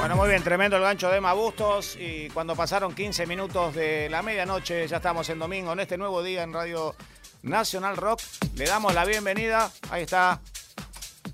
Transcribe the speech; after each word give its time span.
Bueno, 0.00 0.16
muy 0.16 0.30
bien, 0.30 0.42
tremendo 0.42 0.78
el 0.78 0.82
gancho 0.82 1.10
de 1.10 1.18
Emma 1.18 1.34
Bustos. 1.34 1.94
Y 2.00 2.30
cuando 2.30 2.56
pasaron 2.56 2.94
15 2.94 3.26
minutos 3.26 3.74
de 3.74 4.08
la 4.08 4.22
medianoche, 4.22 4.88
ya 4.88 4.96
estamos 4.96 5.28
en 5.28 5.38
domingo, 5.38 5.74
en 5.74 5.80
este 5.80 5.98
nuevo 5.98 6.22
día 6.22 6.42
en 6.42 6.54
Radio 6.54 6.94
Nacional 7.42 7.98
Rock. 7.98 8.18
Le 8.54 8.64
damos 8.64 8.94
la 8.94 9.04
bienvenida. 9.04 9.70
Ahí 9.90 10.04
está 10.04 10.40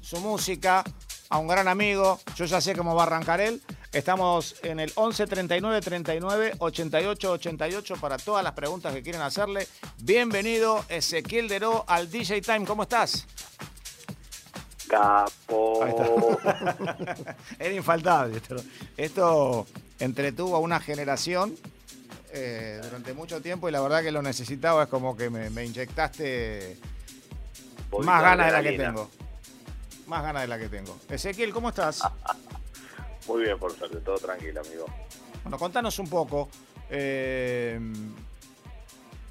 su 0.01 0.19
música 0.19 0.83
a 1.29 1.39
un 1.39 1.47
gran 1.47 1.69
amigo. 1.69 2.19
Yo 2.35 2.45
ya 2.45 2.61
sé 2.61 2.75
cómo 2.75 2.97
va 2.97 3.05
a 3.05 3.07
arrancar 3.07 3.41
él. 3.41 3.63
Estamos 3.93 4.57
en 4.65 4.81
el 4.81 4.93
11 4.97 5.29
39 5.29 5.81
39 5.81 6.55
88 6.59 7.33
88 7.33 7.95
para 8.01 8.17
todas 8.17 8.43
las 8.43 8.55
preguntas 8.55 8.93
que 8.93 9.01
quieren 9.01 9.23
hacerle. 9.23 9.69
Bienvenido, 9.99 10.85
Ezequiel 10.89 11.47
Deró, 11.47 11.85
al 11.87 12.11
DJ 12.11 12.41
Time. 12.41 12.67
¿Cómo 12.67 12.83
estás? 12.83 13.29
Capo. 14.89 15.81
Era 17.59 17.75
infaltable. 17.75 18.37
Esto, 18.37 18.57
esto 18.97 19.67
entretuvo 19.99 20.57
a 20.57 20.61
una 20.61 20.81
generación 20.81 21.55
eh, 22.33 22.81
durante 22.83 23.13
mucho 23.15 23.41
tiempo 23.41 23.69
y 23.69 23.73
la 23.73 23.81
verdad 23.81 24.03
que 24.03 24.13
lo 24.13 24.23
necesitaba. 24.23 24.85
Es 24.85 24.89
como 24.89 25.17
que 25.17 25.31
me, 25.31 25.51
me 25.51 25.65
inyectaste 25.65 26.77
más 28.03 28.23
ganas 28.23 28.47
de 28.47 28.53
la 28.53 28.63
que 28.63 28.77
tengo. 28.79 29.11
Más 30.07 30.23
ganas 30.23 30.43
de 30.43 30.49
la 30.49 30.59
que 30.59 30.69
tengo. 30.69 30.97
Ezequiel, 31.09 31.53
¿cómo 31.53 31.71
estás? 31.71 32.03
Muy 33.27 33.43
bien, 33.43 33.59
por 33.59 33.77
suerte, 33.77 33.97
todo 33.99 34.19
tranquilo, 34.19 34.61
amigo. 34.61 34.87
Bueno, 35.43 35.59
contanos 35.59 35.99
un 35.99 36.09
poco. 36.09 36.49
eh, 36.91 37.81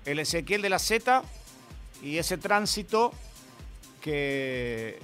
el 0.05 0.19
Ezequiel 0.19 0.61
de 0.61 0.69
la 0.69 0.77
Z 0.79 1.23
y 2.03 2.17
ese 2.17 2.37
tránsito 2.37 3.11
que 4.01 4.99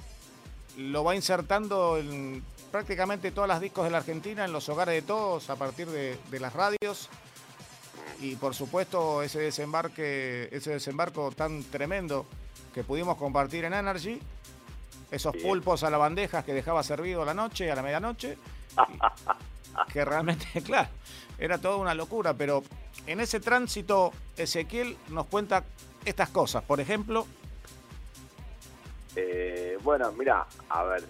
lo 0.76 1.04
va 1.04 1.14
insertando 1.14 1.98
en 1.98 2.42
prácticamente 2.70 3.30
todas 3.30 3.48
las 3.48 3.60
discos 3.60 3.84
de 3.84 3.90
la 3.90 3.98
Argentina, 3.98 4.44
en 4.44 4.52
los 4.52 4.68
hogares 4.68 4.94
de 4.94 5.02
todos, 5.02 5.50
a 5.50 5.56
partir 5.56 5.88
de, 5.88 6.18
de 6.30 6.40
las 6.40 6.52
radios. 6.52 7.08
Y 8.20 8.36
por 8.36 8.54
supuesto 8.54 9.22
ese 9.22 9.40
desembarque, 9.40 10.48
ese 10.52 10.70
desembarco 10.70 11.32
tan 11.32 11.64
tremendo 11.64 12.26
que 12.72 12.84
pudimos 12.84 13.16
compartir 13.16 13.64
en 13.64 13.74
Energy, 13.74 14.20
esos 15.10 15.36
pulpos 15.36 15.82
a 15.82 15.90
la 15.90 15.98
bandeja 15.98 16.42
que 16.42 16.54
dejaba 16.54 16.82
servido 16.82 17.22
a 17.22 17.26
la 17.26 17.34
noche, 17.34 17.70
a 17.70 17.74
la 17.74 17.82
medianoche, 17.82 18.38
que 19.92 20.04
realmente, 20.04 20.62
claro, 20.64 20.88
era 21.38 21.58
toda 21.58 21.76
una 21.76 21.94
locura, 21.94 22.34
pero 22.34 22.62
en 23.06 23.20
ese 23.20 23.40
tránsito 23.40 24.12
Ezequiel 24.36 24.96
nos 25.08 25.26
cuenta 25.26 25.64
estas 26.04 26.30
cosas. 26.30 26.62
Por 26.64 26.80
ejemplo, 26.80 27.26
Eh, 29.16 29.76
bueno, 29.82 30.12
mira, 30.12 30.46
a 30.68 30.84
ver, 30.84 31.02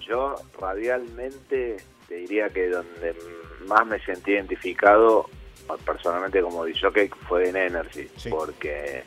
yo 0.00 0.34
radialmente 0.60 1.76
te 2.08 2.14
diría 2.14 2.50
que 2.50 2.68
donde 2.68 3.14
más 3.66 3.86
me 3.86 3.98
sentí 4.00 4.32
identificado 4.32 5.28
personalmente 5.84 6.40
como 6.42 6.64
DJ 6.64 7.10
fue 7.28 7.48
en 7.48 7.56
Energy, 7.56 8.08
Sí. 8.16 8.28
porque 8.30 9.02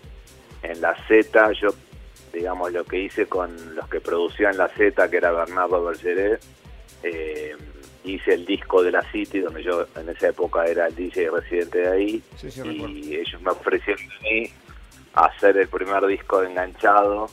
en 0.61 0.81
la 0.81 0.95
Z 1.07 1.51
yo, 1.53 1.69
digamos, 2.33 2.73
lo 2.73 2.83
que 2.83 2.99
hice 2.99 3.27
con 3.27 3.75
los 3.75 3.87
que 3.87 4.01
producían 4.01 4.57
la 4.57 4.67
Z, 4.69 5.09
que 5.09 5.17
era 5.17 5.31
Bernardo 5.31 5.83
Bergeret, 5.85 6.41
eh, 7.03 7.55
hice 8.03 8.33
el 8.33 8.45
disco 8.45 8.83
de 8.83 8.91
la 8.91 9.09
City, 9.11 9.39
donde 9.39 9.63
yo 9.63 9.85
en 9.95 10.09
esa 10.09 10.29
época 10.29 10.65
era 10.65 10.87
el 10.87 10.95
DJ 10.95 11.29
residente 11.31 11.77
de 11.79 11.87
ahí, 11.87 12.23
Sí, 12.35 12.51
sí, 12.51 12.61
recuerdo. 12.61 12.89
y 12.89 13.15
ellos 13.15 13.41
me 13.41 13.51
ofrecieron 13.51 14.03
a 14.03 14.21
mí 14.23 14.51
hacer 15.13 15.57
el 15.57 15.67
primer 15.69 16.05
disco 16.07 16.41
de 16.41 16.49
enganchado 16.49 17.29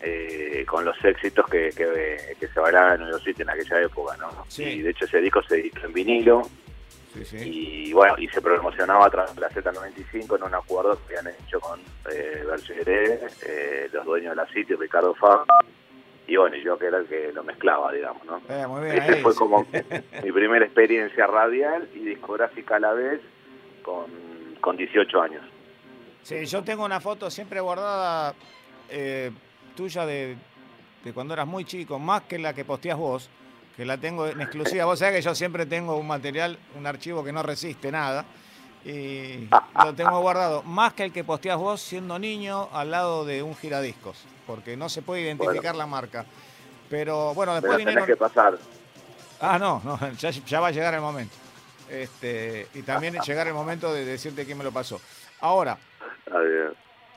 eh, 0.00 0.64
con 0.66 0.84
los 0.84 1.02
éxitos 1.04 1.46
que, 1.46 1.70
que, 1.70 2.36
que 2.38 2.48
se 2.48 2.60
bailaban 2.60 3.00
en 3.02 3.10
York 3.10 3.22
City 3.24 3.42
en 3.42 3.50
aquella 3.50 3.82
época, 3.82 4.16
¿no? 4.16 4.44
Sí. 4.48 4.64
Y 4.64 4.82
de 4.82 4.90
hecho 4.90 5.04
ese 5.04 5.20
disco 5.20 5.42
se 5.42 5.60
editó 5.60 5.86
en 5.86 5.92
vinilo 5.92 6.42
sí, 7.14 7.24
sí. 7.24 7.36
y 7.88 7.92
bueno, 7.92 8.14
y 8.18 8.28
se 8.28 8.40
promocionaba 8.40 9.08
de 9.08 9.40
la 9.40 9.50
Z95 9.50 10.36
en 10.36 10.42
un 10.42 10.54
acuerdo 10.54 10.98
que 11.06 11.16
habían 11.16 11.34
hecho 11.34 11.60
con 11.60 11.80
eh, 12.12 12.44
eh, 12.86 13.88
los 13.92 14.04
dueños 14.04 14.30
de 14.30 14.36
la 14.36 14.46
City, 14.48 14.74
Ricardo 14.74 15.14
Fab, 15.14 15.46
y 16.28 16.36
bueno, 16.36 16.56
yo 16.56 16.76
que 16.76 16.86
era 16.86 16.98
el 16.98 17.06
que 17.06 17.32
lo 17.32 17.44
mezclaba, 17.44 17.92
digamos, 17.92 18.24
¿no? 18.24 18.40
Eh, 18.48 18.66
muy 18.66 18.82
bien, 18.82 18.98
Ese 18.98 19.14
ahí, 19.14 19.22
fue 19.22 19.34
como 19.34 19.66
mi 20.24 20.32
primera 20.32 20.64
experiencia 20.64 21.26
radial 21.26 21.88
y 21.94 22.00
discográfica 22.00 22.76
a 22.76 22.80
la 22.80 22.92
vez 22.92 23.20
con, 23.82 24.06
con 24.60 24.76
18 24.76 25.22
años. 25.22 25.42
Sí, 26.22 26.44
yo 26.46 26.64
tengo 26.64 26.84
una 26.84 27.00
foto 27.00 27.30
siempre 27.30 27.60
guardada 27.60 28.34
eh, 28.90 29.30
tuya 29.76 30.04
de, 30.04 30.36
de 31.04 31.12
cuando 31.12 31.34
eras 31.34 31.46
muy 31.46 31.64
chico, 31.64 32.00
más 32.00 32.22
que 32.22 32.38
la 32.38 32.52
que 32.52 32.64
posteas 32.64 32.98
vos, 32.98 33.30
que 33.76 33.84
la 33.84 33.98
tengo 33.98 34.26
en 34.26 34.40
exclusiva. 34.40 34.84
Vos 34.86 34.98
sabés 34.98 35.16
que 35.16 35.22
yo 35.22 35.34
siempre 35.34 35.66
tengo 35.66 35.96
un 35.96 36.06
material, 36.08 36.58
un 36.76 36.86
archivo 36.86 37.22
que 37.22 37.32
no 37.32 37.42
resiste 37.44 37.92
nada. 37.92 38.24
Y 38.84 39.48
lo 39.84 39.94
tengo 39.94 40.20
guardado 40.20 40.62
más 40.62 40.92
que 40.94 41.04
el 41.04 41.12
que 41.12 41.24
posteas 41.24 41.58
vos 41.58 41.80
siendo 41.80 42.18
niño 42.18 42.68
al 42.72 42.90
lado 42.90 43.24
de 43.24 43.42
un 43.42 43.54
giradiscos, 43.56 44.24
porque 44.46 44.76
no 44.76 44.88
se 44.88 45.02
puede 45.02 45.22
identificar 45.22 45.74
la 45.74 45.86
marca. 45.86 46.24
Pero 46.88 47.34
bueno, 47.34 47.52
después 47.54 47.78
tenés 47.78 47.86
vinieron. 47.94 48.06
que 48.06 48.16
pasar. 48.16 48.56
Ah, 49.40 49.58
no, 49.58 49.82
no 49.84 49.98
ya, 50.18 50.30
ya 50.30 50.60
va 50.60 50.68
a 50.68 50.70
llegar 50.70 50.94
el 50.94 51.00
momento. 51.00 51.34
Este, 51.90 52.68
y 52.74 52.82
también 52.82 53.14
llegar 53.20 53.46
el 53.46 53.54
momento 53.54 53.92
de 53.92 54.04
decirte 54.04 54.44
quién 54.44 54.58
me 54.58 54.64
lo 54.64 54.72
pasó. 54.72 55.00
Ahora. 55.40 55.78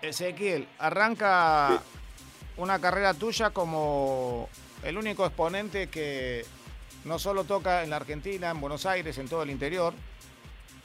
Ezequiel, 0.02 0.68
arranca 0.80 1.70
Sí. 1.70 1.99
Una 2.60 2.80
carrera 2.80 3.14
tuya 3.14 3.50
como 3.52 4.50
el 4.84 4.98
único 4.98 5.26
exponente 5.26 5.88
que 5.88 6.46
no 7.06 7.18
solo 7.18 7.46
toca 7.46 7.84
en 7.84 7.90
la 7.90 7.96
Argentina, 7.96 8.52
en 8.52 8.60
Buenos 8.62 8.86
Aires, 8.86 9.18
en 9.18 9.28
todo 9.28 9.44
el 9.44 9.50
interior, 9.50 9.94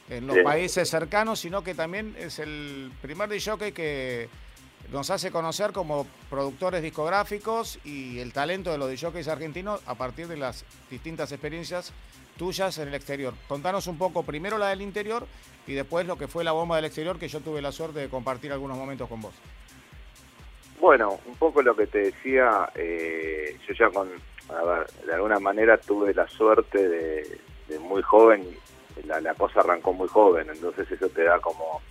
en 0.09 0.25
los 0.27 0.37
Sí. 0.37 0.43
países 0.43 0.89
cercanos, 0.89 1.39
sino 1.39 1.63
que 1.63 1.75
también 1.75 2.15
es 2.17 2.39
el 2.39 2.91
primer 3.01 3.29
DJ 3.29 3.73
que 3.73 4.29
nos 4.91 5.09
hace 5.09 5.31
conocer 5.31 5.71
como 5.73 6.07
productores 6.29 6.81
discográficos 6.81 7.79
y 7.83 8.19
el 8.19 8.31
talento 8.31 8.71
de 8.71 8.77
los 8.77 8.89
DJs 8.89 9.27
argentinos 9.27 9.81
a 9.85 9.95
partir 9.95 10.27
de 10.27 10.37
las 10.37 10.63
distintas 10.89 11.31
experiencias 11.31 11.91
tuyas 12.37 12.77
en 12.77 12.87
el 12.89 12.93
exterior. 12.93 13.33
Contanos 13.47 13.87
un 13.87 13.97
poco 13.97 14.23
primero 14.23 14.57
la 14.57 14.67
del 14.69 14.81
interior 14.81 15.27
y 15.67 15.73
después 15.73 16.05
lo 16.05 16.17
que 16.17 16.27
fue 16.27 16.43
la 16.43 16.51
bomba 16.51 16.75
del 16.77 16.85
exterior, 16.85 17.17
que 17.17 17.27
yo 17.27 17.39
tuve 17.41 17.61
la 17.61 17.71
suerte 17.71 17.99
de 17.99 18.09
compartir 18.09 18.51
algunos 18.53 18.77
momentos 18.77 19.09
con 19.09 19.21
vos. 19.21 19.33
Bueno, 20.85 21.19
un 21.25 21.35
poco 21.37 21.63
lo 21.63 21.75
que 21.75 21.87
te 21.87 21.97
decía, 21.97 22.69
eh, 22.75 23.57
yo 23.67 23.73
ya 23.73 23.89
con, 23.89 24.07
a 24.49 24.63
ver, 24.63 24.87
de 25.03 25.13
alguna 25.15 25.39
manera 25.39 25.77
tuve 25.79 26.13
la 26.13 26.27
suerte 26.27 26.87
de, 26.87 27.39
de 27.67 27.79
muy 27.79 28.03
joven, 28.03 28.45
la, 29.07 29.19
la 29.19 29.33
cosa 29.33 29.61
arrancó 29.61 29.93
muy 29.93 30.07
joven, 30.07 30.47
entonces 30.47 30.91
eso 30.91 31.09
te 31.09 31.23
da 31.23 31.39
como 31.39 31.81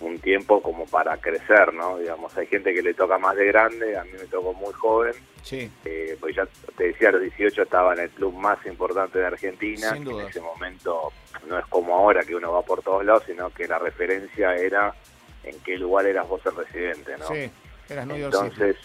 un 0.00 0.18
tiempo 0.18 0.60
como 0.60 0.84
para 0.86 1.16
crecer, 1.18 1.72
¿no? 1.74 1.98
Digamos, 1.98 2.36
hay 2.36 2.48
gente 2.48 2.74
que 2.74 2.82
le 2.82 2.94
toca 2.94 3.18
más 3.18 3.36
de 3.36 3.46
grande, 3.46 3.96
a 3.96 4.02
mí 4.02 4.10
me 4.18 4.26
tocó 4.26 4.52
muy 4.52 4.72
joven, 4.72 5.14
Sí, 5.44 5.70
eh, 5.84 6.16
pues 6.18 6.34
ya 6.34 6.44
te 6.76 6.88
decía, 6.88 7.10
a 7.10 7.12
los 7.12 7.20
18 7.20 7.62
estaba 7.62 7.94
en 7.94 8.00
el 8.00 8.10
club 8.10 8.34
más 8.34 8.58
importante 8.66 9.20
de 9.20 9.26
Argentina, 9.26 9.92
que 9.92 10.10
en 10.10 10.20
ese 10.22 10.40
momento 10.40 11.12
no 11.46 11.56
es 11.56 11.66
como 11.66 11.94
ahora 11.94 12.24
que 12.24 12.34
uno 12.34 12.50
va 12.50 12.62
por 12.62 12.82
todos 12.82 13.04
lados, 13.04 13.22
sino 13.28 13.50
que 13.50 13.68
la 13.68 13.78
referencia 13.78 14.56
era 14.56 14.92
en 15.44 15.56
qué 15.60 15.78
lugar 15.78 16.06
eras 16.06 16.26
vos 16.26 16.44
el 16.46 16.56
residente, 16.56 17.16
¿no? 17.16 17.28
sí, 17.28 17.48
eras 17.88 18.06
New 18.06 18.16
York 18.16 18.34
City. 18.34 18.46
Entonces, 18.46 18.76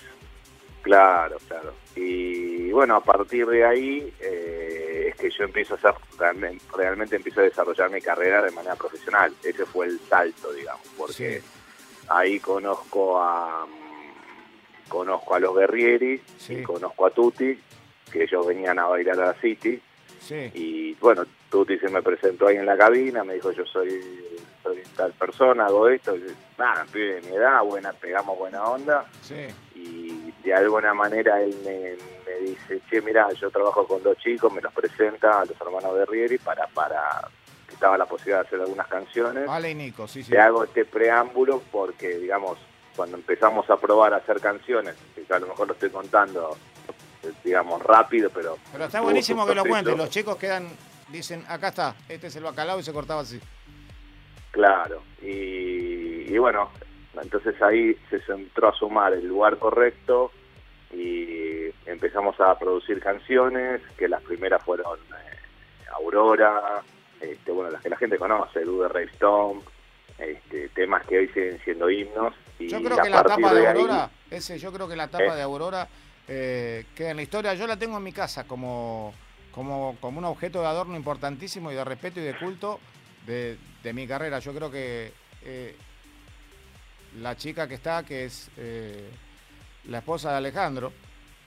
claro, 0.82 1.38
claro. 1.48 1.74
Y 1.96 2.72
bueno, 2.72 2.96
a 2.96 3.04
partir 3.04 3.46
de 3.48 3.66
ahí 3.66 4.14
eh, 4.20 5.08
es 5.10 5.16
que 5.16 5.30
yo 5.30 5.44
empiezo 5.46 5.74
a 5.74 5.78
hacer, 5.78 5.94
realmente, 6.18 6.64
realmente 6.76 7.16
empiezo 7.16 7.42
a 7.42 7.44
desarrollar 7.44 7.90
mi 7.92 8.02
carrera 8.02 8.42
de 8.44 8.52
manera 8.52 8.76
profesional. 8.76 9.34
Ese 9.44 9.66
fue 9.66 9.88
el 9.88 10.00
salto, 10.10 10.52
digamos, 10.54 10.88
porque 10.98 11.42
Sí. 11.42 11.48
ahí 12.10 12.40
conozco 12.40 13.22
a 13.22 13.66
conozco 14.88 15.36
a 15.36 15.40
los 15.40 15.56
Guerrieri 15.56 16.20
Sí. 16.38 16.56
y 16.56 16.64
conozco 16.64 17.06
a 17.06 17.12
Tuti, 17.12 17.60
que 18.12 18.24
ellos 18.24 18.48
venían 18.48 18.80
a 18.80 18.88
bailar 18.88 19.20
a 19.22 19.26
la 19.28 19.34
City. 19.36 19.80
Sí, 20.20 20.52
Y 20.56 20.94
bueno, 20.96 21.26
Tuti 21.50 21.78
se 21.78 21.90
me 21.90 22.02
presentó 22.02 22.48
ahí 22.48 22.58
en 22.58 22.66
la 22.66 22.76
cabina, 22.78 23.24
me 23.24 23.36
dijo 23.36 23.52
yo 23.52 23.66
soy, 23.66 24.02
soy 24.64 24.82
tal 24.96 25.14
persona, 25.14 25.66
hago 25.66 25.88
esto. 25.90 26.16
Nada, 26.58 26.86
pibe 26.92 27.22
de 27.22 27.30
mi 27.30 27.36
edad, 27.36 27.64
buena, 27.64 27.94
pegamos 27.94 28.38
buena 28.38 28.64
onda. 28.64 29.06
sí, 29.22 29.48
Y 29.76 30.32
de 30.44 30.54
alguna 30.54 30.94
manera 30.94 31.42
él 31.42 31.56
me, 31.66 31.96
me 32.26 32.50
dice, 32.50 32.82
che, 32.90 33.02
mira, 33.02 33.28
yo 33.34 33.50
trabajo 33.50 33.88
con 33.88 34.02
dos 34.04 34.18
chicos, 34.18 34.52
me 34.52 34.62
los 34.62 34.74
presenta 34.74 35.42
a 35.42 35.46
los 35.46 35.60
hermanos 35.60 35.96
de 35.96 36.06
Rieri 36.06 36.38
para, 36.38 36.68
para 36.68 37.28
que 37.68 37.74
estaba 37.74 37.98
la 37.98 38.06
posibilidad 38.06 38.42
de 38.42 38.48
hacer 38.48 38.62
algunas 38.62 38.88
canciones. 38.88 39.46
Vale 39.46 39.72
y 39.72 39.76
Nico, 39.76 40.08
sí, 40.08 40.24
sí. 40.24 40.32
Te 40.32 40.40
hago 40.40 40.64
este 40.64 40.86
preámbulo 40.86 41.62
porque, 41.72 42.18
digamos, 42.18 42.58
cuando 42.96 43.18
empezamos 43.18 43.70
a 43.70 43.78
probar 43.78 44.14
a 44.14 44.18
hacer 44.18 44.42
canciones, 44.42 44.96
que 45.16 45.34
a 45.34 45.40
lo 45.40 45.48
mejor 45.48 45.68
lo 45.68 45.74
estoy 45.74 45.90
contando, 45.90 46.58
digamos, 47.44 47.82
rápido, 47.84 48.30
pero... 48.30 48.58
Pero 48.72 48.86
está 48.86 49.02
buenísimo 49.02 49.46
que 49.46 49.56
lo 49.56 49.64
cuentes. 49.66 49.96
Los 49.96 50.10
chicos 50.10 50.36
quedan, 50.38 50.68
dicen, 51.10 51.46
acá 51.48 51.70
está, 51.70 51.96
este 52.10 52.28
es 52.28 52.36
el 52.36 52.44
bacalao 52.44 52.80
y 52.80 52.84
se 52.84 52.92
cortaba 52.92 53.22
así. 53.22 53.40
Claro, 54.52 55.04
y, 55.22 56.34
y 56.34 56.38
bueno, 56.38 56.70
entonces 57.22 57.62
ahí 57.62 57.96
se 58.10 58.22
entró 58.32 58.70
a 58.70 58.74
sumar 58.74 59.14
el 59.14 59.28
lugar 59.28 59.58
correcto 59.58 60.32
y 60.92 61.68
empezamos 61.86 62.40
a 62.40 62.58
producir 62.58 63.00
canciones, 63.00 63.82
que 63.98 64.08
las 64.08 64.22
primeras 64.24 64.64
fueron 64.64 64.98
eh, 65.00 65.86
Aurora, 65.94 66.82
este, 67.22 67.52
bueno, 67.52 67.72
las 67.72 67.82
que 67.82 67.90
la 67.90 67.98
gente 67.98 68.18
conoce, 68.18 68.62
Dude 68.62 69.04
Stone, 69.14 69.62
este, 70.18 70.70
temas 70.70 71.06
que 71.06 71.20
hoy 71.20 71.28
siguen 71.30 71.60
siendo 71.64 71.90
himnos. 71.90 72.34
Y 72.58 72.68
yo 72.68 72.82
creo 72.82 72.98
que 72.98 73.10
la 73.10 73.24
tapa 73.24 73.54
de, 73.54 73.68
Aurora, 73.68 74.10
ese, 74.32 74.58
yo 74.58 74.72
creo 74.72 74.88
que 74.88 74.96
la 74.96 75.08
tapa 75.08 75.36
de 75.36 75.42
Aurora 75.42 75.88
eh, 76.28 76.86
queda 76.96 77.12
en 77.12 77.18
la 77.18 77.24
historia. 77.24 77.54
Yo 77.54 77.68
la 77.68 77.78
tengo 77.78 77.98
en 77.98 78.04
mi 78.04 78.12
casa 78.12 78.46
como, 78.46 79.14
como, 79.52 79.96
como 80.02 80.20
un 80.20 80.26
objeto 80.26 80.62
de 80.62 80.68
adorno 80.68 80.96
importantísimo 80.96 81.72
y 81.72 81.76
de 81.76 81.84
respeto 81.84 82.20
y 82.20 82.24
de 82.24 82.38
culto 82.38 82.80
de, 83.30 83.94
mi 83.94 84.08
carrera. 84.08 84.40
Yo 84.40 84.54
creo 84.54 84.72
que 84.72 85.12
eh, 85.44 85.76
la 87.22 87.36
chica 87.36 87.68
que 87.68 87.76
está, 87.76 88.04
que 88.04 88.26
es 88.26 88.50
eh, 88.58 89.10
la 89.86 90.00
esposa 90.00 90.32
de 90.32 90.38
Alejandro, 90.38 90.92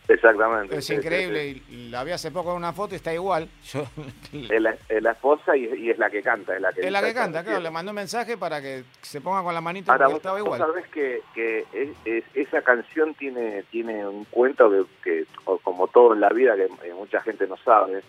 Exactamente. 0.09 0.77
Es 0.77 0.91
increíble, 0.91 1.63
y 1.69 1.89
la 1.89 2.03
vi 2.03 2.11
hace 2.11 2.33
poco 2.33 2.51
en 2.51 2.57
una 2.57 2.73
foto 2.73 2.95
y 2.95 2.97
está 2.97 3.15
igual. 3.15 3.49
Es, 4.33 4.61
la, 4.61 5.13
esposa 5.13 5.57
y, 5.57 5.91
es 5.91 5.99
la 5.99 6.11
que 6.11 6.23
canta. 6.23 6.57
Es 6.57 6.61
la 6.61 6.73
que, 6.73 6.81
es 6.81 6.91
la 6.91 7.03
que 7.03 7.15
canta, 7.15 7.45
claro, 7.45 7.61
le 7.61 7.71
mandó 7.71 7.93
un 7.93 7.97
mensaje 7.97 8.37
para 8.37 8.61
que 8.61 8.83
se 9.01 9.21
ponga 9.21 9.43
con 9.43 9.55
la 9.55 9.61
manita 9.61 9.93
Ahora, 9.93 10.07
porque 10.07 10.17
estaba 10.17 10.39
igual. 10.39 10.59
sabes 10.59 10.89
que, 10.89 11.21
que 11.35 11.95
esa 12.35 12.63
canción 12.63 13.15
tiene, 13.15 13.63
tiene 13.71 14.07
un 14.07 14.25
cuento 14.25 14.89
que, 15.05 15.27
como 15.63 15.87
todo 15.89 16.15
en 16.15 16.21
la 16.21 16.31
vida, 16.31 16.57
que 16.57 16.65
eh, 16.65 16.95
mucha 16.95 17.21
gente 17.21 17.47
no 17.47 17.57
sabe, 17.59 18.03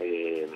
eh, 0.00 0.48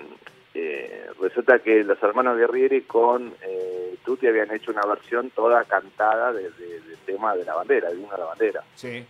eh, 0.54 1.06
resulta 1.20 1.58
que 1.60 1.82
los 1.82 2.02
hermanos 2.02 2.36
Guerrieri 2.36 2.82
con 2.82 3.32
eh, 3.42 3.96
Tuti 4.04 4.26
habían 4.26 4.50
hecho 4.52 4.70
una 4.70 4.84
versión 4.84 5.30
toda 5.30 5.64
cantada 5.64 6.32
del 6.32 6.52
tema 7.06 7.34
de 7.34 7.44
la 7.44 7.54
bandera, 7.54 7.90
de 7.90 7.96
una 7.96 8.12
de 8.12 8.18
la 8.18 8.26
bandera. 8.26 8.62
Sí. 8.74 9.04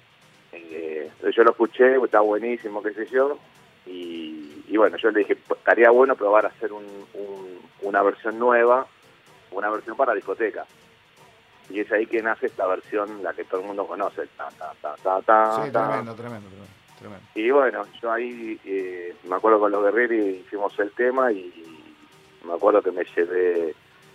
Eh, 0.52 1.10
yo 1.34 1.44
lo 1.44 1.50
escuché, 1.50 1.96
está 1.96 2.20
buenísimo, 2.20 2.82
qué 2.82 2.92
sé 2.92 3.06
yo, 3.06 3.38
y, 3.86 4.76
bueno, 4.76 4.96
yo 4.96 5.10
le 5.10 5.20
dije, 5.20 5.32
estaría 5.32 5.90
bueno 5.90 6.14
probar 6.14 6.46
a 6.46 6.48
hacer 6.48 6.70
una 7.80 8.02
versión 8.02 8.38
nueva, 8.38 8.86
una 9.50 9.70
versión 9.70 9.96
para 9.96 10.14
discoteca. 10.14 10.64
Y 11.70 11.80
es 11.80 11.90
ahí 11.90 12.06
que 12.06 12.22
nace 12.22 12.46
esta 12.46 12.66
versión, 12.66 13.22
la 13.22 13.32
que 13.32 13.44
todo 13.44 13.60
el 13.60 13.66
mundo 13.66 13.86
conoce. 13.86 14.28
Ta, 14.36 14.50
sí, 14.52 15.70
tremendo, 15.70 16.14
tremendo, 16.14 16.14
tremendo, 16.14 16.48
Y 17.34 17.50
bueno, 17.50 17.84
yo 18.00 18.12
ahí 18.12 18.58
eh, 18.64 19.14
me 19.28 19.36
acuerdo 19.36 19.60
con 19.60 19.72
los 19.72 19.82
guerreros 19.82 20.40
hicimos 20.46 20.78
el 20.78 20.90
tema 20.92 21.32
y 21.32 21.52
me 22.44 22.54
acuerdo 22.54 22.82
que 22.82 22.90
me 22.90 23.04
llevé 23.04 23.74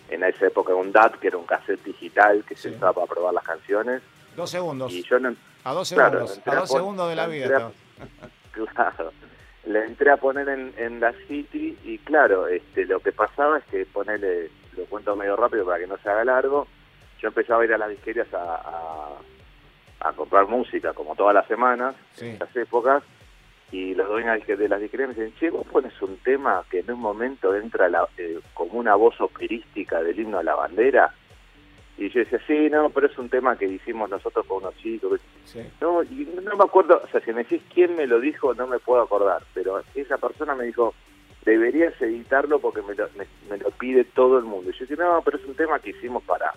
en 0.10 0.24
esa 0.24 0.48
época 0.48 0.74
un 0.74 0.92
DAT, 0.92 1.16
que 1.16 1.28
era 1.28 1.38
un 1.38 1.46
cassette 1.46 1.84
digital 1.84 2.44
que 2.48 2.56
se 2.56 2.70
usaba 2.70 2.94
para 2.94 3.08
probar 3.08 3.34
las 3.34 3.44
canciones. 3.44 4.02
Dos 4.36 4.50
segundos. 4.50 4.92
Y 4.92 5.04
yo 5.04 5.20
no, 5.20 5.36
a 5.64 5.74
dos 5.74 5.88
segundos, 5.90 6.42
a 6.46 6.56
dos 6.56 6.70
segundos 6.70 7.10
de 7.10 7.16
la 7.16 7.28
vida. 7.28 7.72
claro, 8.74 9.12
le 9.66 9.86
entré 9.86 10.12
a 10.12 10.18
poner 10.18 10.48
en, 10.48 11.00
la 11.00 11.14
City 11.28 11.78
y 11.84 11.98
claro, 12.00 12.48
este, 12.48 12.86
lo 12.86 13.00
que 13.00 13.12
pasaba 13.12 13.60
es 13.60 13.66
que 13.66 13.86
ponerle, 13.86 14.50
lo 14.78 14.86
cuento 14.86 15.16
medio 15.16 15.36
rápido 15.36 15.66
para 15.66 15.80
que 15.80 15.88
no 15.88 15.98
se 15.98 16.10
haga 16.10 16.24
largo, 16.24 16.68
yo 17.20 17.28
empezaba 17.28 17.62
a 17.62 17.66
ir 17.66 17.74
a 17.74 17.78
las 17.78 17.90
disquerías 17.90 18.34
a, 18.34 18.56
a, 18.56 19.10
comprar 20.16 20.48
música 20.48 20.94
como 20.94 21.16
todas 21.16 21.34
las 21.34 21.48
semanas, 21.48 21.96
en 22.20 22.36
esas 22.36 22.56
épocas, 22.56 23.04
y 23.72 23.94
los 23.96 24.08
dueños 24.08 24.46
de 24.46 24.70
las 24.70 24.80
disquerías 24.80 25.10
me 25.10 25.16
dicen, 25.16 25.34
che, 25.40 25.50
vos 25.50 25.68
pones 25.68 26.02
un 26.02 26.18
tema 26.18 26.64
que 26.70 26.80
en 26.80 26.92
un 26.92 27.00
momento 27.00 27.54
entra 27.56 27.90
la, 27.90 28.08
eh, 28.18 28.40
como 28.54 28.80
una 28.80 28.96
voz 28.96 29.20
operística 29.20 30.02
del 30.02 30.20
himno 30.20 30.40
a 30.40 30.44
la 30.44 30.56
bandera, 30.56 31.14
y 31.98 32.10
yo 32.10 32.20
decía, 32.20 32.40
sí, 32.46 32.70
no, 32.70 32.92
pero 32.92 33.08
es 33.08 33.18
un 33.18 33.28
tema 33.28 33.58
que 33.58 33.66
hicimos 33.66 34.10
nosotros 34.10 34.46
con 34.46 34.58
unos 34.58 34.78
chicos. 34.78 35.20
No, 35.82 36.04
y 36.04 36.30
no 36.44 36.56
me 36.56 36.64
acuerdo, 36.64 37.02
o 37.04 37.08
sea, 37.08 37.20
si 37.22 37.32
me 37.34 37.44
decís 37.44 37.62
quién 37.74 37.96
me 37.96 38.06
lo 38.06 38.20
dijo, 38.20 38.54
no 38.54 38.68
me 38.68 38.78
puedo 38.78 39.02
acordar, 39.02 39.42
pero 39.56 39.82
esa 39.96 40.18
persona 40.20 40.54
me 40.54 40.66
dijo, 40.66 40.94
deberías 41.44 42.00
editarlo 42.00 42.60
porque 42.60 42.84
me 42.84 42.94
lo, 42.94 43.10
me, 43.50 43.58
lo 43.58 43.72
pide 43.72 44.04
todo 44.04 44.38
el 44.38 44.44
mundo. 44.44 44.70
Y 44.70 44.74
yo 44.74 44.86
decía, 44.86 45.04
no, 45.04 45.22
pero 45.24 45.38
es 45.38 45.46
un 45.46 45.56
tema 45.56 45.80
que 45.80 45.90
hicimos 45.90 46.24
para 46.24 46.54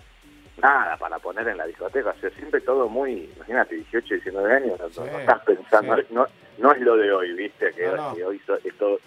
nada, 0.57 0.97
para 0.97 1.19
poner 1.19 1.47
en 1.47 1.57
la 1.57 1.65
discoteca. 1.65 2.11
O 2.11 2.19
sea, 2.19 2.29
siempre 2.31 2.61
todo 2.61 2.87
muy, 2.89 3.29
imagínate, 3.35 3.75
18, 3.75 4.15
19 4.15 4.53
años, 4.53 4.79
no, 4.79 5.19
estás 5.19 5.43
pensando, 5.43 5.95
no, 6.09 6.27
no 6.57 6.71
es 6.71 6.81
lo 6.81 6.97
de 6.97 7.11
hoy, 7.11 7.33
viste, 7.33 7.71
que, 7.73 7.87
hoy 7.87 8.41
es 8.63 8.77
todo... 8.77 8.99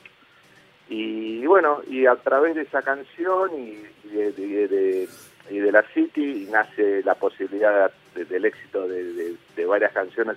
Y, 0.88 1.46
bueno, 1.46 1.80
y 1.88 2.06
a 2.06 2.14
través 2.16 2.54
de 2.54 2.62
esa 2.62 2.82
canción 2.82 3.50
y, 3.58 3.82
de 4.12 5.08
y 5.50 5.58
de 5.58 5.72
la 5.72 5.82
City 5.92 6.48
nace 6.50 7.02
la 7.02 7.14
posibilidad 7.14 7.90
del 8.14 8.44
éxito 8.44 8.86
de, 8.88 9.66
varias 9.66 9.92
canciones. 9.92 10.36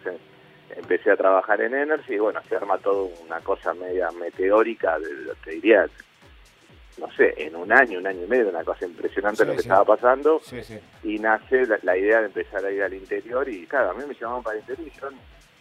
empecé 0.75 1.12
a 1.12 1.18
trabajar 1.18 1.62
en 1.62 1.74
Energy 1.74 2.15
y 2.15 2.19
bueno, 2.19 2.42
se 2.48 2.56
arma 2.56 2.77
todo 2.77 3.10
una 3.25 3.39
cosa 3.39 3.74
media 3.74 4.12
meteórica, 4.12 5.00
de, 5.00 5.07
te 5.44 5.51
diría, 5.51 5.88
no 6.98 7.12
sé, 7.12 7.34
en 7.38 7.56
un 7.56 7.72
año, 7.72 8.00
un 8.00 8.08
año 8.08 8.24
y 8.24 8.28
medio, 8.28 8.50
una 8.50 8.64
cosa 8.64 8.86
impresionante 8.86 9.46
lo 9.46 9.54
que 9.54 9.62
estaba 9.62 9.86
pasando. 9.86 10.42
y 11.04 11.20
nace 11.20 11.66
la, 11.84 11.98
idea 11.98 12.20
de 12.20 12.26
empezar 12.28 12.66
a 12.66 12.72
ir 12.72 12.82
al 12.84 12.94
interior 12.94 13.48
y 13.48 13.66
claro, 13.68 13.92
a 13.92 13.94
mí 13.94 14.04
me 14.08 14.16
llamaban 14.16 14.44
para 14.44 14.56
el 14.56 14.62
interior 14.62 14.88
y 14.88 15.00
yo, 15.00 15.10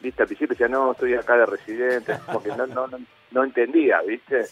viste, 0.00 0.23
al 0.23 0.29
principio 0.29 0.55
decía, 0.55 0.69
no, 0.69 0.93
estoy 0.93 1.15
acá 1.15 1.37
de 1.37 1.47
residente, 1.47 2.17
porque 2.33 2.49
no, 2.50 2.67
no, 2.67 2.87
no, 2.87 2.99
no 3.31 3.44
entendía, 3.44 4.00
viste. 4.03 4.47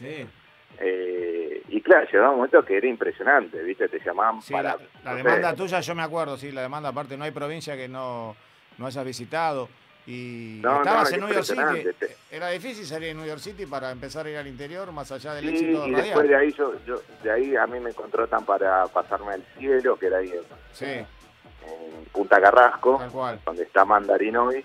Eh, 0.79 1.63
y 1.69 1.81
claro, 1.81 2.07
llegaba 2.07 2.31
un 2.31 2.37
momento 2.37 2.65
que 2.65 2.77
era 2.77 2.89
impresionante, 2.89 3.63
¿viste? 3.63 3.89
Te 3.89 4.01
llamaban 4.01 4.41
para... 4.51 4.77
La, 5.05 5.15
demanda 5.15 5.55
tuya, 5.55 5.81
yo 5.81 5.95
me 5.95 6.03
acuerdo, 6.03 6.37
sí, 6.37 6.51
la 6.51 6.63
demanda 6.63 6.89
aparte, 6.89 7.17
no 7.17 7.25
hay 7.25 7.31
provincia 7.31 7.77
que 7.77 7.89
no, 7.89 8.35
no 8.79 8.87
hayas 8.87 9.05
visitado. 9.05 9.69
Y 10.07 10.57
estabas 10.57 11.13
en 11.13 11.21
New 11.21 11.33
York 11.33 11.45
City. 11.45 12.07
Era 12.31 12.51
difícil 12.51 12.85
salir 12.85 13.11
en 13.11 13.19
New 13.19 13.27
York 13.27 13.41
City 13.41 13.65
para 13.67 13.91
empezar 13.91 14.27
a 14.27 14.31
ir 14.31 14.37
al 14.37 14.47
interior, 14.47 14.93
más 14.93 15.11
allá 15.11 15.35
del 15.35 15.49
éxito 15.49 15.87
y 15.87 15.93
después 15.93 16.29
de 16.29 16.37
ahí, 16.37 16.53
yo, 16.53 16.75
yo, 16.87 17.01
de 17.23 17.31
ahí 17.31 17.57
a 17.57 17.67
mí 17.67 17.81
me 17.81 17.93
contratan 17.93 18.45
para 18.45 18.87
pasarme 18.89 19.33
al 19.33 19.45
cielo, 19.59 19.97
que 19.97 20.07
era 20.07 20.19
ahí 20.19 20.33
en, 20.81 21.07
Punta 22.13 22.41
Carrasco, 22.41 23.01
donde 23.47 23.63
está 23.63 23.85
Mandarín 23.85 24.37
hoy. 24.37 24.65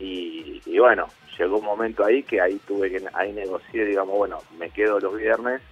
Y, 0.00 0.60
y 0.66 0.78
bueno, 0.78 1.08
llegó 1.38 1.58
un 1.58 1.64
momento 1.64 2.04
ahí 2.04 2.22
que 2.22 2.40
ahí 2.40 2.60
tuve 2.66 2.90
que, 2.90 3.02
ahí 3.14 3.32
negocié, 3.32 3.84
digamos, 3.84 4.16
bueno, 4.16 4.40
me 4.58 4.70
quedo 4.70 4.98
los 4.98 5.16
viernes 5.16 5.62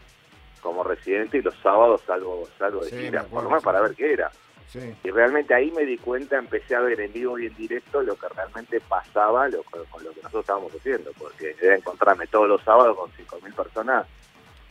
como 0.60 0.84
residente 0.84 1.38
y 1.38 1.43
los 1.43 1.55
sábados 1.56 2.02
salgo, 2.06 2.48
salgo 2.58 2.84
de 2.84 2.90
gira, 2.90 3.25
por 3.25 3.43
lo 3.43 3.50
menos 3.50 3.64
para 3.64 3.81
ver 3.81 3.94
qué 3.94 4.12
era. 4.12 4.31
Y 4.74 5.10
realmente 5.10 5.54
ahí 5.54 5.70
me 5.70 5.84
di 5.84 5.98
cuenta, 5.98 6.38
empecé 6.38 6.74
a 6.74 6.80
ver 6.80 7.00
en 7.00 7.12
vivo 7.12 7.38
y 7.38 7.46
en 7.46 7.54
directo 7.56 8.02
lo 8.02 8.16
que 8.16 8.28
realmente 8.28 8.80
pasaba 8.80 9.48
lo, 9.48 9.62
con, 9.64 9.82
lo 10.02 10.10
que 10.12 10.22
nosotros 10.22 10.42
estábamos 10.42 10.72
haciendo, 10.74 11.10
porque 11.19 11.54
era 11.60 11.76
encontrarme 11.76 12.26
todos 12.26 12.48
los 12.48 12.62
sábados 12.62 12.96
con 12.96 13.10
5.000 13.10 13.54
personas 13.54 14.06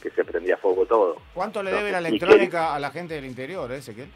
que 0.01 0.09
se 0.09 0.23
prendía 0.23 0.57
fuego 0.57 0.85
todo. 0.85 1.17
¿Cuánto 1.33 1.61
le 1.61 1.71
debe 1.71 1.91
la 1.91 1.99
electrónica 1.99 2.73
a 2.73 2.79
la 2.79 2.89
gente 2.89 3.13
del 3.13 3.25
interior, 3.25 3.71
eh, 3.71 3.77
Ezequiel? 3.77 4.09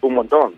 Un 0.00 0.14
montón. 0.14 0.54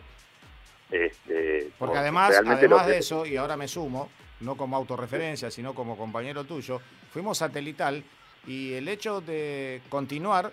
Este, 0.91 1.71
porque 1.79 1.99
además, 1.99 2.35
además 2.45 2.87
de 2.87 2.99
eso, 2.99 3.27
y 3.27 3.37
ahora 3.37 3.59
me 3.59 3.69
sumo, 3.69 4.09
no 4.41 4.57
como 4.57 4.77
autorreferencia, 4.77 5.51
sino 5.51 5.75
como 5.75 5.99
compañero 5.99 6.45
tuyo, 6.45 6.81
fuimos 7.13 7.39
satelital 7.39 8.03
y 8.47 8.73
el 8.73 8.89
hecho 8.89 9.21
de 9.21 9.83
continuar, 9.91 10.53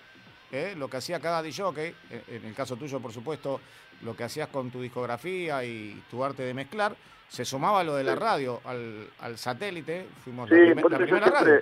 ¿eh? 0.51 0.73
lo 0.77 0.87
que 0.87 0.97
hacía 0.97 1.19
cada 1.19 1.41
DJ, 1.41 1.63
eh, 1.77 1.93
en 2.29 2.45
el 2.45 2.53
caso 2.53 2.75
tuyo 2.75 2.99
por 2.99 3.11
supuesto, 3.11 3.59
lo 4.03 4.15
que 4.15 4.23
hacías 4.23 4.49
con 4.49 4.71
tu 4.71 4.81
discografía 4.81 5.63
y 5.63 6.03
tu 6.09 6.23
arte 6.23 6.43
de 6.43 6.53
mezclar, 6.53 6.95
se 7.27 7.45
sumaba 7.45 7.83
lo 7.83 7.95
de 7.95 8.03
la 8.03 8.15
radio, 8.15 8.61
al, 8.65 9.37
satélite, 9.37 10.07
fuimos 10.23 10.49
la, 10.49 10.97
primera 10.97 11.25
radio. 11.27 11.61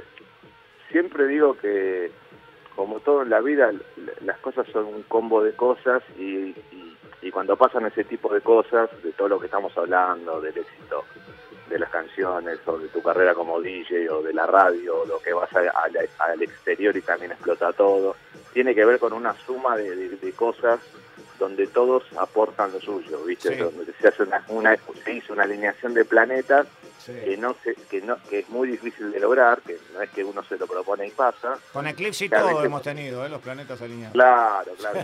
Siempre 0.91 1.27
digo 1.27 1.57
que, 1.57 2.11
como 2.75 2.99
todo 2.99 3.23
en 3.23 3.29
la 3.29 3.39
vida, 3.39 3.71
las 4.21 4.37
cosas 4.39 4.67
son 4.71 4.85
un 4.85 5.03
combo 5.03 5.43
de 5.43 5.53
cosas 5.53 6.03
y, 6.19 6.53
y 7.21 7.31
cuando 7.31 7.55
pasan 7.55 7.85
ese 7.85 8.03
tipo 8.03 8.33
de 8.33 8.41
cosas, 8.41 8.89
de 9.01 9.13
todo 9.13 9.29
lo 9.29 9.39
que 9.39 9.45
estamos 9.45 9.75
hablando, 9.77 10.41
del 10.41 10.57
éxito 10.57 11.05
de 11.73 11.79
las 11.79 11.89
canciones 11.89 12.59
o 12.67 12.77
de 12.77 12.87
tu 12.89 13.01
carrera 13.01 13.33
como 13.33 13.59
DJ 13.59 14.09
o 14.09 14.21
de 14.21 14.33
la 14.33 14.45
radio 14.45 15.01
o 15.01 15.05
lo 15.05 15.19
que 15.19 15.33
vas 15.33 15.49
al 15.53 16.41
exterior 16.41 16.95
y 16.95 17.01
también 17.01 17.31
explota 17.31 17.73
todo. 17.73 18.15
Tiene 18.53 18.75
que 18.75 18.86
ver 18.86 19.00
con 19.00 19.13
una 19.13 19.33
suma 19.45 19.75
de, 19.75 20.33
cosas 20.36 20.79
donde 21.39 21.67
todos 21.67 22.03
aportan 22.17 22.72
lo 22.72 22.79
suyo, 22.79 23.24
¿viste? 23.24 23.55
Donde 23.57 23.91
se 24.00 24.07
hace 24.07 24.24
una, 24.24 24.43
una, 24.50 24.77
una 25.29 25.43
alineación 25.43 25.93
de 25.93 26.05
planetas 26.05 26.67
que 27.05 27.38
no 27.38 27.55
se, 27.63 27.75
que 27.89 28.01
no 28.01 28.17
que 28.29 28.39
es 28.39 28.50
muy 28.50 28.67
difícil 28.69 29.12
de 29.12 29.19
lograr, 29.19 29.62
que 29.62 29.77
no 29.93 30.01
es 30.01 30.10
que 30.12 30.24
uno 30.24 30.43
se 30.43 30.57
lo 30.57 30.67
propone 30.67 31.07
y 31.07 31.12
pasa. 31.12 31.57
Con 31.72 31.88
Eclipse 31.88 32.25
y 32.25 32.29
todo 32.29 32.63
hemos 32.63 32.81
tenido, 32.81 33.25
¿eh? 33.25 33.29
los 33.29 33.41
planetas 33.41 33.81
alineados. 33.81 34.13
Claro, 34.13 34.72
claro. 34.75 35.00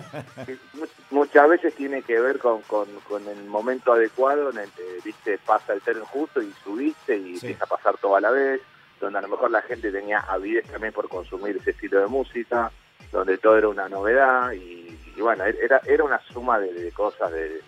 Muchas 1.12 1.50
veces 1.50 1.76
tiene 1.76 2.02
que 2.04 2.20
ver 2.20 2.40
con, 2.40 2.62
con, 2.62 2.88
el 3.28 3.46
momento 3.46 3.94
adecuado 3.94 4.52
en 4.52 4.60
el 4.60 4.72
que 4.72 5.00
viste 5.04 5.38
pasa 5.40 5.74
el 5.74 5.82
tren 5.82 6.04
justo 6.06 6.42
y 6.42 6.54
subiste 6.64 7.18
y 7.18 7.38
deja 7.40 7.66
pasar 7.66 7.98
todo 7.98 8.16
a 8.16 8.22
la 8.22 8.32
vez, 8.32 8.62
donde 9.00 9.20
a 9.20 9.22
lo 9.22 9.28
mejor 9.28 9.52
la 9.52 9.62
gente 9.62 9.92
tenía 9.92 10.20
avidez 10.20 10.66
también 10.68 10.94
por 10.94 11.10
consumir 11.10 11.58
ese 11.58 11.72
estilo 11.72 12.00
de 12.00 12.08
música, 12.08 12.72
donde 13.12 13.38
todo 13.38 13.58
era 13.58 13.68
una 13.68 13.90
novedad 13.90 14.52
y, 14.54 14.98
bueno, 15.20 15.44
era, 15.44 15.82
era 15.86 16.04
una 16.04 16.20
suma 16.32 16.60
de, 16.60 16.92
cosas 16.92 17.32
de, 17.32 17.62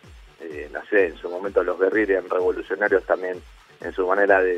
no 0.71 0.79
sé, 0.85 1.07
en 1.07 1.17
su 1.17 1.29
momento 1.29 1.63
los 1.63 1.79
guerrilleros 1.79 2.29
revolucionarios 2.29 3.03
también 3.05 3.41
en 3.81 3.91
su 3.93 4.07
manera 4.07 4.41
de, 4.41 4.57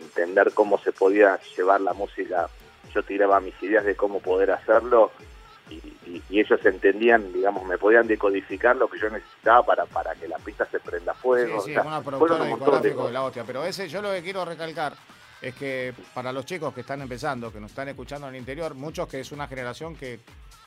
entender 0.00 0.52
cómo 0.52 0.78
se 0.78 0.92
podía 0.92 1.38
llevar 1.56 1.80
la 1.80 1.92
música 1.92 2.48
yo 2.94 3.02
tiraba 3.02 3.40
mis 3.40 3.60
ideas 3.62 3.84
de 3.84 3.96
cómo 3.96 4.20
poder 4.20 4.50
hacerlo 4.50 5.12
y, 5.70 5.80
ellos 6.30 6.64
entendían, 6.64 7.32
digamos, 7.32 7.64
me 7.64 7.78
podían 7.78 8.06
decodificar 8.06 8.74
lo 8.74 8.88
que 8.88 8.98
yo 8.98 9.10
necesitaba 9.10 9.64
para, 9.64 9.86
para 9.86 10.14
que 10.14 10.26
la 10.26 10.38
pista 10.38 10.64
se 10.66 10.80
prenda 10.80 11.14
fuego. 11.14 11.60
Sí, 11.60 11.72
sí, 11.72 11.78
una 11.78 12.02
productora 12.02 12.44
discográfico 12.44 13.06
de 13.06 13.12
la 13.12 13.22
hostia. 13.22 13.44
Pero 13.46 13.64
ese, 13.64 13.88
yo 13.88 14.02
lo 14.02 14.10
que 14.10 14.22
quiero 14.22 14.44
recalcar 14.44 14.94
es 15.40 15.54
que 15.54 15.94
para 16.14 16.32
los 16.32 16.44
chicos 16.44 16.74
que 16.74 16.82
están 16.82 17.00
empezando, 17.02 17.52
que 17.52 17.60
nos 17.60 17.70
están 17.70 17.88
escuchando 17.88 18.28
en 18.28 18.34
el 18.34 18.40
interior, 18.40 18.74
muchos 18.74 19.08
que 19.08 19.20
es 19.20 19.32
una 19.32 19.48
generación 19.48 19.96
que, 19.96 20.20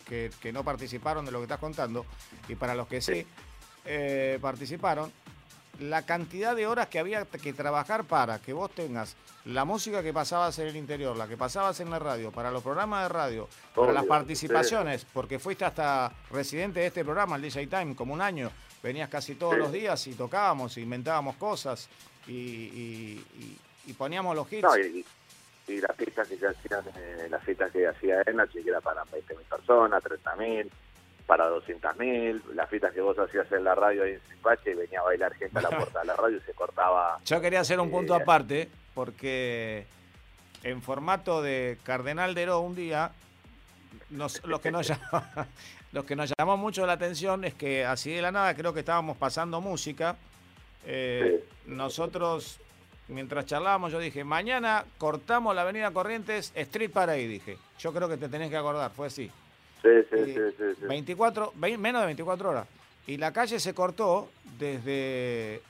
que, 0.08 0.54
no 0.54 0.64
participaron 0.64 1.26
de 1.26 1.32
lo 1.32 1.40
que 1.40 1.44
estás 1.44 1.60
contando, 1.60 2.06
y 2.48 2.56
para 2.56 2.76
los 2.76 2.88
que 2.88 3.02
sí, 3.02 3.26
eh, 3.86 4.38
participaron, 4.42 5.12
la 5.80 6.04
cantidad 6.04 6.56
de 6.56 6.68
horas 6.68 6.88
que 6.88 7.00
había 7.00 7.26
que 7.26 7.54
trabajar 7.54 8.04
para 8.04 8.40
que 8.40 8.54
vos 8.54 8.70
tengas 8.72 9.16
la 9.46 9.66
música 9.66 10.04
que 10.04 10.14
pasabas 10.14 10.58
en 10.60 10.68
el 10.68 10.76
interior, 10.76 11.18
la 11.18 11.28
que 11.28 11.36
pasabas 11.36 11.80
en 11.80 11.90
la 11.90 12.00
radio, 12.00 12.32
para 12.32 12.52
los 12.52 12.64
programas 12.64 13.04
de 13.04 13.10
radio, 13.10 13.50
para 13.76 13.92
las 13.92 14.06
participaciones, 14.06 15.06
porque 15.12 15.40
fuiste 15.40 15.66
hasta 15.66 16.12
residente 16.32 16.80
de 16.80 16.88
este 16.88 17.04
programa, 17.04 17.36
el 17.36 17.42
DJ 17.42 17.68
Time, 17.68 17.96
como 17.96 18.14
un 18.14 18.22
año, 18.22 18.52
venías 18.82 19.10
casi 19.10 19.36
todos 19.36 19.58
los 19.58 19.72
días 19.72 20.06
y 20.08 20.14
tocábamos, 20.14 20.78
inventábamos 20.78 21.36
cosas 21.38 21.90
y, 22.28 23.20
poníamos 23.92 24.34
los 24.34 24.50
hits. 24.52 24.66
y, 25.68 25.82
las 25.82 25.96
fiestas 25.98 26.28
que 26.30 26.38
se 26.38 26.48
hacían, 26.48 26.84
eh, 26.96 27.28
las 27.30 27.44
fiestas 27.44 27.72
que 27.72 27.86
hacía 27.86 28.22
Energy, 28.26 28.64
que 28.64 28.70
era 28.70 28.80
para 28.80 29.04
20.000 29.04 29.36
personas, 29.50 30.02
30.000 30.02 30.70
para 31.26 31.50
200.000, 31.50 32.54
las 32.54 32.70
fiestas 32.70 32.94
que 32.94 33.02
vos 33.02 33.18
hacías 33.18 33.50
en 33.52 33.64
la 33.64 33.76
radio 33.76 34.04
ahí 34.04 34.14
en 34.14 34.22
Zipache, 34.30 34.76
venía 34.76 35.00
a 35.00 35.04
bailar 35.04 35.34
gente 35.36 35.60
a 35.60 35.62
la 35.62 35.70
puerta 35.78 36.00
de 36.02 36.06
la 36.06 36.16
radio 36.16 36.38
y 36.38 36.42
se 36.42 36.54
cortaba. 36.54 37.20
Yo 37.26 37.42
quería 37.42 37.62
hacer 37.62 37.80
un 37.80 37.90
punto 37.92 38.14
eh, 38.14 38.22
aparte, 38.22 38.70
porque 38.94 39.86
en 40.64 40.82
formato 40.82 41.42
de 41.42 41.78
Cardenal 41.84 42.36
de 42.36 42.44
Oro 42.44 42.60
un 42.62 42.76
día, 42.76 43.12
nos, 44.10 44.44
lo, 44.46 44.60
que 44.60 44.72
nos 44.72 44.88
llamó, 44.88 45.24
lo 45.92 46.06
que 46.06 46.16
nos 46.16 46.32
llamó 46.38 46.58
mucho 46.58 46.86
la 46.86 46.94
atención 46.94 47.44
es 47.46 47.54
que 47.54 47.86
así 47.86 48.12
de 48.12 48.22
la 48.22 48.32
nada 48.32 48.54
creo 48.56 48.74
que 48.74 48.82
estábamos 48.82 49.18
pasando 49.18 49.62
música. 49.62 50.18
Eh, 50.86 51.44
nosotros, 51.66 52.60
mientras 53.14 53.46
charlábamos, 53.46 53.92
yo 53.92 54.00
dije, 54.00 54.24
mañana 54.24 54.86
cortamos 54.98 55.56
la 55.56 55.62
avenida 55.62 55.92
Corrientes, 55.92 56.52
Street 56.56 56.92
Parade, 56.92 57.28
dije. 57.28 57.58
Yo 57.80 57.94
creo 57.94 58.10
que 58.10 58.18
te 58.18 58.30
tenés 58.30 58.50
que 58.50 58.58
acordar, 58.58 58.92
fue 58.92 59.08
así. 59.08 59.32
Sí, 59.82 59.90
sí, 60.10 60.34
sí, 60.34 60.86
24, 60.88 61.54
menos 61.56 62.02
de 62.02 62.06
24 62.06 62.50
horas. 62.50 62.68
Y 63.06 63.18
la 63.18 63.34
calle 63.34 63.60
se 63.60 63.74
cortó 63.74 64.30
desde, 64.58 65.62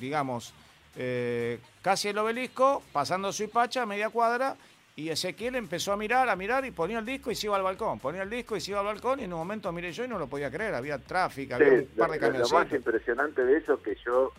digamos, 0.00 0.52
eh, 0.96 1.60
casi 1.82 2.08
el 2.08 2.18
obelisco, 2.18 2.82
pasando 2.92 3.32
Suipacha, 3.32 3.82
a 3.82 3.86
media 3.86 4.10
cuadra, 4.10 4.56
y 4.96 5.10
Ezequiel 5.10 5.54
empezó 5.56 5.92
a 5.92 5.96
mirar, 5.96 6.28
a 6.28 6.36
mirar, 6.36 6.64
y 6.64 6.70
ponía 6.70 6.98
el 6.98 7.04
disco 7.04 7.30
y 7.30 7.34
se 7.34 7.46
iba 7.46 7.56
al 7.56 7.62
balcón. 7.62 8.00
Ponía 8.00 8.22
el 8.22 8.30
disco 8.30 8.56
y 8.56 8.60
se 8.60 8.70
iba 8.70 8.80
al 8.80 8.86
balcón, 8.86 9.20
y 9.20 9.24
en 9.24 9.32
un 9.32 9.38
momento 9.38 9.70
miré 9.70 9.92
yo 9.92 10.04
y 10.04 10.08
no 10.08 10.18
lo 10.18 10.26
podía 10.26 10.50
creer. 10.50 10.74
Había 10.74 10.98
tráfico, 10.98 11.54
había 11.54 11.68
un 11.68 11.86
par 11.96 12.10
de 12.10 12.18
camiones. 12.18 12.50
Lo 12.50 12.58
más 12.58 12.72
impresionante 12.72 13.44
de 13.44 13.58
eso 13.58 13.74
es 13.74 13.80
que 13.80 13.94
yo, 14.04 14.32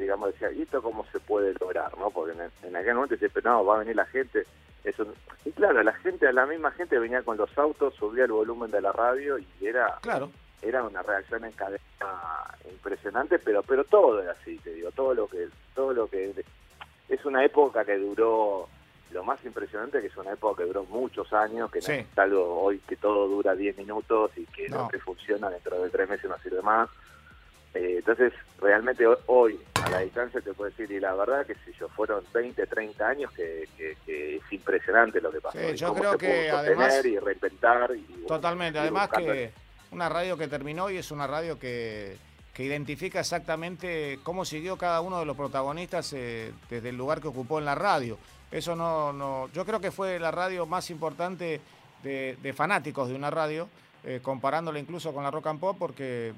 digamos, 0.00 0.32
decía, 0.32 0.50
¿y 0.52 0.62
esto 0.62 0.82
cómo 0.82 1.04
se 1.12 1.20
puede 1.20 1.54
lograr? 1.60 1.96
no 1.98 2.10
Porque 2.10 2.36
en, 2.62 2.76
aquel 2.76 2.94
momento 2.94 3.16
se 3.16 3.42
no, 3.42 3.64
va 3.64 3.76
a 3.76 3.78
venir 3.80 3.96
la 3.96 4.06
gente 4.06 4.46
eso, 4.84 5.06
y 5.44 5.52
claro, 5.52 5.82
la 5.82 5.92
gente, 5.92 6.32
la 6.32 6.46
misma 6.46 6.70
gente 6.70 6.98
venía 6.98 7.22
con 7.22 7.36
los 7.36 7.56
autos, 7.58 7.94
subía 7.94 8.24
el 8.24 8.32
volumen 8.32 8.70
de 8.70 8.80
la 8.80 8.92
radio 8.92 9.38
y 9.38 9.46
era 9.60 9.98
claro. 10.00 10.30
era 10.62 10.82
una 10.82 11.02
reacción 11.02 11.44
en 11.44 11.52
cadena 11.52 11.80
impresionante, 12.70 13.38
pero 13.38 13.62
pero 13.62 13.84
todo 13.84 14.22
era 14.22 14.32
así, 14.32 14.56
te 14.58 14.72
digo, 14.72 14.90
todo 14.92 15.12
lo 15.12 15.26
que 15.26 15.48
todo 15.74 15.92
lo 15.92 16.08
que 16.08 16.32
es 17.08 17.24
una 17.26 17.44
época 17.44 17.84
que 17.84 17.98
duró 17.98 18.68
lo 19.10 19.24
más 19.24 19.44
impresionante 19.44 20.00
que 20.00 20.06
es 20.06 20.16
una 20.16 20.32
época 20.32 20.62
que 20.62 20.68
duró 20.68 20.84
muchos 20.84 21.30
años, 21.32 21.70
que 21.70 21.80
no 21.80 21.92
es 21.92 22.18
algo 22.18 22.62
hoy 22.62 22.78
que 22.78 22.96
todo 22.96 23.28
dura 23.28 23.54
10 23.54 23.76
minutos 23.76 24.30
y 24.36 24.46
que 24.46 24.68
no. 24.70 24.84
no 24.84 24.88
te 24.88 24.98
funciona 24.98 25.50
dentro 25.50 25.82
de 25.82 25.90
tres 25.90 26.08
meses 26.08 26.30
no 26.30 26.38
sirve 26.38 26.62
más. 26.62 26.88
Eh, 27.74 27.96
entonces, 27.98 28.32
realmente 28.60 29.04
hoy, 29.26 29.60
a 29.84 29.90
la 29.90 30.00
distancia, 30.00 30.40
te 30.40 30.52
puedo 30.52 30.70
decir, 30.70 30.90
y 30.90 30.98
la 31.00 31.14
verdad 31.14 31.46
que 31.46 31.54
si 31.64 31.72
yo 31.78 31.88
fueron 31.88 32.24
20, 32.32 32.66
30 32.66 33.08
años, 33.08 33.30
que, 33.32 33.68
es 34.06 34.52
impresionante 34.52 35.20
lo 35.20 35.30
que 35.30 35.40
pasó. 35.40 35.58
yo 35.72 35.94
creo 35.94 36.18
que 36.18 36.50
además... 36.50 37.04
Y 37.04 37.18
reinventar. 37.18 37.90
Y, 37.94 38.26
totalmente, 38.26 38.78
además 38.78 39.08
que 39.10 39.52
una 39.92 40.08
radio 40.08 40.36
que 40.36 40.48
terminó 40.48 40.90
y 40.90 40.96
es 40.98 41.10
una 41.10 41.26
radio 41.26 41.58
que, 41.58 42.16
que 42.54 42.64
identifica 42.64 43.20
exactamente 43.20 44.18
cómo 44.22 44.44
siguió 44.44 44.76
cada 44.76 45.00
uno 45.00 45.18
de 45.18 45.26
los 45.26 45.36
protagonistas 45.36 46.12
eh, 46.12 46.52
desde 46.68 46.90
el 46.90 46.96
lugar 46.96 47.20
que 47.20 47.28
ocupó 47.28 47.58
en 47.58 47.64
la 47.64 47.74
radio. 47.74 48.18
Eso 48.50 48.74
no, 48.74 49.12
no, 49.12 49.48
yo 49.52 49.64
creo 49.64 49.80
que 49.80 49.90
fue 49.90 50.18
la 50.18 50.30
radio 50.30 50.66
más 50.66 50.90
importante 50.90 51.60
de, 52.02 52.54
fanáticos 52.54 53.08
de 53.08 53.14
una 53.14 53.30
radio, 53.30 53.68
eh, 54.04 54.20
comparándola 54.22 54.78
incluso 54.78 55.12
con 55.12 55.22
la 55.22 55.30
rock 55.30 55.46
and 55.46 55.60
pop, 55.60 55.76
porque 55.78 56.32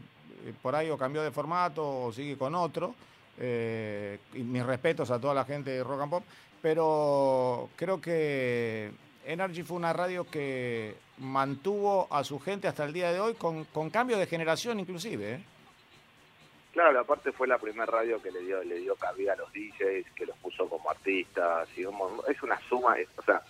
por 0.63 0.75
ahí 0.75 0.91
o 0.91 0.99
cambió 0.99 1.23
de 1.23 1.31
formato 1.31 2.05
o 2.05 2.13
sigue 2.13 2.37
con 2.37 2.55
otro. 2.55 2.95
Eh, 3.39 4.19
y 4.35 4.43
mis 4.43 4.65
respetos 4.65 5.11
a 5.11 5.19
toda 5.19 5.35
la 5.35 5.45
gente 5.45 5.71
de 5.71 5.83
Rock 5.83 6.03
and 6.03 6.11
Pop, 6.11 6.25
pero 6.61 7.71
creo 7.77 8.01
que 8.01 8.91
Energy 9.25 9.63
fue 9.63 9.79
una 9.79 9.93
radio 9.93 10.25
que 10.25 10.95
mantuvo 11.19 12.09
a 12.11 12.25
su 12.25 12.39
gente 12.39 12.69
hasta 12.69 12.85
el 12.85 12.93
día 12.93 13.11
de 13.11 13.21
hoy 13.21 13.35
con, 13.35 13.65
con 13.65 13.89
cambio 13.89 14.19
de 14.19 14.27
generación 14.27 14.81
inclusive. 14.81 15.35
¿eh? 15.35 15.45
Claro, 16.73 17.01
aparte 17.01 17.33
fue 17.33 17.49
la 17.49 17.59
primera 17.59 17.87
radio 17.87 18.21
que 18.21 18.31
le 18.31 18.41
dio 18.41 18.63
le 18.63 18.77
dio 18.77 18.97
cabida 18.97 19.33
a 19.33 19.37
los 19.37 19.53
DJs, 19.53 20.11
que 20.15 20.27
los 20.27 20.37
puso 20.39 20.69
como 20.69 20.91
artistas, 20.91 21.69
y 21.77 21.83
es 21.83 22.43
una 22.43 22.61
suma, 22.69 22.97
o 23.17 23.23
sea, 23.23 23.43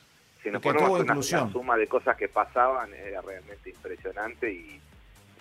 si 0.43 0.51
nos 0.51 0.63
ponemos 0.63 1.01
una, 1.01 1.13
una, 1.13 1.53
suma 1.53 1.77
de 1.77 1.87
cosas 1.87 2.17
que 2.17 2.29
pasaban, 2.29 2.93
era 2.95 3.21
realmente 3.21 3.71
impresionante 3.71 4.53
y 4.53 4.81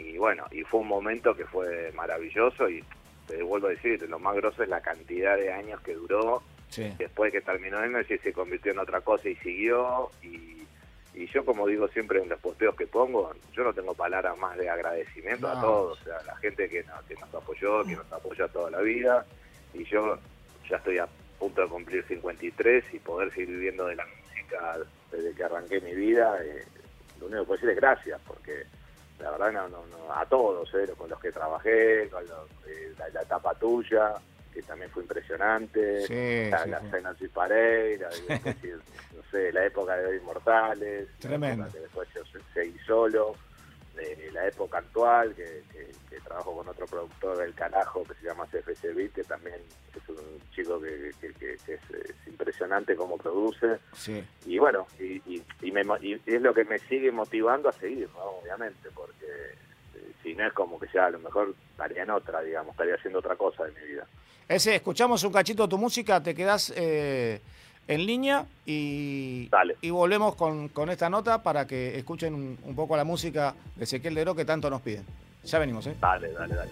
y 0.01 0.17
bueno, 0.17 0.45
y 0.51 0.63
fue 0.63 0.81
un 0.81 0.87
momento 0.87 1.35
que 1.35 1.45
fue 1.45 1.91
maravilloso 1.93 2.69
y 2.69 2.83
te 3.27 3.41
vuelvo 3.43 3.67
a 3.67 3.71
decir, 3.71 4.01
lo 4.09 4.19
más 4.19 4.35
grosso 4.35 4.63
es 4.63 4.69
la 4.69 4.81
cantidad 4.81 5.37
de 5.37 5.51
años 5.51 5.79
que 5.81 5.93
duró. 5.93 6.43
Después 6.97 7.33
que 7.33 7.41
terminó 7.41 7.83
Energy 7.83 8.17
se 8.17 8.31
convirtió 8.31 8.71
en 8.71 8.79
otra 8.79 9.01
cosa 9.01 9.27
y 9.27 9.35
siguió. 9.35 10.09
Y, 10.23 10.65
y 11.13 11.27
yo, 11.27 11.43
como 11.43 11.67
digo 11.67 11.87
siempre 11.89 12.21
en 12.21 12.29
los 12.29 12.39
posteos 12.39 12.75
que 12.75 12.87
pongo, 12.87 13.33
yo 13.53 13.63
no 13.63 13.73
tengo 13.73 13.93
palabras 13.93 14.37
más 14.37 14.57
de 14.57 14.69
agradecimiento 14.69 15.49
a 15.49 15.59
todos, 15.59 15.99
o 15.99 16.03
sea, 16.03 16.17
a 16.17 16.23
la 16.23 16.35
gente 16.37 16.69
que, 16.69 16.85
que 17.07 17.15
nos 17.15 17.33
apoyó, 17.33 17.83
que 17.83 17.95
nos 17.95 18.11
apoyó 18.11 18.47
toda 18.47 18.71
la 18.71 18.81
vida. 18.81 19.25
Y 19.73 19.83
yo 19.83 20.17
ya 20.69 20.77
estoy 20.77 20.97
a 20.97 21.07
punto 21.37 21.61
de 21.61 21.67
cumplir 21.67 22.05
53 22.07 22.85
y 22.93 22.99
poder 22.99 23.31
seguir 23.31 23.49
viviendo 23.49 23.87
de 23.87 23.95
la 23.95 24.05
música 24.05 24.77
desde 25.11 25.33
que 25.33 25.43
arranqué 25.43 25.81
mi 25.81 25.93
vida. 25.93 26.37
Eh, 26.43 26.65
lo 27.19 27.27
único 27.27 27.41
que 27.41 27.47
puedo 27.47 27.57
decir 27.57 27.69
es 27.69 27.75
gracias, 27.75 28.21
porque 28.25 28.63
la 29.21 29.31
verdad 29.31 29.51
no, 29.51 29.69
no, 29.69 30.13
a 30.13 30.25
todos, 30.25 30.73
¿eh? 30.75 30.91
con 30.97 31.09
los 31.09 31.19
que 31.19 31.31
trabajé, 31.31 32.09
con 32.09 32.23
eh, 32.67 32.93
la, 33.13 33.21
etapa 33.21 33.53
tuya, 33.55 34.13
que 34.53 34.61
también 34.63 34.89
fue 34.91 35.03
impresionante, 35.03 36.01
la, 36.49 36.63
sí, 36.63 36.69
la 36.69 37.15
sí. 38.11 38.67
no 39.15 39.23
sé, 39.31 39.51
la 39.53 39.65
época 39.65 39.95
de 39.95 40.17
Inmortales, 40.17 41.07
Tremendo. 41.19 41.67
que 41.71 41.79
después 41.79 42.07
yo 42.13 42.21
seguí 42.53 42.77
solo, 42.79 43.35
la 44.33 44.47
época 44.47 44.79
actual, 44.79 45.35
que, 45.35 45.63
trabajo 46.23 46.55
con 46.55 46.69
otro 46.69 46.85
productor 46.85 47.37
del 47.39 47.53
carajo 47.53 48.03
que 48.03 48.13
se 48.13 48.27
llama 48.27 48.45
CFC 48.45 48.93
Beat, 48.93 49.11
que 49.11 49.23
también 49.23 49.55
es 49.95 50.09
un 50.09 50.39
chico 50.55 50.79
que, 50.79 51.09
es, 51.09 52.27
impresionante 52.27 52.95
como 52.95 53.17
produce. 53.17 53.79
Y 54.45 54.57
bueno, 54.57 54.87
y, 54.99 55.41
es 56.25 56.41
lo 56.41 56.53
que 56.53 56.63
me 56.63 56.79
sigue 56.79 57.11
motivando 57.11 57.69
a 57.69 57.73
seguir, 57.73 58.07
obviamente, 58.15 58.89
porque 58.93 59.25
eh, 59.25 60.11
si 60.23 60.33
no 60.35 60.47
es 60.47 60.53
como 60.53 60.79
que 60.79 60.87
ya 60.93 61.07
a 61.07 61.09
lo 61.09 61.19
mejor 61.19 61.53
estaría 61.71 62.03
en 62.03 62.11
otra, 62.11 62.41
digamos, 62.41 62.71
estaría 62.71 62.95
haciendo 62.95 63.19
otra 63.19 63.35
cosa 63.35 63.65
de 63.65 63.71
mi 63.71 63.87
vida. 63.87 64.07
Ese, 64.47 64.75
escuchamos 64.75 65.23
un 65.23 65.33
cachito 65.33 65.63
de 65.63 65.69
tu 65.69 65.77
música, 65.77 66.21
te 66.21 66.33
quedas... 66.33 66.71
Eh 66.75 67.41
en 67.87 68.05
línea 68.05 68.45
y, 68.65 69.49
y 69.81 69.89
volvemos 69.89 70.35
con, 70.35 70.69
con, 70.69 70.89
esta 70.89 71.09
nota 71.09 71.43
para 71.43 71.67
que 71.67 71.97
escuchen 71.97 72.33
un, 72.33 72.57
un, 72.63 72.75
poco 72.75 72.95
la 72.95 73.03
música 73.03 73.55
de 73.75 73.83
Ezequiel 73.83 74.15
Dero 74.15 74.35
que 74.35 74.45
tanto 74.45 74.69
nos 74.69 74.81
piden. 74.81 75.05
Ya 75.43 75.59
venimos, 75.59 75.87
¿eh? 75.87 75.95
Dale, 75.99 76.31
dale, 76.31 76.55
dale. 76.55 76.71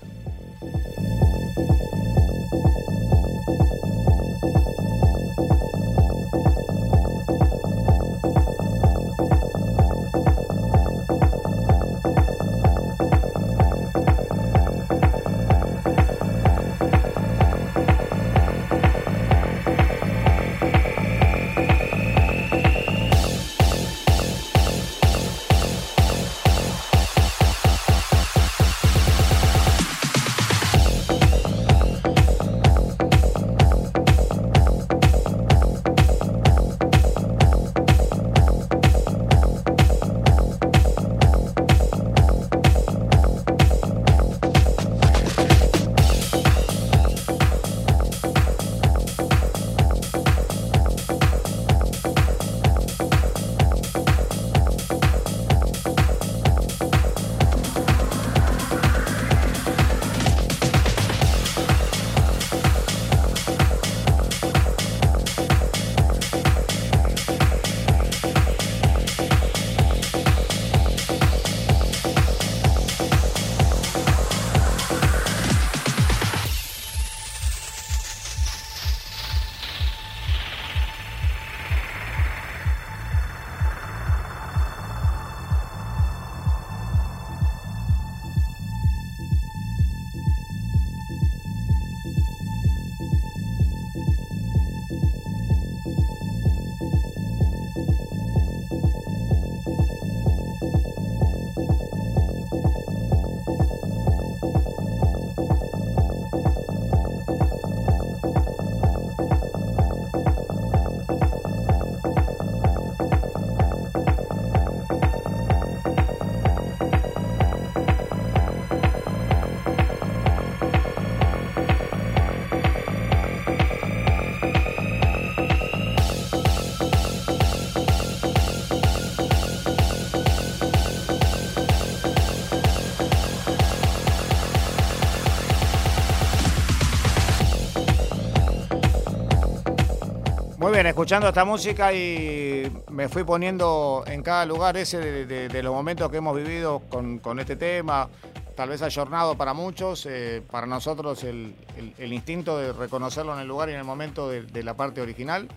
Bien, 140.79 140.87
escuchando 140.87 141.27
esta 141.27 141.43
música 141.43 141.91
y 141.91 142.71
me 142.89 143.09
fui 143.09 143.25
poniendo 143.25 144.05
en 144.07 144.23
cada 144.23 144.45
lugar 144.45 144.77
ese 144.77 145.25
de, 145.25 145.61
los 145.61 145.73
momentos 145.73 146.09
que 146.09 146.15
hemos 146.15 146.33
vivido 146.37 146.79
con, 146.87 147.37
este 147.37 147.57
tema, 147.57 148.07
tal 148.55 148.69
vez 148.69 148.81
ayornado 148.81 149.35
para 149.35 149.53
muchos, 149.53 150.05
eh, 150.05 150.41
para 150.49 150.67
nosotros 150.67 151.25
el, 151.25 151.53
instinto 151.99 152.57
de 152.57 152.71
reconocerlo 152.71 153.33
en 153.33 153.41
el 153.41 153.47
lugar 153.49 153.67
y 153.67 153.73
en 153.73 153.79
el 153.79 153.83
momento 153.83 154.29
de, 154.29 154.63
la 154.63 154.73
parte 154.73 155.01
original. 155.01 155.49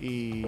Y, 0.00 0.42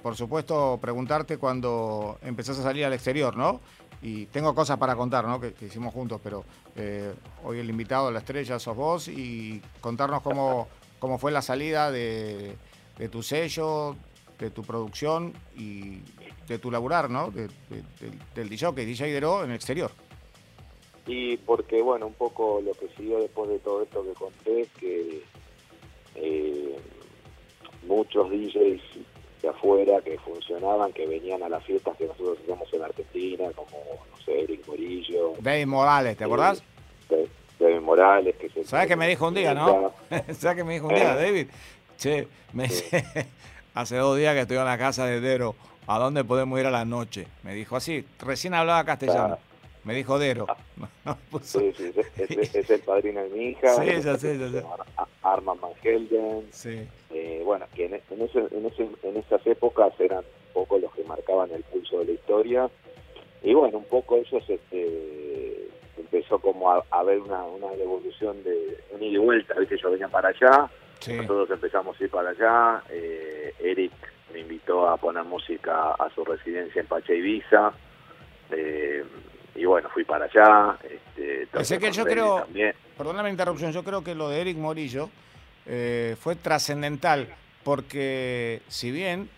por 0.00 0.14
supuesto 0.14 0.78
preguntarte 0.80 1.38
cuando 1.38 2.18
empezás 2.22 2.56
a 2.60 2.62
salir 2.62 2.84
al 2.84 2.92
exterior, 2.92 3.36
¿no? 3.36 3.60
Y 4.00 4.26
tengo 4.26 4.54
cosas 4.54 4.78
para 4.78 4.94
contar, 4.94 5.26
¿no? 5.26 5.40
Que, 5.40 5.54
hicimos 5.60 5.92
juntos, 5.92 6.20
pero 6.22 6.44
eh, 6.76 7.12
hoy 7.42 7.58
el 7.58 7.68
invitado 7.68 8.06
de 8.06 8.12
la 8.12 8.20
estrella 8.20 8.60
sos 8.60 8.76
vos 8.76 9.08
y 9.08 9.60
contarnos 9.80 10.22
cómo, 10.22 10.68
cómo 11.00 11.18
fue 11.18 11.32
la 11.32 11.42
salida 11.42 11.90
de 11.90 12.56
de 13.02 13.08
tu 13.08 13.20
sello, 13.20 13.96
de 14.38 14.50
tu 14.50 14.62
producción 14.62 15.32
y 15.56 15.98
de 16.46 16.58
tu 16.60 16.70
laburar, 16.70 17.10
¿no? 17.10 17.32
del 17.32 18.48
DJ, 18.48 18.70
DJ 18.70 19.12
Dero 19.12 19.42
en 19.42 19.50
el 19.50 19.56
exterior. 19.56 19.90
Y 21.08 21.36
porque, 21.38 21.82
bueno, 21.82 22.06
un 22.06 22.14
poco 22.14 22.60
lo 22.64 22.70
que 22.74 22.86
siguió 22.96 23.18
después 23.18 23.50
de 23.50 23.58
todo 23.58 23.82
esto 23.82 24.04
que 24.04 24.12
conté 24.12 24.60
es 24.60 24.68
que 24.74 25.22
eh, 26.14 26.76
muchos 27.88 28.30
DJs 28.30 28.82
de 29.42 29.48
afuera 29.48 30.00
que 30.02 30.16
funcionaban, 30.20 30.92
que 30.92 31.04
venían 31.04 31.42
a 31.42 31.48
las 31.48 31.64
fiestas 31.64 31.96
que 31.96 32.06
nosotros 32.06 32.38
hacíamos 32.40 32.72
en 32.72 32.82
Argentina, 32.82 33.50
como, 33.56 33.78
no 34.12 34.24
sé, 34.24 34.42
Eric 34.42 34.64
Morillo. 34.68 35.32
David 35.40 35.66
Morales, 35.66 36.16
¿te 36.16 36.22
acordás? 36.22 36.62
David 37.58 37.80
Morales, 37.80 38.36
que 38.36 38.48
se... 38.48 38.62
¿Sabes 38.62 38.86
que 38.86 38.94
me 38.94 39.08
dijo 39.08 39.26
un 39.26 39.34
día, 39.34 39.54
no? 39.54 39.92
¿Sabes 40.34 40.56
que 40.56 40.62
me 40.62 40.74
dijo 40.74 40.86
un 40.86 40.94
día, 40.94 41.14
eh. 41.14 41.24
David? 41.24 41.46
Che, 42.02 42.26
me 42.52 42.64
hace 43.74 43.96
dos 43.96 44.18
días 44.18 44.34
que 44.34 44.40
estoy 44.40 44.56
en 44.56 44.64
la 44.64 44.76
casa 44.76 45.06
de 45.06 45.20
Dero. 45.20 45.54
¿A 45.86 46.00
dónde 46.00 46.24
podemos 46.24 46.58
ir 46.58 46.66
a 46.66 46.70
la 46.72 46.84
noche? 46.84 47.28
Me 47.44 47.54
dijo 47.54 47.76
así, 47.76 48.04
recién 48.18 48.54
hablaba 48.54 48.84
castellano. 48.84 49.38
Me 49.84 49.94
dijo 49.94 50.18
Dero. 50.18 50.48
sí, 51.42 51.72
sí, 51.76 51.92
es, 52.16 52.70
el 52.70 52.80
padrino 52.80 53.22
de 53.22 53.28
mi 53.28 53.44
hija. 53.50 53.74
Sí, 53.74 53.86
ya 54.02 54.18
sé, 54.18 54.36
ya 54.36 54.50
sé. 54.50 54.64
Arman 55.22 55.60
Van 55.60 55.70
Helden. 55.80 56.48
Sí. 56.50 56.88
Eh, 57.10 57.40
bueno, 57.44 57.66
que 57.72 57.86
en, 57.86 57.94
en, 57.94 58.22
ese, 58.22 58.48
en, 58.50 58.66
ese, 58.66 58.88
en 59.04 59.16
esas 59.18 59.46
épocas 59.46 59.92
eran 60.00 60.24
un 60.24 60.54
poco 60.54 60.78
los 60.78 60.92
que 60.94 61.04
marcaban 61.04 61.52
el 61.52 61.62
pulso 61.62 62.00
de 62.00 62.06
la 62.06 62.12
historia. 62.14 62.70
Y 63.44 63.54
bueno, 63.54 63.78
un 63.78 63.84
poco 63.84 64.16
ellos 64.16 64.42
este, 64.48 65.68
empezó 65.96 66.40
como 66.40 66.68
a, 66.68 66.84
a 66.90 67.04
ver 67.04 67.20
una, 67.20 67.44
una 67.44 67.72
evolución 67.74 68.42
de 68.42 68.78
un 68.90 69.04
ida 69.04 69.12
y 69.12 69.18
vuelta. 69.18 69.54
¿viste? 69.54 69.78
Yo 69.78 69.92
venía 69.92 70.08
para 70.08 70.30
allá 70.30 70.68
nosotros 71.08 71.50
empezamos 71.50 72.00
a 72.00 72.04
ir 72.04 72.10
para 72.10 72.30
allá. 72.30 72.82
Eh, 72.90 73.54
Eric 73.60 73.92
me 74.32 74.40
invitó 74.40 74.88
a 74.88 74.96
poner 74.96 75.24
música 75.24 75.92
a 75.92 76.10
su 76.14 76.24
residencia 76.24 76.80
en 76.80 76.86
Pacha 76.86 77.12
Ibiza. 77.12 77.72
Eh, 78.50 79.04
y 79.54 79.64
bueno, 79.64 79.88
fui 79.90 80.04
para 80.04 80.26
allá. 80.26 80.78
Este, 80.82 81.78
que 81.78 81.92
yo 81.92 82.04
creo, 82.04 82.46
perdóname 82.96 83.28
la 83.28 83.30
interrupción, 83.30 83.72
yo 83.72 83.84
creo 83.84 84.02
que 84.02 84.14
lo 84.14 84.28
de 84.28 84.40
Eric 84.40 84.56
Morillo 84.56 85.10
eh, 85.66 86.16
fue 86.18 86.36
trascendental 86.36 87.28
porque 87.62 88.62
si 88.68 88.90
bien 88.90 89.28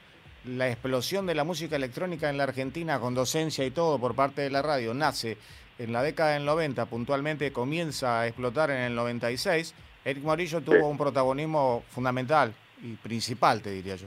la 0.45 0.69
explosión 0.69 1.27
de 1.27 1.35
la 1.35 1.45
música 1.45 1.77
electrónica 1.77 2.31
en 2.31 2.39
la 2.39 2.45
Argentina 2.45 3.01
con 3.01 3.15
docencia 3.15 3.65
y 3.65 3.71
todo 3.71 3.99
por 3.99 4.15
parte 4.15 4.43
de 4.43 4.51
la 4.51 4.63
radio 4.63 4.95
nace 4.95 5.37
en 5.79 5.93
la 5.93 6.03
década 6.03 6.35
del 6.35 6.45
90, 6.45 6.87
puntualmente 6.87 7.53
comienza 7.53 8.21
a 8.21 8.27
explotar 8.27 8.71
en 8.71 8.83
el 8.83 8.95
96, 8.95 9.75
Eric 10.05 10.23
Morillo 10.23 10.61
tuvo 10.61 10.89
un 10.89 10.99
protagonismo 10.99 11.83
fundamental 11.91 12.53
y 12.83 12.95
principal, 12.95 13.63
te 13.63 13.71
diría 13.71 13.97
yo. 13.97 14.07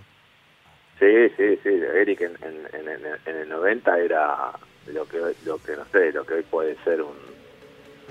Sí, 0.99 1.29
sí, 1.35 1.59
sí. 1.63 1.69
Eric 1.69 2.21
en, 2.21 2.37
en, 2.43 3.35
el 3.35 3.49
90 3.49 3.99
era 3.99 4.51
lo 4.87 5.07
que, 5.07 5.17
lo 5.45 5.57
que 5.57 5.75
no 5.75 5.85
sé, 5.91 6.11
lo 6.11 6.25
que 6.25 6.35
hoy 6.35 6.43
puede 6.43 6.75
ser 6.83 7.01
un, 7.01 7.15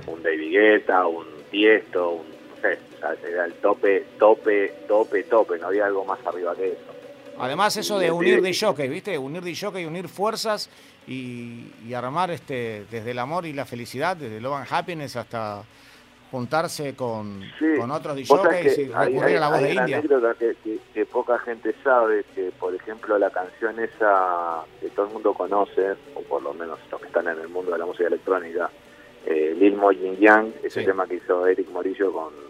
un 0.06 0.22
David 0.22 0.52
Guetta, 0.52 1.06
un 1.06 1.26
Tiesto, 1.50 2.10
un, 2.10 2.26
no 2.28 2.60
sé, 2.60 2.78
era 3.28 3.44
el 3.44 3.54
tope, 3.54 4.04
tope, 4.18 4.72
tope, 4.88 5.22
tope. 5.24 5.58
No 5.58 5.68
había 5.68 5.86
algo 5.86 6.04
más 6.04 6.24
arriba 6.26 6.54
que 6.56 6.72
eso. 6.72 6.96
Además 7.38 7.76
eso 7.76 7.98
de 7.98 8.10
unir 8.10 8.40
de 8.40 8.56
jockey, 8.58 8.88
¿viste? 8.88 9.18
Unir 9.18 9.42
de 9.42 9.54
jockey, 9.54 9.84
unir 9.84 10.08
fuerzas 10.08 10.70
y, 11.06 11.66
y, 11.86 11.92
armar 11.92 12.30
este 12.30 12.86
desde 12.90 13.10
el 13.10 13.18
amor 13.18 13.44
y 13.46 13.52
la 13.52 13.66
felicidad, 13.66 14.16
desde 14.16 14.40
Love 14.40 14.54
and 14.54 14.66
Happiness 14.70 15.16
hasta 15.16 15.62
juntarse 16.30 16.94
con, 16.94 17.42
con 17.78 17.90
otros 17.90 18.16
DJs 18.16 18.78
y 18.78 18.88
recurrir 18.88 19.36
a 19.36 19.40
la 19.40 19.48
voz 19.48 19.60
de 19.60 19.74
India. 19.74 20.02
Que, 20.38 20.78
que, 20.92 21.06
poca 21.06 21.38
gente 21.38 21.74
sabe, 21.82 22.24
que 22.34 22.50
por 22.58 22.74
ejemplo 22.74 23.18
la 23.18 23.30
canción 23.30 23.78
esa 23.80 24.64
que 24.80 24.88
todo 24.90 25.06
el 25.06 25.12
mundo 25.12 25.34
conoce, 25.34 25.94
o 26.14 26.22
por 26.22 26.42
lo 26.42 26.52
menos 26.54 26.78
los 26.90 27.00
que 27.00 27.06
están 27.06 27.28
en 27.28 27.40
el 27.40 27.48
mundo 27.48 27.72
de 27.72 27.78
la 27.78 27.86
música 27.86 28.08
electrónica, 28.08 28.70
eh, 29.24 29.54
Lil 29.58 29.76
Mo 29.76 29.92
Yin 29.92 30.16
Yang, 30.18 30.52
ese 30.62 30.84
tema 30.84 31.06
que 31.06 31.16
hizo 31.16 31.46
Eric 31.46 31.68
Morillo 31.70 32.12
con 32.12 32.46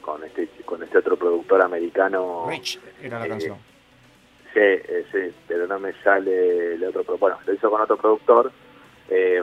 con 0.00 0.22
este 0.22 0.48
con 0.64 0.82
este 0.82 0.98
otro 0.98 1.16
productor 1.16 1.62
americano. 1.62 2.46
Rich 2.48 2.78
era 3.02 3.18
la 3.18 3.26
eh, 3.26 3.28
canción. 3.28 3.58
Sí, 4.52 4.60
eh, 4.60 5.04
sí, 5.10 5.34
pero 5.48 5.66
no 5.66 5.78
me 5.80 5.92
sale 6.02 6.74
el 6.74 6.84
otro. 6.84 7.04
Bueno, 7.18 7.38
lo 7.46 7.54
hizo 7.54 7.70
con 7.70 7.80
otro 7.80 7.96
productor. 7.96 8.52
Eh, 9.08 9.42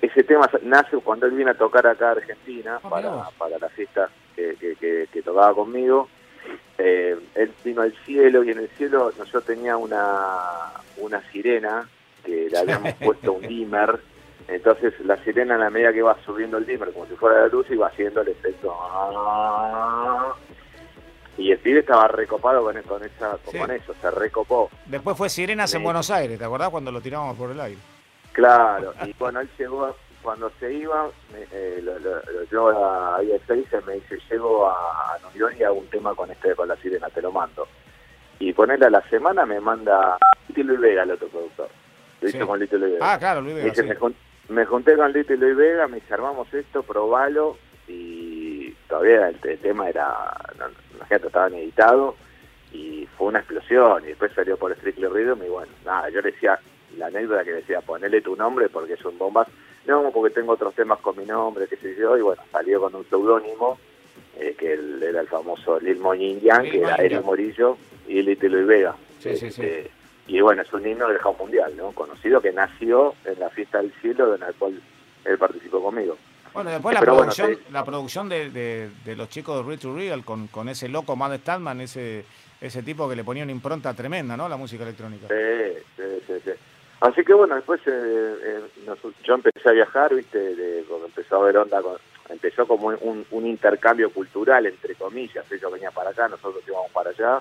ese 0.00 0.24
tema 0.24 0.48
nace 0.62 0.96
cuando 0.98 1.26
él 1.26 1.32
viene 1.32 1.52
a 1.52 1.58
tocar 1.58 1.86
acá 1.86 2.08
a 2.08 2.12
Argentina 2.12 2.80
ah, 2.82 2.88
para, 2.88 3.30
para 3.38 3.58
la 3.58 3.68
fiesta 3.68 4.10
que, 4.34 4.56
que, 5.12 5.22
tocaba 5.22 5.54
conmigo. 5.54 6.08
Eh, 6.78 7.18
él 7.34 7.52
vino 7.64 7.82
al 7.82 7.94
cielo 8.04 8.44
y 8.44 8.50
en 8.50 8.58
el 8.58 8.68
cielo 8.70 9.12
yo 9.32 9.40
tenía 9.40 9.76
una, 9.76 10.72
una 10.98 11.20
sirena 11.32 11.88
que 12.24 12.48
le 12.50 12.58
habíamos 12.58 12.92
puesto 13.04 13.32
un 13.32 13.42
dimmer. 13.42 13.98
Entonces 14.48 14.94
la 15.00 15.16
sirena 15.24 15.54
en 15.54 15.60
la 15.60 15.70
medida 15.70 15.92
que 15.92 15.98
iba 15.98 16.16
subiendo 16.24 16.58
el 16.58 16.66
dimmer, 16.66 16.92
como 16.92 17.06
si 17.06 17.14
fuera 17.16 17.40
la 17.42 17.48
luz, 17.48 17.66
iba 17.70 17.88
haciendo 17.88 18.20
el 18.20 18.28
efecto. 18.28 18.74
Y 21.38 21.50
el 21.50 21.58
pibe 21.58 21.80
estaba 21.80 22.08
recopado 22.08 22.62
con, 22.62 22.80
con, 22.82 23.04
esa, 23.04 23.36
con 23.38 23.70
eso, 23.70 23.94
se 24.00 24.10
recopó. 24.10 24.70
Después 24.86 25.16
fue 25.16 25.28
Sirenas 25.28 25.74
en 25.74 25.82
Buenos 25.82 26.10
Aires, 26.10 26.38
¿te 26.38 26.44
acordás 26.44 26.70
cuando 26.70 26.92
lo 26.92 27.00
tiramos 27.00 27.36
por 27.36 27.50
el 27.50 27.60
aire? 27.60 27.80
Claro, 28.36 28.92
y 29.06 29.14
cuando 29.14 29.40
él 29.40 29.48
llegó, 29.58 29.96
cuando 30.20 30.52
se 30.60 30.70
iba, 30.70 31.08
eh, 31.34 31.80
lo, 31.82 31.98
lo, 31.98 32.20
yo 32.52 32.68
a 32.68 33.18
se 33.48 33.80
me 33.86 33.94
dice, 33.94 34.18
llego 34.30 34.68
a 34.68 35.16
New 35.22 35.40
York 35.40 35.56
y 35.58 35.62
hago 35.62 35.76
un 35.76 35.86
tema 35.86 36.14
con 36.14 36.30
este 36.30 36.54
con 36.54 36.68
la 36.68 36.76
sirena, 36.76 37.08
te 37.08 37.22
lo 37.22 37.32
mando. 37.32 37.66
Y 38.38 38.52
con 38.52 38.70
él 38.70 38.82
a 38.82 38.90
la 38.90 39.00
semana 39.08 39.46
me 39.46 39.58
manda 39.58 40.18
Luis 40.54 40.78
Vega, 40.78 41.04
el 41.04 41.12
otro 41.12 41.28
productor. 41.28 41.70
Lo 42.20 42.28
hice 42.28 42.40
con 42.40 42.60
Lito 42.60 42.76
Luis 42.76 42.92
Vega. 42.92 43.14
Ah, 43.14 43.18
claro, 43.18 43.40
Luis 43.40 43.54
Vega. 43.54 43.94
me, 44.50 44.66
junté 44.66 44.96
con 44.96 45.12
Lito 45.14 45.32
Luis 45.32 45.56
Vega, 45.56 45.88
me 45.88 45.96
dice, 45.96 46.12
armamos 46.12 46.52
esto, 46.52 46.82
probalo, 46.82 47.56
y 47.88 48.70
todavía 48.86 49.30
el, 49.30 49.40
tema 49.60 49.88
era, 49.88 50.14
no, 50.58 50.66
imagínate, 50.94 51.28
estaban 51.28 51.54
editado, 51.54 52.16
y 52.70 53.08
fue 53.16 53.28
una 53.28 53.38
explosión, 53.38 54.04
y 54.04 54.08
después 54.08 54.30
salió 54.34 54.58
por 54.58 54.76
Strictly 54.76 55.06
Rhythm, 55.06 55.42
y 55.42 55.48
bueno, 55.48 55.72
nada, 55.86 56.10
yo 56.10 56.20
le 56.20 56.32
decía, 56.32 56.60
la 56.96 57.06
anécdota 57.06 57.44
que 57.44 57.52
decía, 57.52 57.80
ponele 57.80 58.20
tu 58.20 58.36
nombre 58.36 58.68
porque 58.68 58.94
es 58.94 59.04
un 59.04 59.18
bombas. 59.18 59.48
No, 59.86 60.10
porque 60.10 60.34
tengo 60.34 60.52
otros 60.52 60.74
temas 60.74 60.98
con 60.98 61.16
mi 61.16 61.24
nombre, 61.24 61.68
qué 61.68 61.76
sé 61.76 61.94
yo, 61.94 62.18
y 62.18 62.20
bueno, 62.20 62.42
salió 62.50 62.80
con 62.80 62.94
un 62.96 63.08
seudónimo, 63.08 63.78
eh, 64.36 64.56
que 64.58 64.72
era 64.72 65.20
el 65.20 65.28
famoso 65.28 65.78
Lil 65.78 65.98
Moñin 65.98 66.40
Yang, 66.40 66.70
que 66.70 66.78
era 66.78 66.96
Eric 66.96 67.22
Morillo 67.22 67.78
y 68.08 68.20
Little 68.22 68.48
Luis 68.48 68.66
Vega. 68.66 68.96
Sí, 69.20 69.36
sí, 69.36 69.50
sí. 69.50 69.62
Este, 69.62 69.90
y 70.26 70.40
bueno, 70.40 70.62
es 70.62 70.72
un 70.72 70.86
himno 70.86 71.08
del 71.08 71.18
house 71.18 71.38
mundial, 71.38 71.76
¿no? 71.76 71.92
Conocido 71.92 72.40
que 72.40 72.52
nació 72.52 73.14
en 73.24 73.38
la 73.38 73.48
fiesta 73.50 73.78
del 73.78 73.92
cielo, 74.00 74.34
en 74.34 74.40
la 74.40 74.52
cual 74.54 74.80
él 75.24 75.38
participó 75.38 75.80
conmigo. 75.80 76.16
Bueno, 76.52 76.70
después 76.70 76.94
la 76.94 77.02
producción, 77.02 77.58
la 77.70 77.84
producción 77.84 78.28
de, 78.28 78.50
de, 79.04 79.16
los 79.16 79.28
chicos 79.28 79.56
de 79.58 79.62
Real 79.62 79.78
to 79.78 79.94
Real 79.94 80.24
con, 80.24 80.48
con 80.48 80.68
ese 80.68 80.88
loco 80.88 81.14
Mad 81.14 81.38
Stallman, 81.38 81.82
ese, 81.82 82.24
ese 82.60 82.82
tipo 82.82 83.08
que 83.08 83.14
le 83.14 83.24
ponía 83.24 83.44
una 83.44 83.52
impronta 83.52 83.94
tremenda, 83.94 84.36
¿no? 84.36 84.48
La 84.48 84.56
música 84.56 84.82
electrónica. 84.82 85.28
Sí, 85.28 85.82
sí, 85.96 86.02
sí. 86.26 86.32
sí. 86.44 86.50
Así 87.00 87.24
que 87.24 87.34
bueno, 87.34 87.54
después 87.54 87.80
eh, 87.86 87.90
eh, 87.90 88.60
yo 89.22 89.34
empecé 89.34 89.68
a 89.68 89.72
viajar, 89.72 90.14
viste, 90.14 90.38
de, 90.38 90.84
cuando 90.88 91.06
empezó 91.06 91.36
a 91.36 91.46
ver 91.46 91.58
onda, 91.58 91.80
empezó 92.30 92.66
como 92.66 92.88
un, 92.88 93.26
un, 93.30 93.46
intercambio 93.46 94.10
cultural, 94.10 94.66
entre 94.66 94.94
comillas, 94.94 95.50
ellos 95.52 95.72
venían 95.72 95.92
para 95.92 96.10
acá, 96.10 96.28
nosotros 96.28 96.62
íbamos 96.66 96.90
para 96.92 97.10
allá, 97.10 97.40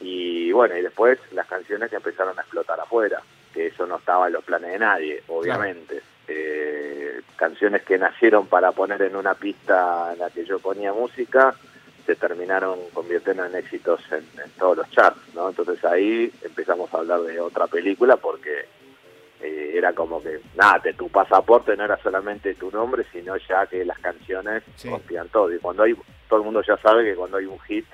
y 0.00 0.52
bueno, 0.52 0.76
y 0.76 0.82
después 0.82 1.18
las 1.32 1.46
canciones 1.46 1.90
que 1.90 1.96
empezaron 1.96 2.38
a 2.38 2.42
explotar 2.42 2.78
afuera, 2.80 3.20
que 3.52 3.66
eso 3.66 3.86
no 3.86 3.96
estaba 3.96 4.28
en 4.28 4.34
los 4.34 4.44
planes 4.44 4.70
de 4.72 4.78
nadie, 4.78 5.22
obviamente. 5.28 6.00
Eh, 6.28 7.20
canciones 7.36 7.82
que 7.82 7.98
nacieron 7.98 8.46
para 8.46 8.70
poner 8.70 9.02
en 9.02 9.16
una 9.16 9.34
pista 9.34 10.12
en 10.12 10.20
la 10.20 10.30
que 10.30 10.44
yo 10.44 10.60
ponía 10.60 10.92
música, 10.92 11.54
se 12.10 12.16
terminaron 12.16 12.76
convirtiendo 12.92 13.44
en 13.44 13.54
éxitos 13.54 14.00
en, 14.10 14.24
todos 14.58 14.78
los 14.78 14.90
charts, 14.90 15.20
¿no? 15.32 15.48
Entonces 15.48 15.84
ahí 15.84 16.32
empezamos 16.42 16.92
a 16.92 16.98
hablar 16.98 17.20
de 17.20 17.38
otra 17.38 17.68
película 17.68 18.16
porque 18.16 18.64
eh, 19.40 19.72
era 19.74 19.92
como 19.92 20.20
que, 20.20 20.40
nada, 20.56 20.82
tu 20.96 21.08
pasaporte 21.08 21.76
no 21.76 21.84
era 21.84 21.96
solamente 22.02 22.54
tu 22.54 22.68
nombre, 22.72 23.04
sino 23.12 23.36
ya 23.36 23.64
que 23.66 23.84
las 23.84 23.98
canciones 24.00 24.64
rompían 24.84 25.28
todo. 25.28 25.54
Y 25.54 25.60
cuando 25.60 25.84
hay, 25.84 25.94
todo 26.28 26.40
el 26.40 26.44
mundo 26.46 26.62
ya 26.66 26.76
sabe 26.78 27.04
que 27.04 27.14
cuando 27.14 27.36
hay 27.36 27.46
un 27.46 27.60
hit, 27.60 27.86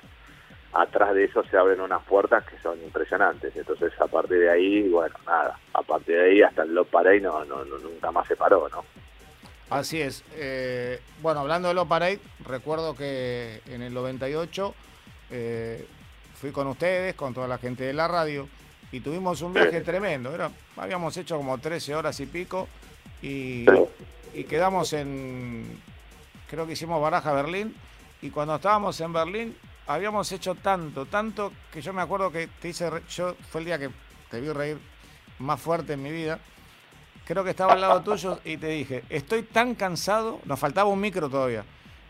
atrás 0.73 1.13
de 1.13 1.25
eso 1.25 1.43
se 1.43 1.55
abren 1.55 1.79
unas 1.79 2.01
puertas 2.03 2.43
que 2.45 2.57
son 2.57 2.81
impresionantes. 2.81 3.55
Entonces, 3.55 3.93
a 4.01 4.07
partir 4.07 4.39
de 4.39 4.49
ahí, 4.49 4.89
bueno, 4.89 5.15
nada, 5.27 5.59
a 5.73 5.83
partir 5.83 6.15
de 6.15 6.25
ahí 6.25 6.41
hasta 6.41 6.63
el 6.63 6.73
Lo 6.73 6.85
Parade 6.85 7.21
no, 7.21 7.45
no, 7.45 7.63
nunca 7.65 8.11
más 8.11 8.27
se 8.27 8.35
paró, 8.35 8.67
¿no? 8.69 8.83
Así 9.69 10.01
es. 10.01 10.23
Eh, 10.35 11.01
bueno, 11.21 11.41
hablando 11.41 11.67
de 11.67 11.73
Lo 11.73 11.87
Parade, 11.87 12.19
recuerdo 12.45 12.95
que 12.95 13.61
en 13.67 13.81
el 13.81 13.93
98 13.93 14.73
eh, 15.31 15.85
fui 16.39 16.51
con 16.51 16.67
ustedes, 16.67 17.15
con 17.15 17.33
toda 17.33 17.47
la 17.47 17.57
gente 17.57 17.83
de 17.83 17.93
la 17.93 18.07
radio, 18.07 18.47
y 18.91 19.01
tuvimos 19.01 19.41
un 19.41 19.53
viaje 19.53 19.81
tremendo. 19.81 20.33
Era, 20.33 20.51
habíamos 20.77 21.17
hecho 21.17 21.35
como 21.35 21.57
13 21.57 21.95
horas 21.95 22.19
y 22.21 22.25
pico, 22.25 22.67
y, 23.21 23.65
y 24.33 24.43
quedamos 24.45 24.93
en, 24.93 25.81
creo 26.49 26.65
que 26.65 26.73
hicimos 26.73 27.01
Baraja 27.01 27.33
Berlín, 27.33 27.75
y 28.21 28.29
cuando 28.29 28.55
estábamos 28.55 28.99
en 29.01 29.11
Berlín 29.11 29.57
habíamos 29.85 30.31
hecho 30.31 30.55
tanto, 30.55 31.05
tanto, 31.05 31.51
que 31.73 31.81
yo 31.81 31.91
me 31.91 32.01
acuerdo 32.01 32.31
que 32.31 32.47
te 32.61 32.69
hice, 32.69 32.89
yo 33.09 33.35
fue 33.51 33.61
el 33.61 33.65
día 33.65 33.79
que 33.79 33.89
te 34.29 34.39
vi 34.39 34.49
reír 34.49 34.77
más 35.39 35.59
fuerte 35.59 35.93
en 35.93 36.03
mi 36.03 36.11
vida. 36.11 36.39
Creo 37.27 37.43
que 37.43 37.49
estaba 37.49 37.73
al 37.73 37.81
lado 37.81 38.01
tuyo 38.01 38.39
y 38.45 38.55
te 38.55 38.67
dije, 38.67 39.03
estoy 39.09 39.43
tan 39.43 39.75
cansado, 39.75 40.39
nos 40.45 40.57
faltaba 40.57 40.89
un 40.89 41.01
micro 41.01 41.29
todavía, 41.29 41.65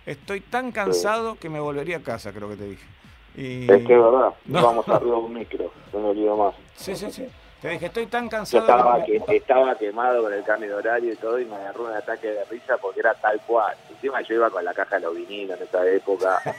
estoy 0.05 0.41
tan 0.41 0.71
cansado 0.71 1.37
que 1.39 1.49
me 1.49 1.59
volvería 1.59 1.97
a 1.97 2.01
casa, 2.01 2.31
creo 2.31 2.47
que 2.49 2.55
te 2.55 2.65
dije. 2.65 2.85
Y... 3.35 3.63
Es 3.63 3.83
que 3.83 3.93
es 3.95 3.99
verdad, 3.99 4.33
no. 4.45 4.61
vamos 4.61 4.87
arriba 4.87 5.15
de 5.15 5.21
un 5.21 5.33
micro, 5.33 5.71
no 5.91 5.99
me 5.99 6.09
olvido 6.09 6.37
más. 6.37 6.55
Sí, 6.75 6.95
sí, 6.95 7.11
sí. 7.11 7.27
Te 7.63 7.69
dije, 7.69 7.87
estoy 7.87 8.05
tan 8.05 8.29
cansado. 8.29 8.61
estaba, 8.61 9.03
que, 9.03 9.19
estaba 9.29 9.75
quemado 9.75 10.21
con 10.21 10.31
el 10.31 10.43
cambio 10.43 10.69
de 10.69 10.75
horario 10.75 11.13
y 11.13 11.15
todo, 11.15 11.39
y 11.39 11.45
me 11.45 11.55
agarró 11.55 11.85
un 11.85 11.93
ataque 11.93 12.27
de 12.27 12.45
risa 12.45 12.77
porque 12.77 12.99
era 12.99 13.15
tal 13.15 13.41
cual. 13.41 13.75
Encima 13.89 14.21
yo 14.21 14.35
iba 14.35 14.51
con 14.51 14.63
la 14.63 14.75
caja 14.75 14.97
de 14.97 15.01
los 15.01 15.15
vinilos 15.15 15.59
en 15.59 15.67
esa 15.67 15.87
época. 15.87 16.41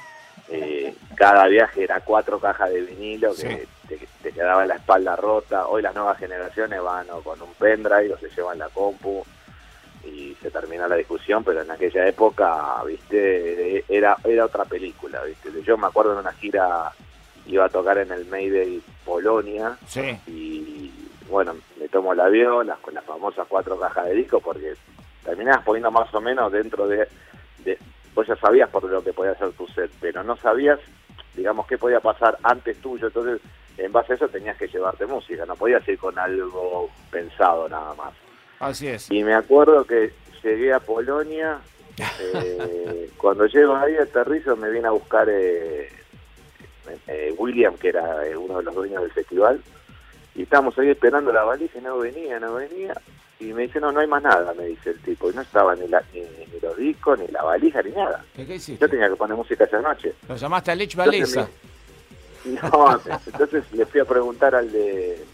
Eh, 0.50 0.94
cada 1.14 1.46
viaje 1.46 1.84
era 1.84 2.00
cuatro 2.00 2.40
cajas 2.40 2.70
de 2.70 2.80
vinilo 2.80 3.34
que 3.34 3.68
te, 3.88 4.32
quedaba 4.32 4.66
la 4.66 4.76
espalda 4.76 5.16
rota. 5.16 5.66
Hoy 5.66 5.82
las 5.82 5.94
nuevas 5.94 6.18
generaciones 6.18 6.82
van 6.82 7.06
con 7.24 7.40
un 7.40 7.52
pendrive 7.54 8.12
o 8.14 8.18
se 8.18 8.30
llevan 8.30 8.58
la 8.58 8.68
compu 8.68 9.24
y 10.04 10.36
se 10.40 10.50
termina 10.50 10.88
la 10.88 10.96
discusión, 10.96 11.42
pero 11.44 11.62
en 11.62 11.70
aquella 11.70 12.06
época, 12.06 12.82
viste, 12.86 13.84
era 13.88 14.16
era 14.24 14.44
otra 14.44 14.64
película, 14.64 15.22
viste. 15.24 15.50
Yo 15.62 15.76
me 15.76 15.86
acuerdo 15.86 16.12
en 16.12 16.18
una 16.18 16.32
gira 16.32 16.92
iba 17.46 17.64
a 17.64 17.68
tocar 17.68 17.98
en 17.98 18.12
el 18.12 18.26
Mayday 18.26 18.82
Polonia 19.04 19.76
y 20.26 20.92
bueno, 21.28 21.56
me 21.78 21.88
tomo 21.88 22.12
el 22.12 22.20
avión 22.20 22.70
con 22.82 22.94
las 22.94 23.04
famosas 23.04 23.46
cuatro 23.48 23.78
cajas 23.78 24.06
de 24.06 24.14
disco 24.14 24.40
porque 24.40 24.74
terminabas 25.24 25.64
poniendo 25.64 25.90
más 25.90 26.12
o 26.14 26.20
menos 26.20 26.52
dentro 26.52 26.86
de, 26.86 27.08
de 27.64 27.78
vos 28.14 28.26
ya 28.26 28.36
sabías 28.36 28.68
por 28.68 28.84
lo 28.84 29.02
que 29.02 29.12
podía 29.12 29.32
hacer 29.32 29.52
tu 29.52 29.66
set, 29.68 29.90
pero 30.00 30.22
no 30.22 30.36
sabías, 30.36 30.78
digamos, 31.34 31.66
qué 31.66 31.78
podía 31.78 32.00
pasar 32.00 32.38
antes 32.42 32.78
tuyo, 32.80 33.06
entonces 33.06 33.40
en 33.78 33.92
base 33.92 34.12
a 34.12 34.16
eso 34.16 34.28
tenías 34.28 34.56
que 34.56 34.68
llevarte 34.68 35.06
música, 35.06 35.46
no 35.46 35.56
podías 35.56 35.86
ir 35.88 35.98
con 35.98 36.18
algo 36.18 36.90
pensado 37.10 37.68
nada 37.68 37.94
más. 37.94 38.12
Así 38.58 38.88
es. 38.88 39.10
Y 39.10 39.22
me 39.22 39.34
acuerdo 39.34 39.84
que 39.84 40.12
llegué 40.42 40.72
a 40.72 40.80
Polonia, 40.80 41.60
eh, 42.34 43.10
cuando 43.16 43.46
llego 43.46 43.76
ahí 43.76 43.96
aterrizo 43.96 44.56
me 44.56 44.70
viene 44.70 44.88
a 44.88 44.92
buscar 44.92 45.28
eh, 45.30 45.88
eh, 47.06 47.34
William, 47.38 47.76
que 47.76 47.88
era 47.88 48.04
uno 48.36 48.58
de 48.58 48.64
los 48.64 48.74
dueños 48.74 49.02
del 49.02 49.12
festival, 49.12 49.62
y 50.34 50.42
estábamos 50.42 50.76
ahí 50.78 50.90
esperando 50.90 51.32
la 51.32 51.44
valija 51.44 51.78
y 51.78 51.82
no 51.82 51.98
venía, 51.98 52.40
no 52.40 52.54
venía, 52.54 52.94
y 53.40 53.52
me 53.52 53.62
dice, 53.62 53.80
no, 53.80 53.92
no 53.92 54.00
hay 54.00 54.06
más 54.08 54.22
nada, 54.22 54.52
me 54.54 54.66
dice 54.66 54.90
el 54.90 54.98
tipo. 55.00 55.30
Y 55.30 55.34
no 55.34 55.42
estaba 55.42 55.76
ni, 55.76 55.86
la, 55.86 56.02
ni, 56.12 56.22
los 56.60 56.76
discos, 56.76 57.18
ni 57.20 57.28
la 57.28 57.42
valija, 57.42 57.82
ni 57.82 57.92
nada. 57.92 58.24
¿Qué, 58.34 58.58
Yo 58.58 58.88
tenía 58.88 59.08
que 59.08 59.16
poner 59.16 59.36
música 59.36 59.64
esa 59.64 59.80
noche. 59.80 60.14
¿Lo 60.28 60.36
llamaste 60.36 60.72
a 60.72 60.74
Lich 60.74 60.96
Valesa? 60.96 61.48
No, 62.62 63.00
entonces 63.26 63.64
le 63.72 63.84
fui 63.86 64.00
a 64.00 64.04
preguntar 64.04 64.54
al 64.54 64.70
de 64.70 65.24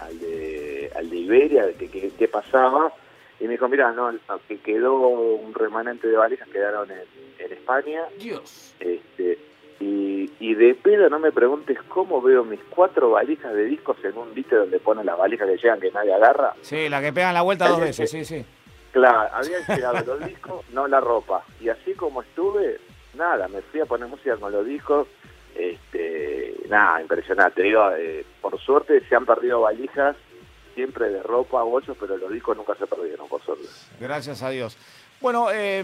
al 0.00 0.18
de, 0.20 0.92
al 0.96 1.10
de 1.10 1.16
Iberia 1.16 1.66
de 1.66 1.74
qué 1.76 2.28
pasaba. 2.28 2.92
Y 3.40 3.44
me 3.44 3.50
dijo, 3.50 3.68
mira, 3.68 3.92
no, 3.92 4.10
que 4.48 4.58
quedó 4.58 4.96
un 4.96 5.54
remanente 5.54 6.08
de 6.08 6.16
valijas, 6.16 6.48
quedaron 6.48 6.90
en, 6.90 7.04
en 7.38 7.52
España. 7.52 8.02
Dios. 8.18 8.74
Este, 8.80 9.38
y, 9.78 10.30
y, 10.40 10.54
de 10.54 10.74
pedo 10.74 11.08
no 11.08 11.20
me 11.20 11.30
preguntes 11.30 11.78
cómo 11.88 12.20
veo 12.20 12.42
mis 12.42 12.58
cuatro 12.68 13.10
valijas 13.10 13.54
de 13.54 13.64
discos 13.66 13.96
en 14.02 14.18
un 14.18 14.34
viste 14.34 14.56
donde 14.56 14.80
ponen 14.80 15.06
las 15.06 15.16
valijas 15.16 15.48
que 15.48 15.56
llegan 15.56 15.78
que 15.78 15.92
nadie 15.92 16.12
agarra. 16.12 16.54
Sí, 16.62 16.88
la 16.88 17.00
que 17.00 17.12
pegan 17.12 17.34
la 17.34 17.42
vuelta 17.42 17.68
dos 17.68 17.80
veces, 17.80 18.10
sí, 18.10 18.24
sí. 18.24 18.44
Claro, 18.90 19.28
habían 19.32 19.64
llegado 19.68 20.04
los 20.04 20.26
discos, 20.26 20.64
no 20.72 20.88
la 20.88 20.98
ropa. 20.98 21.44
Y 21.60 21.68
así 21.68 21.92
como 21.92 22.22
estuve, 22.22 22.80
nada, 23.14 23.46
me 23.46 23.62
fui 23.62 23.80
a 23.80 23.86
poner 23.86 24.08
música 24.08 24.36
con 24.36 24.50
los 24.50 24.66
discos. 24.66 25.06
Este, 25.58 26.54
nada, 26.68 27.02
impresionante. 27.02 27.62
Digo, 27.62 27.90
eh, 27.98 28.24
por 28.40 28.58
suerte 28.60 29.02
se 29.08 29.16
han 29.16 29.26
perdido 29.26 29.60
valijas 29.60 30.16
siempre 30.74 31.10
de 31.10 31.22
ropa, 31.22 31.62
bolsos, 31.62 31.96
pero 31.98 32.16
los 32.16 32.32
discos 32.32 32.56
nunca 32.56 32.74
se 32.76 32.86
perdieron, 32.86 33.28
por 33.28 33.42
suerte. 33.42 33.66
Gracias 34.00 34.42
a 34.42 34.50
Dios. 34.50 34.78
Bueno, 35.20 35.48
eh, 35.52 35.82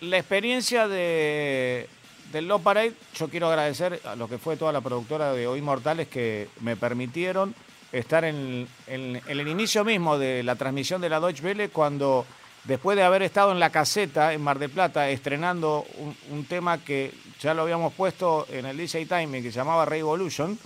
la 0.00 0.18
experiencia 0.18 0.86
de 0.86 1.88
del 2.32 2.48
Low 2.48 2.62
Parade, 2.62 2.94
yo 3.14 3.28
quiero 3.28 3.48
agradecer 3.48 4.00
a 4.04 4.16
lo 4.16 4.26
que 4.26 4.38
fue 4.38 4.56
toda 4.56 4.72
la 4.72 4.80
productora 4.80 5.34
de 5.34 5.46
Hoy 5.46 5.60
Mortales 5.60 6.08
que 6.08 6.48
me 6.60 6.76
permitieron 6.76 7.54
estar 7.92 8.24
en, 8.24 8.66
el 8.86 9.48
inicio 9.48 9.84
mismo 9.84 10.18
de 10.18 10.42
la 10.42 10.56
transmisión 10.56 11.02
de 11.02 11.10
la 11.10 11.20
Deutsche 11.20 11.44
Welle 11.44 11.68
cuando 11.68 12.24
después 12.64 12.96
de 12.96 13.02
haber 13.02 13.22
estado 13.22 13.52
en 13.52 13.60
la 13.60 13.70
caseta 13.70 14.32
en 14.32 14.42
Mar 14.42 14.58
de 14.58 14.68
Plata 14.68 15.08
estrenando 15.08 15.84
un, 16.30 16.44
tema 16.44 16.78
que 16.78 17.12
ya 17.40 17.54
lo 17.54 17.62
habíamos 17.62 17.92
puesto 17.94 18.46
en 18.50 18.66
el 18.66 18.76
DJ 18.76 19.06
Timing 19.06 19.42
que 19.42 19.50
se 19.50 19.56
llamaba 19.56 19.84
Revolution, 19.84 20.58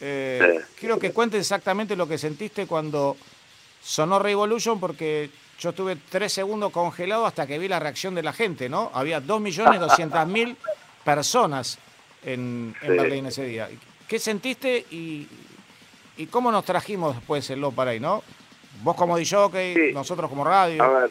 eh, 0.00 0.60
quiero 0.78 0.98
que 0.98 1.12
cuentes 1.12 1.40
exactamente 1.40 1.96
lo 1.96 2.08
que 2.08 2.18
sentiste 2.18 2.66
cuando 2.66 3.16
sonó 3.82 4.18
Revolution 4.18 4.80
porque 4.80 5.30
yo 5.58 5.70
estuve 5.70 5.96
tres 5.96 6.32
segundos 6.32 6.72
congelado 6.72 7.26
hasta 7.26 7.46
que 7.46 7.58
vi 7.58 7.68
la 7.68 7.78
reacción 7.78 8.14
de 8.14 8.22
la 8.22 8.32
gente, 8.32 8.68
¿no? 8.68 8.90
Había 8.92 9.22
2.200.000 9.22 10.56
personas 11.04 11.78
en, 12.24 12.74
Berlín 12.82 13.26
ese 13.26 13.44
día. 13.44 13.68
¿Qué 14.08 14.18
sentiste 14.18 14.84
y, 14.90 15.28
y 16.16 16.26
cómo 16.26 16.50
nos 16.50 16.64
trajimos 16.64 17.14
después 17.14 17.48
el 17.50 17.64
para 17.74 17.92
ahí, 17.92 18.00
no? 18.00 18.22
Vos 18.82 18.96
como 18.96 19.16
DJ, 19.16 19.92
nosotros 19.92 20.28
como 20.28 20.44
radio. 20.44 20.82
A 20.82 20.88
ver, 20.88 21.10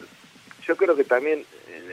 yo 0.66 0.76
creo 0.76 0.96
que 0.96 1.04
también 1.04 1.44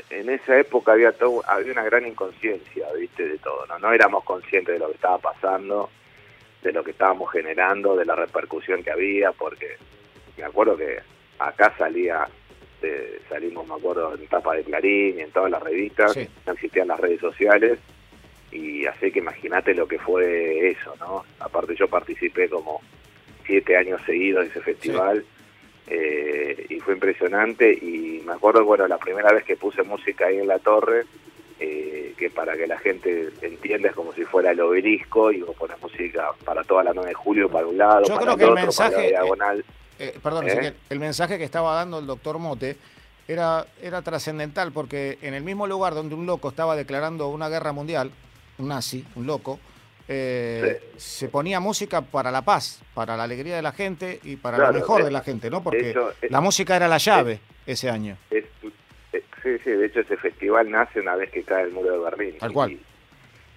en, 0.09 0.29
esa 0.29 0.57
época 0.59 0.93
había 0.93 1.11
todo, 1.11 1.43
había 1.47 1.73
una 1.73 1.83
gran 1.83 2.07
inconsciencia, 2.07 2.87
viste, 2.97 3.27
de 3.27 3.37
todo, 3.37 3.65
¿no? 3.67 3.79
No 3.79 3.93
éramos 3.93 4.23
conscientes 4.23 4.73
de 4.73 4.79
lo 4.79 4.87
que 4.87 4.95
estaba 4.95 5.17
pasando, 5.17 5.89
de 6.61 6.71
lo 6.71 6.83
que 6.83 6.91
estábamos 6.91 7.31
generando, 7.31 7.95
de 7.95 8.05
la 8.05 8.15
repercusión 8.15 8.83
que 8.83 8.91
había, 8.91 9.31
porque 9.31 9.77
me 10.37 10.43
acuerdo 10.43 10.77
que 10.77 10.99
acá 11.39 11.73
salía 11.77 12.27
este, 12.81 13.21
salimos, 13.29 13.67
me 13.67 13.75
acuerdo, 13.75 14.15
en 14.15 14.25
tapa 14.27 14.55
de 14.55 14.63
Clarín 14.63 15.19
y 15.19 15.21
en 15.21 15.31
todas 15.31 15.51
las 15.51 15.61
revistas, 15.61 16.17
no 16.45 16.53
existían 16.53 16.87
las 16.87 16.99
redes 16.99 17.19
sociales, 17.19 17.77
y 18.51 18.87
así 18.87 19.11
que 19.11 19.19
imagínate 19.19 19.75
lo 19.75 19.87
que 19.87 19.99
fue 19.99 20.71
eso, 20.71 20.95
¿no? 20.99 21.23
Aparte 21.39 21.75
yo 21.75 21.87
participé 21.87 22.49
como 22.49 22.81
siete 23.45 23.77
años 23.77 24.01
seguidos 24.05 24.45
de 24.45 24.49
ese 24.49 24.61
festival, 24.61 25.23
eh, 25.87 26.65
y 26.69 26.79
fue 26.79 26.93
impresionante, 26.93 27.71
y 27.71 28.21
me 28.25 28.33
acuerdo, 28.33 28.63
bueno, 28.63 28.87
la 28.87 28.97
primera 28.97 29.31
vez 29.31 29.43
que 29.43 29.57
puse 29.57 29.83
música 29.83 30.27
ahí 30.27 30.37
en 30.37 30.47
la 30.47 30.59
torre, 30.59 31.05
eh, 31.59 32.15
que 32.17 32.29
para 32.29 32.57
que 32.57 32.65
la 32.65 32.79
gente 32.79 33.29
entienda 33.41 33.89
es 33.89 33.95
como 33.95 34.13
si 34.13 34.23
fuera 34.23 34.51
el 34.51 34.59
obelisco 34.59 35.31
y 35.31 35.41
vos 35.41 35.55
pones 35.55 35.79
música 35.81 36.31
para 36.43 36.63
toda 36.63 36.83
la 36.83 36.91
9 36.93 37.09
de 37.09 37.13
julio 37.13 37.49
para 37.49 37.67
un 37.67 37.77
lado, 37.77 38.03
para 38.07 38.23
el 38.23 38.29
otro, 38.29 38.71
para 38.75 38.89
la 38.89 39.01
diagonal. 39.01 39.65
Eh, 39.99 40.17
perdón, 40.23 40.49
¿Eh? 40.49 40.73
el 40.89 40.99
mensaje 40.99 41.37
que 41.37 41.43
estaba 41.43 41.75
dando 41.75 41.99
el 41.99 42.07
doctor 42.07 42.39
Mote 42.39 42.77
era, 43.27 43.67
era 43.79 44.01
trascendental 44.01 44.71
porque 44.71 45.19
en 45.21 45.35
el 45.35 45.43
mismo 45.43 45.67
lugar 45.67 45.93
donde 45.93 46.15
un 46.15 46.25
loco 46.25 46.49
estaba 46.49 46.75
declarando 46.75 47.27
una 47.27 47.49
guerra 47.49 47.71
mundial, 47.71 48.11
un 48.57 48.69
nazi, 48.69 49.05
un 49.15 49.27
loco, 49.27 49.59
eh, 50.11 50.91
se 50.97 51.29
ponía 51.29 51.59
música 51.59 52.01
para 52.01 52.31
la 52.31 52.43
paz, 52.43 52.81
para 52.93 53.15
la 53.15 53.23
alegría 53.23 53.55
de 53.55 53.61
la 53.61 53.71
gente 53.71 54.19
y 54.23 54.35
para 54.35 54.57
lo 54.57 54.73
mejor 54.73 55.03
de 55.03 55.11
la 55.11 55.21
gente, 55.21 55.49
¿no? 55.49 55.63
Porque 55.63 55.95
la 56.29 56.41
música 56.41 56.75
era 56.75 56.87
la 56.87 56.97
llave 56.97 57.39
ese 57.65 57.89
año. 57.89 58.17
sí, 58.29 59.57
sí, 59.63 59.71
de 59.71 59.85
hecho 59.85 60.01
ese 60.01 60.17
festival 60.17 60.69
nace 60.69 60.99
una 60.99 61.15
vez 61.15 61.31
que 61.31 61.43
cae 61.43 61.63
el 61.63 61.71
muro 61.71 61.91
de 61.91 61.99
Berlín. 61.99 62.37
Tal 62.39 62.53
cual 62.53 62.77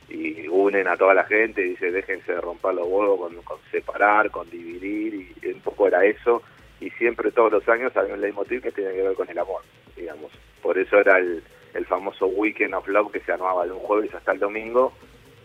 y 0.09 0.47
unen 0.49 0.87
a 0.87 0.97
toda 0.97 1.15
la 1.15 1.25
gente 1.25 1.65
y 1.65 1.71
dice 1.71 1.91
déjense 1.91 2.33
de 2.33 2.41
romper 2.41 2.75
los 2.75 2.87
huevos 2.87 3.33
con, 3.45 3.59
separar, 3.71 4.31
con 4.31 4.49
dividir 4.51 5.33
y 5.43 5.47
un 5.49 5.61
poco 5.61 5.89
era 5.89 6.05
eso 6.05 6.43
y 6.81 6.91
siempre 6.91 7.31
todos 7.33 7.53
los 7.53 7.69
años 7.69 7.97
había 7.97 8.15
un 8.15 8.21
leitmotiv 8.21 8.63
que 8.63 8.73
tiene 8.73 8.93
que 8.93 9.03
ver 9.03 9.15
con 9.15 9.29
el 9.29 9.39
amor, 9.39 9.63
digamos. 9.97 10.33
Por 10.61 10.77
eso 10.77 10.99
era 10.99 11.19
el, 11.19 11.43
el 11.73 11.87
famoso 11.87 12.27
Weekend 12.27 12.75
of 12.75 12.87
Love 12.89 13.13
que 13.13 13.21
se 13.21 13.33
armaba 13.33 13.65
de 13.65 13.73
un 13.73 13.79
jueves 13.79 14.15
hasta 14.15 14.33
el 14.33 14.39
domingo 14.39 14.93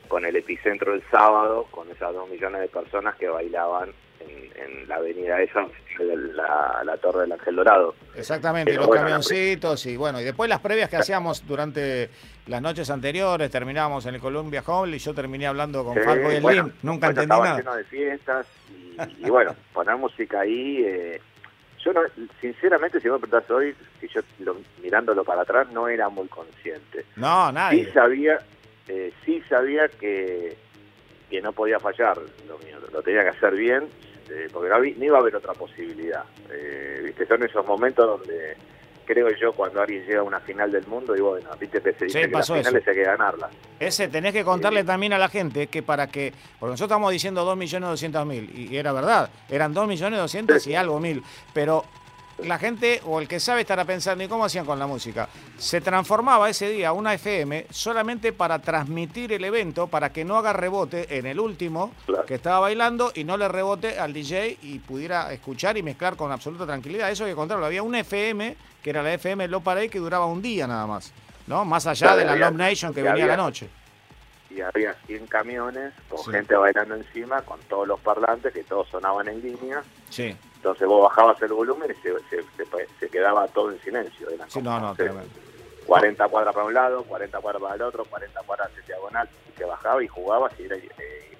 con 0.10 0.26
el 0.26 0.36
epicentro 0.36 0.93
el 0.93 1.04
sábado, 1.10 1.67
con 1.72 1.89
esas 1.89 2.13
dos 2.13 2.28
millones 2.28 2.60
de 2.62 2.67
personas 2.67 3.15
que 3.15 3.30
bailaban 3.30 3.91
en, 4.19 4.88
la 4.89 4.95
avenida 4.95 5.39
esa, 5.39 5.65
la, 6.00 6.82
la 6.84 6.98
Torre 6.98 7.22
del 7.22 7.32
Ángel 7.32 7.56
Dorado. 7.56 7.95
Exactamente, 8.15 8.74
y 8.74 8.76
los 8.76 8.89
camioncitos 8.89 9.86
y 9.86 9.95
bueno, 9.95 10.19
y 10.19 10.24
después 10.24 10.50
las 10.50 10.60
previas 10.60 10.89
que 10.89 10.98
hacíamos 10.98 11.45
durante 11.48 12.10
las 12.48 12.62
noches 12.62 12.89
anteriores, 12.89 13.52
terminábamos 13.52 14.08
en 14.08 14.15
el 14.15 14.22
Columbia 14.22 14.63
Hall 14.65 14.93
y 14.93 14.98
yo 14.98 15.13
terminé 15.13 15.45
hablando 15.45 15.86
con 15.86 15.95
Falco 15.95 16.32
y 16.32 16.36
el 16.36 16.43
Lim, 16.43 16.72
nunca 16.82 17.08
entendí 17.08 17.30
nada. 17.30 17.58
lleno 17.58 17.76
de 17.76 17.84
fiestas 17.84 18.48
y, 19.19 19.30
bueno, 19.30 19.56
poner 19.74 19.95
música 19.95 20.41
ahí... 20.41 20.84
Eh, 20.86 21.22
yo 21.86 21.93
no, 21.93 22.02
sinceramente, 22.41 23.00
si 23.00 23.08
me 23.08 23.17
preguntás 23.19 23.50
hoy, 23.50 23.74
si 24.02 24.08
yo 24.10 24.22
mirándolo 24.84 25.24
para 25.24 25.43
atrás, 25.43 25.69
no 25.72 25.88
era 25.88 26.10
muy 26.10 26.28
consciente. 26.28 27.06
No, 27.15 27.54
nadie. 27.54 27.86
Sí 27.86 27.91
sabía, 27.93 28.38
eh, 28.89 29.13
sí 29.23 29.41
sabía 29.47 29.88
que, 29.88 30.58
que 31.30 31.41
no 31.41 31.54
podía 31.54 31.80
fallar 31.80 32.17
lo 32.47 32.58
mío, 32.58 32.78
lo 32.91 33.02
tenía 33.04 33.21
que 33.21 33.30
hacer 33.30 33.56
bien, 33.56 33.88
eh, 34.30 34.47
porque 34.52 34.69
no, 34.69 34.84
iba 35.06 35.17
a 35.17 35.21
haber 35.21 35.36
otra 35.36 35.54
posibilidad. 35.54 36.23
Eh, 36.49 37.02
¿viste? 37.06 37.28
Son 37.28 37.43
esos 37.43 37.65
momentos 37.67 38.06
donde 38.06 38.58
creo 39.06 39.30
yo 39.39 39.54
cuando 39.54 39.82
alguien 39.82 40.06
llega 40.06 40.19
a 40.19 40.23
una 40.23 40.39
final 40.39 40.71
del 40.71 40.86
mundo 40.88 41.15
y 41.15 41.21
bueno, 41.21 41.49
viste 41.60 41.82
que 41.82 41.93
se 41.93 42.06
dice 42.06 42.21
que 42.21 42.28
las 42.28 42.47
finales 42.47 42.88
hay 42.88 42.95
que 42.95 43.04
ganarla. 43.04 43.49
Ese 43.80 44.08
tenés 44.08 44.34
que 44.34 44.43
contarle 44.43 44.84
también 44.84 45.13
a 45.13 45.17
la 45.17 45.30
gente 45.30 45.67
que 45.67 45.82
para 45.82 46.08
que, 46.08 46.34
porque 46.60 46.71
nosotros 46.71 46.91
estamos 46.91 47.12
diciendo 47.12 47.56
2.200.000 47.56 48.69
y 48.69 48.78
era 48.78 48.91
verdad, 48.91 49.30
eran 49.49 49.73
2.200.000 49.73 50.67
y 50.67 50.75
algo 50.75 50.99
mil, 50.99 51.23
pero 51.54 51.86
la 52.43 52.58
gente 52.58 53.02
o 53.06 53.19
el 53.19 53.28
que 53.28 53.39
sabe 53.39 53.62
estará 53.62 53.86
pensando, 53.86 54.23
¿y 54.23 54.28
cómo 54.28 54.45
hacían 54.45 54.65
con 54.65 54.80
la 54.80 54.88
música? 54.88 55.30
Se 55.58 55.82
transformaba 55.82 56.49
ese 56.49 56.69
día 56.69 56.93
una 56.93 57.13
FM 57.13 57.67
solamente 57.69 58.34
para 58.34 58.60
transmitir 58.60 59.34
el 59.34 59.43
evento, 59.43 59.88
para 59.88 60.12
que 60.12 60.25
no 60.25 60.38
haga 60.38 60.54
rebote 60.54 61.17
en 61.17 61.25
el 61.25 61.39
último 61.39 61.93
que 62.25 62.36
estaba 62.36 62.60
bailando 62.60 63.12
y 63.13 63.23
no 63.23 63.38
le 63.38 63.47
rebote 63.47 63.99
al 63.99 64.13
DJ 64.13 64.58
y 64.62 64.80
pudiera 64.80 65.32
escuchar 65.34 65.78
y 65.78 65.84
mezclar 65.84 66.15
con 66.15 66.32
absoluta 66.32 66.65
tranquilidad. 66.65 67.12
Eso 67.12 67.25
que 67.25 67.36
contarlo. 67.36 67.65
Había 67.65 67.84
una 67.84 67.99
FM, 67.99 68.56
que 68.82 68.89
era 68.89 69.04
la 69.04 69.13
FM 69.13 69.47
Low 69.47 69.62
Parade, 69.62 69.89
que 69.89 69.99
duraba 69.99 70.25
un 70.25 70.41
día 70.41 70.67
nada 70.67 70.88
más, 70.88 71.12
¿no? 71.47 71.65
Más 71.65 71.86
allá 71.88 72.15
de 72.15 72.25
la 72.25 72.36
Love 72.36 72.56
Nation 72.56 72.93
que 72.93 73.04
venía 73.04 73.25
a 73.25 73.28
la 73.28 73.38
noche 73.38 73.69
y 74.49 74.62
había 74.62 74.93
100 75.06 75.28
camiones 75.28 75.93
con 76.10 76.23
gente 76.34 76.56
bailando 76.56 76.95
encima, 76.95 77.41
con 77.43 77.60
todos 77.62 77.88
los 77.88 77.99
parlantes 77.99 78.52
que 78.52 78.63
todos 78.63 78.88
sonaban 78.89 79.28
en 79.28 79.41
línea. 79.41 79.84
Sí. 80.10 80.36
Entonces 80.60 80.86
vos 80.89 81.04
bajabas 81.04 81.41
el 81.41 81.54
volumen 81.54 81.89
y 81.89 81.93
se, 82.02 82.43
se, 83.00 83.10
quedaba 83.10 83.48
todo 83.48 83.72
en 83.72 83.80
silencio. 83.80 84.28
sí, 84.50 84.62
no, 84.62 84.78
no, 84.78 84.93
40 85.86 86.28
cuadras 86.28 86.54
para 86.54 86.65
un 86.67 86.74
lado, 86.74 87.04
40 87.04 87.39
cuadras 87.39 87.63
para 87.63 87.76
el 87.76 87.82
otro, 87.82 88.04
40 88.04 88.41
cuadras 88.41 88.76
de 88.76 88.82
diagonal, 88.82 89.30
y 89.48 89.58
se 89.58 89.63
bajaba 89.63 90.04
y 90.04 90.08
jugaba 90.08 90.52
y 90.60 90.63
era, 90.63 90.76
eh, 90.76 91.38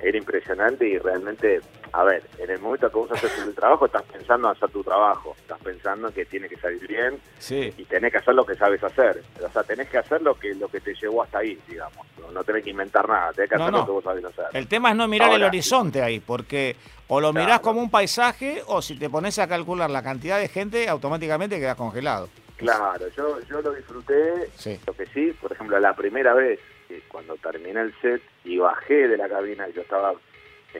era 0.00 0.18
impresionante 0.18 0.86
y 0.88 0.98
realmente, 0.98 1.60
a 1.96 2.04
ver, 2.04 2.22
en 2.38 2.50
el 2.50 2.60
momento 2.60 2.90
que 2.90 2.96
vos 2.96 3.10
haces 3.10 3.32
el 3.38 3.54
trabajo, 3.54 3.86
estás 3.86 4.02
pensando 4.02 4.48
en 4.48 4.56
hacer 4.56 4.68
tu 4.68 4.84
trabajo, 4.84 5.34
estás 5.38 5.58
pensando 5.60 6.08
en 6.08 6.14
que 6.14 6.26
tiene 6.26 6.46
que 6.46 6.58
salir 6.58 6.86
bien 6.86 7.18
y 7.50 7.84
tenés 7.84 8.12
que 8.12 8.18
hacer 8.18 8.34
lo 8.34 8.44
que 8.44 8.54
sabes 8.54 8.84
hacer. 8.84 9.22
O 9.42 9.50
sea, 9.50 9.62
tenés 9.62 9.88
que 9.88 9.96
hacer 9.96 10.20
lo 10.20 10.34
que, 10.34 10.54
lo 10.54 10.68
que 10.68 10.80
te 10.80 10.94
llevó 10.94 11.22
hasta 11.22 11.38
ahí, 11.38 11.58
digamos. 11.66 12.06
No, 12.34 12.44
tenés 12.44 12.64
que 12.64 12.70
inventar 12.70 13.08
nada, 13.08 13.32
tenés 13.32 13.48
que 13.48 13.56
hacer 13.56 13.72
lo 13.72 13.86
que 13.86 13.92
vos 13.92 14.04
sabés 14.04 14.24
hacer. 14.26 14.44
El 14.52 14.68
tema 14.68 14.90
es 14.90 14.96
no 14.96 15.08
mirar 15.08 15.32
el 15.32 15.42
horizonte 15.42 16.02
ahí, 16.02 16.20
porque 16.20 16.76
o 17.08 17.18
lo 17.18 17.32
mirás 17.32 17.60
como 17.60 17.80
un 17.80 17.90
paisaje 17.90 18.62
o 18.66 18.82
si 18.82 18.98
te 18.98 19.08
pones 19.08 19.38
a 19.38 19.48
calcular 19.48 19.88
la 19.88 20.02
cantidad 20.02 20.38
de 20.38 20.48
gente, 20.48 20.90
automáticamente 20.90 21.58
quedas 21.58 21.76
congelado. 21.76 22.28
Claro, 22.56 23.08
yo, 23.16 23.40
yo 23.48 23.62
lo 23.62 23.72
disfruté. 23.72 24.50
Lo 24.86 24.92
que 24.92 25.06
sí, 25.06 25.34
por 25.40 25.52
ejemplo, 25.52 25.80
la 25.80 25.94
primera 25.94 26.34
vez 26.34 26.60
cuando 27.08 27.36
terminé 27.36 27.80
el 27.80 27.94
set 28.00 28.22
y 28.44 28.58
bajé 28.58 29.08
de 29.08 29.16
la 29.16 29.28
cabina, 29.28 29.66
yo 29.74 29.80
estaba 29.82 30.12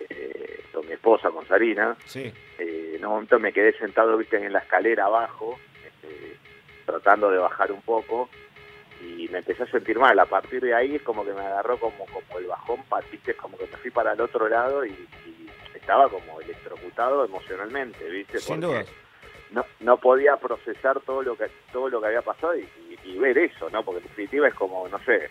eh, 0.08 0.64
con 0.72 0.86
mi 0.86 0.92
esposa, 0.92 1.30
con 1.30 1.46
Sarina, 1.46 1.96
sí. 2.04 2.32
eh, 2.58 2.94
en 2.96 3.04
un 3.04 3.12
momento 3.12 3.38
me 3.38 3.52
quedé 3.52 3.76
sentado 3.78 4.16
viste 4.16 4.36
en 4.36 4.52
la 4.52 4.60
escalera 4.60 5.06
abajo, 5.06 5.58
este, 5.84 6.36
tratando 6.84 7.30
de 7.30 7.38
bajar 7.38 7.72
un 7.72 7.82
poco, 7.82 8.28
y 9.00 9.28
me 9.28 9.38
empecé 9.38 9.64
a 9.64 9.70
sentir 9.70 9.98
mal. 9.98 10.18
A 10.18 10.26
partir 10.26 10.62
de 10.62 10.74
ahí 10.74 10.96
es 10.96 11.02
como 11.02 11.24
que 11.24 11.32
me 11.32 11.40
agarró 11.40 11.78
como, 11.78 12.06
como 12.06 12.38
el 12.38 12.46
bajón, 12.46 12.82
¿viste? 13.10 13.34
como 13.34 13.56
que 13.56 13.66
me 13.66 13.76
fui 13.76 13.90
para 13.90 14.12
el 14.12 14.20
otro 14.20 14.48
lado 14.48 14.84
y, 14.84 14.94
estaba 15.74 16.08
como 16.08 16.40
electrocutado 16.40 17.24
emocionalmente, 17.24 18.08
¿viste? 18.10 18.40
Sin 18.40 18.60
duda. 18.60 18.84
No, 19.52 19.64
no 19.78 19.98
podía 19.98 20.36
procesar 20.36 20.98
todo 21.02 21.22
lo 21.22 21.36
que 21.36 21.48
todo 21.72 21.88
lo 21.88 22.00
que 22.00 22.08
había 22.08 22.22
pasado 22.22 22.56
y, 22.56 22.68
y 23.04 23.16
ver 23.18 23.38
eso, 23.38 23.70
¿no? 23.70 23.84
Porque 23.84 24.00
en 24.00 24.08
definitiva 24.08 24.48
es 24.48 24.54
como, 24.54 24.88
no 24.88 24.98
sé, 25.04 25.30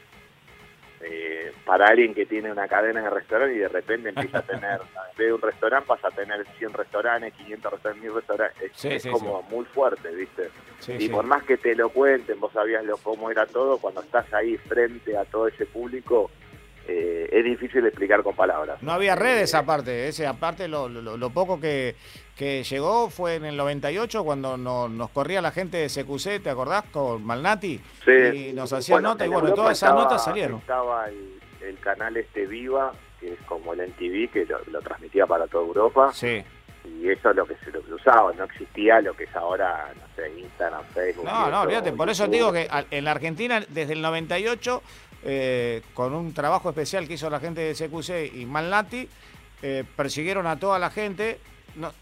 eh, 1.02 1.52
para 1.66 1.88
alguien 1.88 2.14
que 2.14 2.26
tiene 2.26 2.52
una 2.52 2.68
cadena 2.68 3.02
de 3.02 3.10
restaurantes 3.10 3.58
y 3.58 3.60
de 3.60 3.68
repente 3.68 4.10
empieza 4.10 4.40
a 4.40 4.42
tener, 4.46 4.82
en 4.82 5.18
vez 5.18 5.28
de 5.28 5.34
un 5.34 5.42
restaurante 5.42 5.88
pasa 5.88 6.08
a 6.08 6.12
tener 6.12 6.46
100 6.58 6.74
restaurantes, 6.74 7.34
500 7.34 7.72
restaurantes, 7.72 8.04
1000 8.04 8.16
restaurantes, 8.16 8.86
es, 8.86 9.08
como 9.08 9.42
muy 9.44 9.66
fuerte, 9.66 10.10
¿viste? 10.10 10.50
y 10.88 11.10
por 11.10 11.26
más 11.26 11.44
que 11.44 11.58
te 11.58 11.76
lo 11.76 11.90
cuenten, 11.90 12.40
vos 12.40 12.52
sabías 12.54 12.84
lo, 12.84 12.98
cómo 12.98 13.32
era 13.32 13.46
todo, 13.46 13.78
cuando 13.78 14.02
estás 14.02 14.32
ahí 14.34 14.58
frente 14.58 15.18
a 15.18 15.26
todo 15.26 15.48
ese 15.48 15.66
público, 15.66 16.30
eh, 16.88 17.30
es 17.32 17.44
difícil 17.44 17.86
explicar 17.86 18.22
con 18.22 18.36
palabras. 18.36 18.82
No 18.82 18.92
había 18.92 19.16
redes 19.16 19.56
aparte, 19.56 20.08
ese 20.08 20.28
aparte 20.28 20.68
lo, 20.68 20.88
lo, 20.88 21.30
poco 21.32 21.60
que, 21.60 21.96
que, 22.36 22.64
llegó 22.64 23.10
fue 23.10 23.36
en 23.36 23.46
el 23.46 23.58
98 23.58 24.24
cuando 24.24 24.58
nos 24.58 25.10
corría 25.10 25.42
la 25.42 25.52
gente 25.52 25.78
de 25.78 25.88
CQC, 25.88 26.44
¿te 26.44 26.50
acordás? 26.50 26.84
Con 26.92 27.24
Malnati. 27.24 27.80
Sí. 28.04 28.12
Y 28.12 28.54
nos 28.54 28.72
hacía 28.72 29.00
nota 29.00 29.26
y 29.26 29.30
bueno, 29.30 29.54
todas 29.54 29.78
esas 29.78 29.94
notas 29.94 30.24
salieron. 30.24 30.60
Estaba 30.60 31.08
el, 31.10 31.80
canal 31.80 32.18
este 32.18 32.46
Viva, 32.46 32.92
que 33.20 33.34
es 33.34 33.40
como 33.48 33.74
el 33.74 33.80
NTV, 33.82 34.32
que 34.32 34.48
lo, 34.72 34.82
transmitía 34.82 35.26
para 35.26 35.48
toda 35.48 35.66
Europa. 35.66 36.12
Sí. 36.14 36.44
Y 36.86 37.10
eso 37.10 37.32
es 37.32 37.36
lo 37.36 37.48
que 37.48 37.56
se 37.58 37.72
lo 37.72 37.80
usaba, 37.96 38.32
no 38.34 38.44
existía 38.44 39.02
lo 39.02 39.16
que 39.16 39.24
es 39.24 39.36
ahora, 39.36 39.92
no 39.96 40.16
sé, 40.16 40.32
Instagram, 40.40 40.84
Facebook. 40.94 41.26
No, 41.26 41.50
no, 41.50 41.62
olvídate, 41.62 41.92
por 41.94 42.10
eso 42.10 42.28
digo 42.28 42.54
que 42.54 42.68
en 42.92 43.06
la 43.06 43.12
Argentina 43.12 43.60
desde 43.68 43.94
el 43.94 44.04
98 44.04 44.84
eh, 45.26 45.82
con 45.94 46.14
un 46.14 46.34
trabajo 46.34 46.70
especial 46.70 47.08
que 47.08 47.16
hizo 47.16 47.30
la 47.30 47.40
gente 47.40 47.62
de 47.62 47.74
CQC 47.74 48.36
y 48.36 48.46
Malnati, 48.46 49.10
eh, 49.64 49.84
persiguieron 49.96 50.46
a 50.46 50.60
toda 50.60 50.78
la 50.78 50.92
gente. 50.92 51.40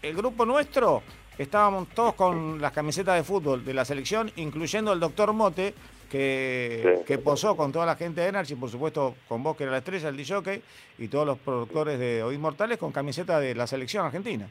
el 0.02 0.14
grupo 0.14 0.44
nuestro 0.44 1.02
estábamos 1.38 1.88
todos 1.88 2.14
con 2.14 2.60
las 2.60 2.72
camisetas 2.72 3.16
de 3.16 3.24
fútbol 3.24 3.64
de 3.64 3.72
la 3.72 3.84
selección, 3.84 4.30
incluyendo 4.36 4.92
el 4.92 5.00
doctor 5.00 5.32
Mote, 5.32 5.72
que, 6.10 7.02
que 7.06 7.18
posó 7.18 7.56
con 7.56 7.72
toda 7.72 7.86
la 7.86 7.96
gente 7.96 8.20
de 8.20 8.28
Energy, 8.28 8.54
por 8.54 8.68
supuesto 8.68 9.14
con 9.26 9.42
vos 9.42 9.56
que 9.56 9.64
era 9.64 9.72
la 9.72 9.78
estrella, 9.78 10.10
el 10.10 10.16
DJ, 10.16 10.62
y 10.98 11.08
todos 11.08 11.26
los 11.26 11.38
productores 11.38 11.98
de 11.98 12.22
Hoy 12.22 12.38
Mortales 12.38 12.78
con 12.78 12.92
camiseta 12.92 13.40
de 13.40 13.54
la 13.54 13.66
selección 13.66 14.04
argentina. 14.04 14.46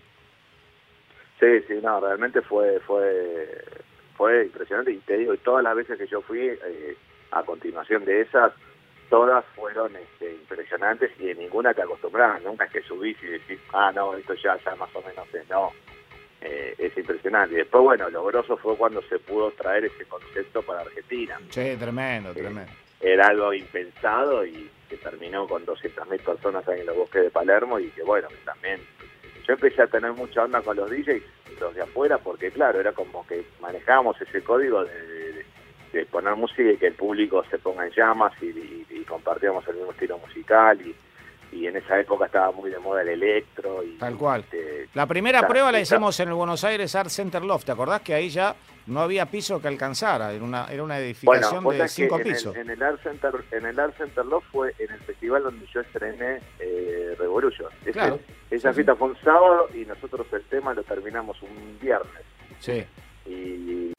Sí, 1.40 1.62
sí, 1.68 1.76
no, 1.82 2.00
realmente 2.00 2.42
fue 2.42 2.80
fue 2.80 3.64
fue 4.18 4.46
impresionante 4.46 4.92
y 4.92 4.98
te 4.98 5.18
digo, 5.18 5.34
y 5.34 5.38
todas 5.38 5.64
las 5.64 5.76
veces 5.76 5.98
que 5.98 6.08
yo 6.08 6.22
fui, 6.22 6.40
eh, 6.40 6.98
a 7.34 7.44
continuación 7.44 8.06
de 8.06 8.22
esas, 8.22 8.54
todas 9.10 9.46
fueron 9.56 9.96
este, 9.96 10.32
impresionantes 10.32 11.12
y 11.20 11.26
de 11.26 11.36
ninguna 11.36 11.74
te 11.74 11.82
acostumbras, 11.82 12.42
nunca 12.44 12.66
es 12.66 12.72
que 12.72 12.82
subís 12.82 13.18
y 13.24 13.28
decís, 13.28 13.60
ah, 13.74 13.92
no, 13.94 14.16
esto 14.16 14.34
ya, 14.36 14.58
ya 14.64 14.76
más 14.76 14.90
o 14.96 15.02
menos 15.02 15.28
es, 15.34 15.48
no, 15.50 15.72
eh, 16.42 16.76
es 16.78 16.98
impresionante. 16.98 17.56
Y 17.56 17.58
después, 17.58 17.84
bueno, 17.84 18.10
lo 18.10 18.26
grosso 18.26 18.58
fue 18.58 18.76
cuando 18.76 19.02
se 19.04 19.20
pudo 19.20 19.52
traer 19.52 19.86
ese 19.86 20.06
concepto 20.06 20.62
para 20.62 20.82
Argentina. 20.82 21.40
Sí, 21.50 21.76
tremendo, 21.78 22.32
eh, 22.32 22.34
tremendo. 22.34 22.72
Era 23.00 23.28
algo 23.28 23.54
impensado 23.54 24.46
y 24.46 24.70
que 24.90 24.98
terminó 24.98 25.48
con 25.48 25.66
200.000 25.66 26.20
personas 26.22 26.68
ahí 26.68 26.82
en 26.82 26.86
los 26.86 26.96
bosques 26.96 27.24
de 27.24 27.30
Palermo 27.30 27.80
y 27.80 27.90
que, 27.90 28.04
bueno, 28.04 28.28
también 28.46 28.80
yo 29.46 29.54
empecé 29.54 29.82
a 29.82 29.88
tener 29.88 30.14
mucha 30.14 30.44
onda 30.44 30.62
con 30.62 30.78
los 30.78 30.90
DJs, 30.90 31.24
los 31.60 31.76
de 31.76 31.82
afuera, 31.82 32.18
porque 32.18 32.50
claro, 32.52 32.80
era 32.80 32.94
como 32.94 33.28
que 33.28 33.46
manejábamos 33.60 34.20
ese 34.22 34.42
código 34.42 34.86
de 34.86 35.33
de 35.94 36.06
poner 36.08 36.36
música 36.36 36.64
y 36.64 36.78
que 36.78 36.88
el 36.88 36.96
público 36.96 37.44
se 37.50 37.60
ponga 37.60 37.86
en 37.86 37.94
llamas 37.94 38.34
y, 38.42 38.84
compartíamos 39.08 39.68
el 39.68 39.76
mismo 39.76 39.92
estilo 39.92 40.18
musical 40.18 40.80
y, 40.82 40.96
en 41.68 41.78
esa 41.78 42.00
época 42.00 42.26
estaba 42.26 42.52
muy 42.52 42.72
de 42.72 42.80
moda 42.80 43.04
el 43.04 43.10
electro. 43.10 43.84
Y, 43.84 43.98
Tal 44.00 44.18
cual. 44.18 44.44
la 44.96 45.06
primera 45.06 45.48
prueba 45.48 45.72
la 45.72 45.80
hicimos 45.80 46.20
en 46.20 46.30
el 46.30 46.34
Buenos 46.34 46.64
Aires 46.64 46.96
Art 46.96 47.10
Center 47.10 47.44
Loft, 47.44 47.66
¿te 47.66 47.72
acordás 47.72 48.02
que 48.02 48.16
ahí 48.16 48.30
ya 48.30 48.56
no 48.88 49.02
había 49.02 49.28
piso 49.28 49.62
que 49.62 49.68
alcanzara? 49.68 50.34
Era 50.34 50.44
una, 50.44 50.66
era 50.66 50.82
una 50.82 50.98
edificación 50.98 51.64
de 51.70 51.88
cinco 51.88 52.18
pisos. 52.18 52.56
en, 52.56 52.72
el 52.72 52.82
Art 52.82 53.04
Center, 53.04 53.34
en 53.52 53.68
el 53.68 53.80
Art 53.80 53.96
Center 53.98 54.26
Loft 54.26 54.48
fue 54.52 54.74
en 54.80 54.92
el 54.92 55.00
festival 55.02 55.44
donde 55.44 55.68
yo 55.68 55.82
estrené 55.82 56.40
eh, 56.60 57.16
Revolution. 57.20 57.70
esa 58.50 58.74
fiesta 58.74 58.96
fue 58.96 59.10
un 59.10 59.18
sábado 59.18 59.70
y 59.76 59.86
nosotros 59.86 60.26
el 60.34 60.44
tema 60.46 60.74
lo 60.74 60.82
terminamos 60.82 61.40
un 61.44 61.78
viernes. 61.80 62.24
Sí. 62.60 62.84
Y 63.28 63.93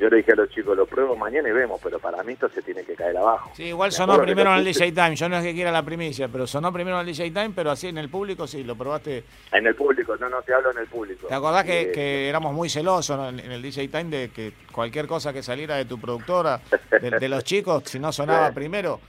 yo 0.00 0.08
le 0.08 0.16
dije 0.16 0.32
a 0.32 0.36
los 0.36 0.48
chicos, 0.48 0.74
lo 0.74 0.86
pruebo 0.86 1.14
mañana 1.14 1.50
y 1.50 1.52
vemos, 1.52 1.78
pero 1.82 1.98
para 1.98 2.22
mí 2.22 2.32
esto 2.32 2.48
se 2.48 2.62
tiene 2.62 2.84
que 2.84 2.94
caer 2.94 3.18
abajo. 3.18 3.50
Sí, 3.54 3.64
igual 3.64 3.92
sonó 3.92 4.18
primero 4.18 4.50
en 4.50 4.60
el 4.60 4.64
DJ 4.64 4.92
Time, 4.92 5.14
yo 5.14 5.28
no 5.28 5.36
es 5.36 5.44
que 5.44 5.52
quiera 5.52 5.70
la 5.70 5.82
primicia, 5.82 6.26
pero 6.28 6.46
sonó 6.46 6.72
primero 6.72 6.98
en 6.98 7.06
el 7.06 7.14
DJ 7.14 7.30
Time, 7.30 7.50
pero 7.54 7.70
así 7.70 7.88
en 7.88 7.98
el 7.98 8.08
público 8.08 8.46
sí, 8.46 8.64
lo 8.64 8.76
probaste. 8.76 9.24
En 9.52 9.66
el 9.66 9.74
público, 9.74 10.16
no, 10.16 10.30
no, 10.30 10.40
te 10.40 10.54
hablo 10.54 10.70
en 10.70 10.78
el 10.78 10.86
público. 10.86 11.26
¿Te 11.26 11.34
acordás 11.34 11.64
que, 11.64 11.92
que, 11.92 12.30
éramos 12.30 12.54
muy 12.54 12.70
celosos 12.70 13.28
en, 13.28 13.40
el 13.40 13.60
DJ 13.60 13.88
Time 13.88 14.04
de 14.04 14.30
que 14.30 14.54
cualquier 14.72 15.06
cosa 15.06 15.34
que 15.34 15.42
saliera 15.42 15.76
de 15.76 15.84
tu 15.84 16.00
productora, 16.00 16.62
de, 16.90 17.28
los 17.28 17.44
chicos, 17.44 17.82
si 17.84 17.98
no 17.98 18.10
sonaba 18.10 18.50
primero, 18.54 19.00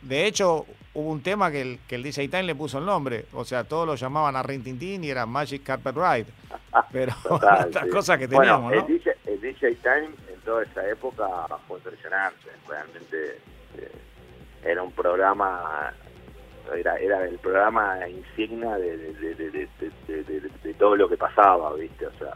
De, 0.00 0.26
hecho, 0.26 0.64
hubo 0.94 1.10
un 1.10 1.22
tema 1.22 1.50
que 1.50 1.60
el, 1.60 1.78
que 1.86 1.96
el 1.96 2.02
DJ 2.02 2.28
Time 2.28 2.44
le 2.44 2.54
puso 2.54 2.78
el 2.78 2.86
nombre. 2.86 3.26
O 3.34 3.44
sea, 3.44 3.64
todos 3.64 3.86
lo 3.86 3.96
llamaban 3.96 4.34
a 4.34 4.42
Rin 4.42 4.62
Tin 4.62 5.04
y 5.04 5.10
era 5.10 5.26
Magic 5.26 5.62
Carpet 5.62 5.94
Ride. 5.94 6.26
Pero 6.90 7.12
otras 7.28 7.86
cosas 7.92 8.18
que 8.18 8.28
teníamos, 8.28 8.72
¿no? 8.72 8.86
El 9.26 9.40
DJ, 9.40 9.74
Time 9.76 10.08
toda 10.48 10.62
esa 10.62 10.88
época 10.88 11.28
fue 11.68 11.76
impresionante. 11.76 12.48
Realmente 12.66 13.38
eh, 13.76 13.92
era 14.64 14.82
un 14.82 14.92
programa 14.92 15.92
era, 16.74 16.96
era 16.96 17.24
el 17.26 17.38
programa 17.38 18.08
insignia 18.08 18.76
de, 18.78 18.96
de, 18.96 20.74
todo 20.78 20.96
lo 20.96 21.06
que 21.06 21.18
pasaba, 21.18 21.74
¿viste? 21.74 22.06
O 22.06 22.12
sea, 22.12 22.32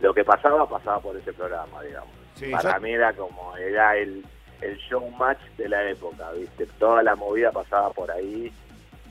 lo 0.00 0.14
que 0.14 0.24
pasaba, 0.24 0.68
pasaba 0.68 1.00
por 1.00 1.16
ese 1.16 1.32
programa, 1.32 1.82
digamos. 1.82 2.14
Para 2.52 2.78
mí 2.78 2.92
era 2.92 3.12
como, 3.14 3.56
era 3.56 3.96
el, 3.96 4.24
el 4.60 4.76
show 4.78 5.08
match 5.18 5.40
de 5.58 5.68
la 5.68 5.90
época, 5.90 6.30
¿viste? 6.32 6.66
Toda 6.78 7.02
la 7.02 7.16
movida 7.16 7.50
pasaba 7.50 7.90
por 7.90 8.12
ahí 8.12 8.52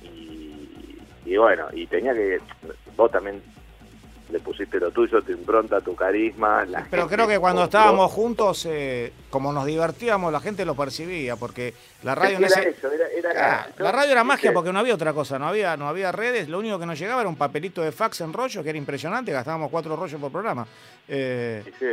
y, 0.02 0.98
y 1.26 1.38
bueno, 1.38 1.68
y 1.74 1.88
tenía 1.88 2.14
que, 2.14 2.40
vos 2.96 3.12
también 3.12 3.42
le 4.30 4.40
pusiste 4.40 4.80
lo 4.80 4.92
tuyo, 4.92 5.22
tu 5.22 5.32
impronta, 5.32 5.82
tu 5.82 5.96
carisma. 5.96 6.66
Pero 6.90 7.08
creo 7.08 7.28
que 7.28 7.40
cuando 7.40 7.66
estábamos 7.66 8.12
juntos, 8.12 8.66
eh, 8.70 9.14
como 9.30 9.54
nos 9.54 9.66
divertíamos, 9.66 10.32
la 10.32 10.40
gente 10.40 10.66
lo 10.66 10.76
percibía, 10.76 11.36
porque 11.36 11.74
la 12.04 12.16
radio 12.16 12.38
era 12.40 12.48
eso, 12.48 12.92
era, 12.92 13.68
la 13.78 13.92
radio 13.92 14.12
era 14.12 14.24
magia 14.24 14.52
porque 14.52 14.74
no 14.74 14.80
había 14.80 14.96
otra 14.96 15.14
cosa, 15.14 15.38
no 15.38 15.48
había, 15.48 15.78
no 15.78 15.88
había 15.88 16.12
redes, 16.12 16.50
lo 16.50 16.60
único 16.60 16.80
que 16.80 16.86
nos 16.86 16.98
llegaba 16.98 17.22
era 17.22 17.30
un 17.30 17.36
papelito 17.36 17.82
de 17.82 17.92
fax 17.92 18.22
en 18.22 18.34
rollo, 18.34 18.64
que 18.64 18.70
era 18.70 18.78
impresionante, 18.78 19.32
gastábamos 19.32 19.70
cuatro 19.70 19.96
rollos 19.96 20.20
por 20.20 20.32
programa. 20.32 20.68
Eh, 21.08 21.64
sí, 21.80 21.86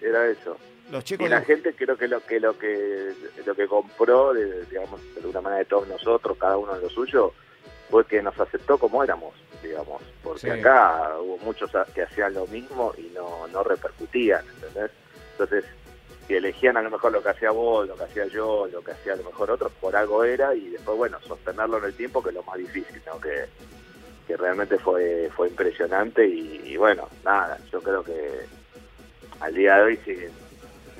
era 0.00 0.26
eso. 0.26 0.56
Los 0.90 1.02
chicos 1.02 1.26
y 1.26 1.30
la 1.30 1.40
gente 1.40 1.74
creo 1.74 1.96
que 1.96 2.06
lo 2.06 2.20
que 2.20 2.38
lo 2.38 2.56
que 2.56 3.12
lo 3.44 3.54
que 3.56 3.66
compró, 3.66 4.32
digamos, 4.32 5.00
de 5.14 5.20
alguna 5.20 5.40
manera 5.40 5.58
de 5.60 5.64
todos 5.64 5.88
nosotros, 5.88 6.36
cada 6.38 6.56
uno 6.56 6.74
de 6.74 6.82
lo 6.82 6.90
suyo, 6.90 7.32
fue 7.90 8.04
que 8.06 8.22
nos 8.22 8.38
aceptó 8.38 8.78
como 8.78 9.02
éramos, 9.02 9.34
digamos, 9.62 10.02
porque 10.22 10.50
acá 10.50 11.16
hubo 11.20 11.38
muchos 11.38 11.70
que 11.94 12.02
hacían 12.02 12.34
lo 12.34 12.46
mismo 12.46 12.92
y 12.96 13.12
no, 13.14 13.46
no 13.48 13.62
repercutían, 13.62 14.44
¿entendés? 14.46 14.90
Entonces, 15.32 15.64
si 16.26 16.34
elegían 16.34 16.76
a 16.76 16.82
lo 16.82 16.90
mejor 16.90 17.12
lo 17.12 17.22
que 17.22 17.30
hacía 17.30 17.50
vos, 17.50 17.86
lo 17.86 17.96
que 17.96 18.04
hacía 18.04 18.26
yo, 18.26 18.66
lo 18.66 18.82
que 18.82 18.92
hacía 18.92 19.12
a 19.12 19.16
lo 19.16 19.24
mejor 19.24 19.50
otros, 19.50 19.72
por 19.80 19.94
algo 19.94 20.24
era, 20.24 20.54
y 20.54 20.70
después, 20.70 20.96
bueno, 20.96 21.18
sostenerlo 21.20 21.78
en 21.78 21.84
el 21.84 21.94
tiempo, 21.94 22.22
que 22.22 22.30
es 22.30 22.34
lo 22.34 22.42
más 22.42 22.58
difícil, 22.58 23.00
¿no? 23.06 23.20
Que, 23.20 23.46
que 24.26 24.36
realmente 24.36 24.78
fue, 24.78 25.30
fue 25.34 25.48
impresionante 25.48 26.26
y, 26.26 26.76
bueno, 26.76 27.08
nada, 27.24 27.58
yo 27.70 27.80
creo 27.80 28.02
que 28.02 28.40
al 29.40 29.54
día 29.54 29.76
de 29.76 29.82
hoy 29.82 30.00
sí, 30.04 30.16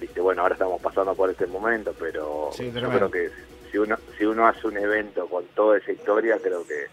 viste, 0.01 0.21
bueno, 0.21 0.43
ahora 0.43 0.55
estamos 0.55 0.81
pasando 0.81 1.15
por 1.15 1.31
este 1.31 1.47
momento, 1.47 1.93
pero 1.99 2.51
yo 2.53 2.91
creo 2.91 3.11
que 3.11 3.31
si 3.71 3.79
uno, 3.79 3.97
si 4.17 4.25
uno 4.25 4.47
hace 4.47 4.67
un 4.69 4.77
evento 4.77 5.27
con 5.27 5.45
toda 5.49 5.79
esa 5.79 5.91
historia, 5.91 6.39
creo 6.41 6.65
que, 6.67 6.87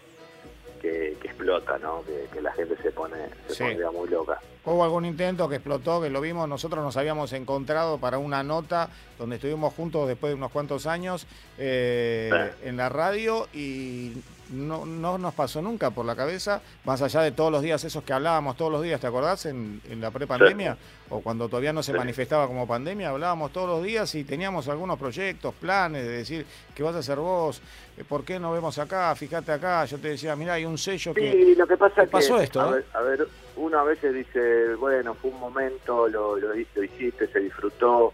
que, 0.84 1.16
explota, 1.24 1.78
¿no? 1.78 2.02
Que, 2.04 2.40
la 2.40 2.52
gente 2.52 2.76
se 2.82 2.90
pone, 2.90 3.16
se 3.48 3.64
muy 3.90 4.08
loca. 4.08 4.38
Hubo 4.66 4.84
algún 4.84 5.04
intento 5.06 5.48
que 5.48 5.56
explotó, 5.56 6.02
que 6.02 6.10
lo 6.10 6.20
vimos, 6.20 6.48
nosotros 6.48 6.84
nos 6.84 6.96
habíamos 6.96 7.32
encontrado 7.32 7.98
para 7.98 8.18
una 8.18 8.42
nota 8.42 8.90
donde 9.18 9.36
estuvimos 9.36 9.72
juntos 9.74 10.08
después 10.08 10.30
de 10.30 10.34
unos 10.34 10.50
cuantos 10.50 10.86
años 10.86 11.26
eh, 11.58 12.52
en 12.62 12.76
la 12.76 12.88
radio 12.88 13.48
y 13.52 14.12
no, 14.50 14.86
no 14.86 15.18
nos 15.18 15.34
pasó 15.34 15.62
nunca 15.62 15.90
por 15.90 16.06
la 16.06 16.16
cabeza, 16.16 16.60
más 16.84 17.02
allá 17.02 17.22
de 17.22 17.32
todos 17.32 17.50
los 17.50 17.62
días 17.62 17.82
esos 17.84 18.04
que 18.04 18.12
hablábamos 18.12 18.56
todos 18.56 18.72
los 18.72 18.82
días, 18.82 19.00
¿te 19.00 19.06
acordás? 19.06 19.46
En, 19.46 19.80
en 19.88 20.00
la 20.00 20.10
prepandemia 20.10 20.76
o 21.10 21.20
cuando 21.20 21.48
todavía 21.48 21.72
no 21.72 21.82
se 21.82 21.92
manifestaba 21.92 22.46
como 22.46 22.66
pandemia, 22.66 23.10
hablábamos 23.10 23.52
todos 23.52 23.68
los 23.68 23.84
días 23.84 24.14
y 24.14 24.24
teníamos 24.24 24.68
algunos 24.68 24.98
proyectos, 24.98 25.54
planes 25.54 26.04
de 26.04 26.10
decir, 26.10 26.46
¿qué 26.74 26.82
vas 26.82 26.94
a 26.96 27.00
hacer 27.00 27.18
vos? 27.18 27.60
Eh, 27.96 28.04
¿Por 28.08 28.24
qué 28.24 28.38
no 28.38 28.52
vemos 28.52 28.78
acá? 28.78 29.14
Fíjate 29.14 29.52
acá. 29.52 29.84
Yo 29.84 29.98
te 29.98 30.08
decía, 30.08 30.34
mira, 30.34 30.54
hay 30.54 30.64
un 30.64 30.78
sello 30.78 31.12
que... 31.12 31.32
Sí, 31.32 31.54
lo 31.54 31.66
que 31.66 31.76
pasa 31.76 32.02
es 32.02 32.08
pasó 32.08 32.40
esto, 32.40 32.60
a, 32.60 32.70
ver, 32.70 32.84
a 32.94 33.00
ver, 33.02 33.28
uno 33.56 33.78
a 33.78 33.84
veces 33.84 34.14
dice, 34.14 34.74
bueno, 34.76 35.14
fue 35.14 35.30
un 35.30 35.40
momento, 35.40 36.08
lo, 36.08 36.36
lo, 36.36 36.56
hiciste, 36.56 37.28
se 37.28 37.40
disfrutó, 37.40 38.12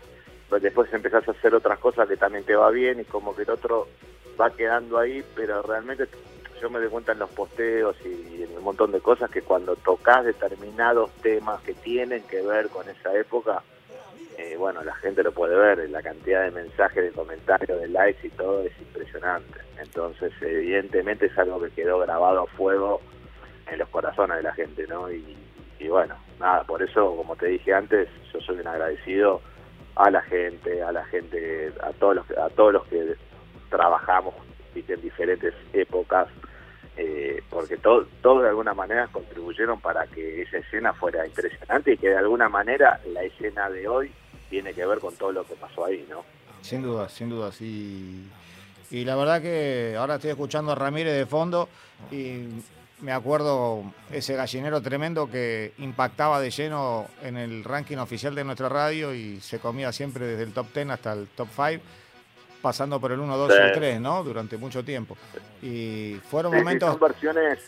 después 0.58 0.92
empezás 0.92 1.26
a 1.28 1.32
hacer 1.32 1.54
otras 1.54 1.78
cosas 1.78 2.08
que 2.08 2.16
también 2.16 2.44
te 2.44 2.56
va 2.56 2.70
bien 2.70 3.00
y 3.00 3.04
como 3.04 3.34
que 3.34 3.42
el 3.42 3.50
otro 3.50 3.88
va 4.40 4.50
quedando 4.50 4.98
ahí, 4.98 5.24
pero 5.34 5.62
realmente 5.62 6.08
yo 6.60 6.68
me 6.70 6.78
doy 6.78 6.88
cuenta 6.88 7.12
en 7.12 7.20
los 7.20 7.30
posteos 7.30 7.96
y 8.04 8.42
en 8.42 8.56
un 8.56 8.64
montón 8.64 8.92
de 8.92 9.00
cosas 9.00 9.30
que 9.30 9.42
cuando 9.42 9.76
tocas 9.76 10.24
determinados 10.24 11.10
temas 11.22 11.60
que 11.62 11.74
tienen 11.74 12.22
que 12.24 12.42
ver 12.42 12.68
con 12.68 12.88
esa 12.88 13.14
época, 13.16 13.62
eh, 14.36 14.56
bueno, 14.56 14.82
la 14.82 14.94
gente 14.94 15.22
lo 15.22 15.32
puede 15.32 15.54
ver, 15.54 15.88
la 15.90 16.02
cantidad 16.02 16.44
de 16.44 16.50
mensajes, 16.50 17.04
de 17.04 17.10
comentarios, 17.10 17.80
de 17.80 17.88
likes 17.88 18.26
y 18.26 18.30
todo 18.30 18.62
es 18.62 18.72
impresionante. 18.80 19.60
Entonces, 19.78 20.32
evidentemente 20.40 21.26
es 21.26 21.38
algo 21.38 21.60
que 21.60 21.70
quedó 21.70 21.98
grabado 21.98 22.42
a 22.42 22.46
fuego 22.46 23.00
en 23.70 23.78
los 23.78 23.88
corazones 23.88 24.38
de 24.38 24.42
la 24.42 24.54
gente, 24.54 24.86
¿no? 24.86 25.10
Y, 25.10 25.36
bueno, 25.88 26.14
nada, 26.38 26.64
por 26.64 26.82
eso, 26.82 27.16
como 27.16 27.36
te 27.36 27.46
dije 27.46 27.72
antes, 27.72 28.08
yo 28.32 28.40
soy 28.40 28.60
un 28.60 28.66
agradecido 28.66 29.40
a 30.00 30.10
la 30.10 30.22
gente, 30.22 30.82
a 30.82 30.92
la 30.92 31.04
gente, 31.04 31.72
a 31.82 31.92
todos 31.92 32.16
los, 32.16 32.30
a 32.38 32.48
todos 32.50 32.72
los 32.72 32.86
que 32.86 33.16
trabajamos 33.68 34.34
en 34.74 35.00
diferentes 35.02 35.52
épocas, 35.74 36.28
eh, 36.96 37.42
porque 37.50 37.76
todos 37.76 38.06
de 38.22 38.48
alguna 38.48 38.72
manera 38.72 39.08
contribuyeron 39.08 39.78
para 39.80 40.06
que 40.06 40.42
esa 40.42 40.58
escena 40.58 40.94
fuera 40.94 41.26
impresionante 41.26 41.92
y 41.92 41.96
que 41.98 42.08
de 42.08 42.16
alguna 42.16 42.48
manera 42.48 42.98
la 43.12 43.22
escena 43.22 43.68
de 43.68 43.88
hoy 43.88 44.10
tiene 44.48 44.72
que 44.72 44.86
ver 44.86 44.98
con 45.00 45.14
todo 45.16 45.32
lo 45.32 45.44
que 45.44 45.54
pasó 45.54 45.84
ahí, 45.84 46.06
¿no? 46.08 46.24
Sin 46.62 46.82
duda, 46.82 47.08
sin 47.08 47.28
duda, 47.28 47.52
sí. 47.52 48.26
Y 48.90 49.04
la 49.04 49.16
verdad 49.16 49.42
que 49.42 49.96
ahora 49.98 50.14
estoy 50.14 50.30
escuchando 50.30 50.72
a 50.72 50.74
Ramírez 50.74 51.14
de 51.14 51.26
fondo 51.26 51.68
y 52.10 52.48
me 53.02 53.12
acuerdo 53.12 53.82
ese 54.10 54.34
gallinero 54.34 54.80
tremendo 54.80 55.30
que 55.30 55.72
impactaba 55.78 56.40
de 56.40 56.50
lleno 56.50 57.06
en 57.22 57.36
el 57.36 57.64
ranking 57.64 57.96
oficial 57.96 58.34
de 58.34 58.44
nuestra 58.44 58.68
radio 58.68 59.14
y 59.14 59.40
se 59.40 59.58
comía 59.58 59.92
siempre 59.92 60.26
desde 60.26 60.44
el 60.44 60.52
top 60.52 60.66
10 60.74 60.90
hasta 60.90 61.12
el 61.12 61.28
top 61.28 61.48
5 61.54 61.82
pasando 62.60 63.00
por 63.00 63.12
el 63.12 63.20
1, 63.20 63.36
2 63.36 63.50
y 63.50 63.62
el 63.62 63.72
3, 63.72 64.00
¿no? 64.00 64.22
Durante 64.22 64.56
mucho 64.56 64.84
tiempo. 64.84 65.16
Y 65.62 66.20
fueron 66.30 66.54
momentos... 66.54 66.90
son 66.90 67.00
versiones, 67.00 67.58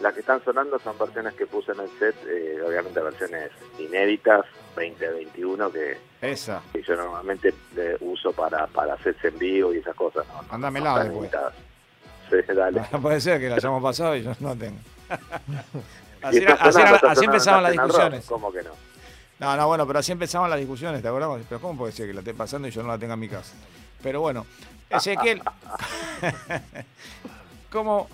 las 0.00 0.14
que 0.14 0.20
están 0.20 0.42
sonando 0.44 0.78
son 0.78 0.96
versiones 0.98 1.34
que 1.34 1.46
puse 1.46 1.72
en 1.72 1.80
el 1.80 1.90
set, 1.98 2.14
eh, 2.28 2.62
obviamente 2.64 3.00
versiones 3.00 3.50
inéditas, 3.78 4.44
2021, 4.76 5.72
que, 5.72 5.98
Esa. 6.20 6.62
que 6.72 6.82
yo 6.82 6.96
normalmente 6.96 7.52
uso 8.00 8.32
para, 8.32 8.66
para 8.66 8.96
sets 8.98 9.24
en 9.24 9.38
vivo 9.38 9.74
y 9.74 9.78
esas 9.78 9.96
cosas. 9.96 10.26
¿no? 10.28 10.42
Mándamela 10.50 11.04
después. 11.04 11.30
Sí, 12.30 12.36
dale. 12.54 12.82
puede 13.02 13.20
ser 13.20 13.40
que 13.40 13.48
la 13.48 13.56
hayamos 13.56 13.82
pasado 13.82 14.16
y 14.16 14.22
yo 14.22 14.32
no 14.40 14.56
tengo. 14.56 14.78
así, 16.22 16.44
así, 16.44 16.80
así 16.80 17.24
empezaban 17.24 17.62
las 17.62 17.72
discusiones. 17.72 18.26
¿Cómo 18.26 18.52
que 18.52 18.62
no? 18.62 18.70
No, 19.38 19.54
no, 19.54 19.66
bueno, 19.66 19.86
pero 19.86 19.98
así 19.98 20.12
empezaban 20.12 20.48
las 20.48 20.58
discusiones, 20.58 21.02
¿te 21.02 21.08
acordás? 21.08 21.44
Pero 21.48 21.60
¿cómo 21.60 21.78
puede 21.78 21.92
ser 21.92 22.06
que 22.06 22.14
la 22.14 22.20
esté 22.20 22.32
pasando 22.32 22.68
y 22.68 22.70
yo 22.70 22.82
no 22.82 22.88
la 22.88 22.98
tenga 22.98 23.14
en 23.14 23.20
mi 23.20 23.28
casa? 23.28 23.54
Pero 24.02 24.20
bueno, 24.20 24.46
Ezequiel, 24.88 25.42
¿cómo, 27.70 28.08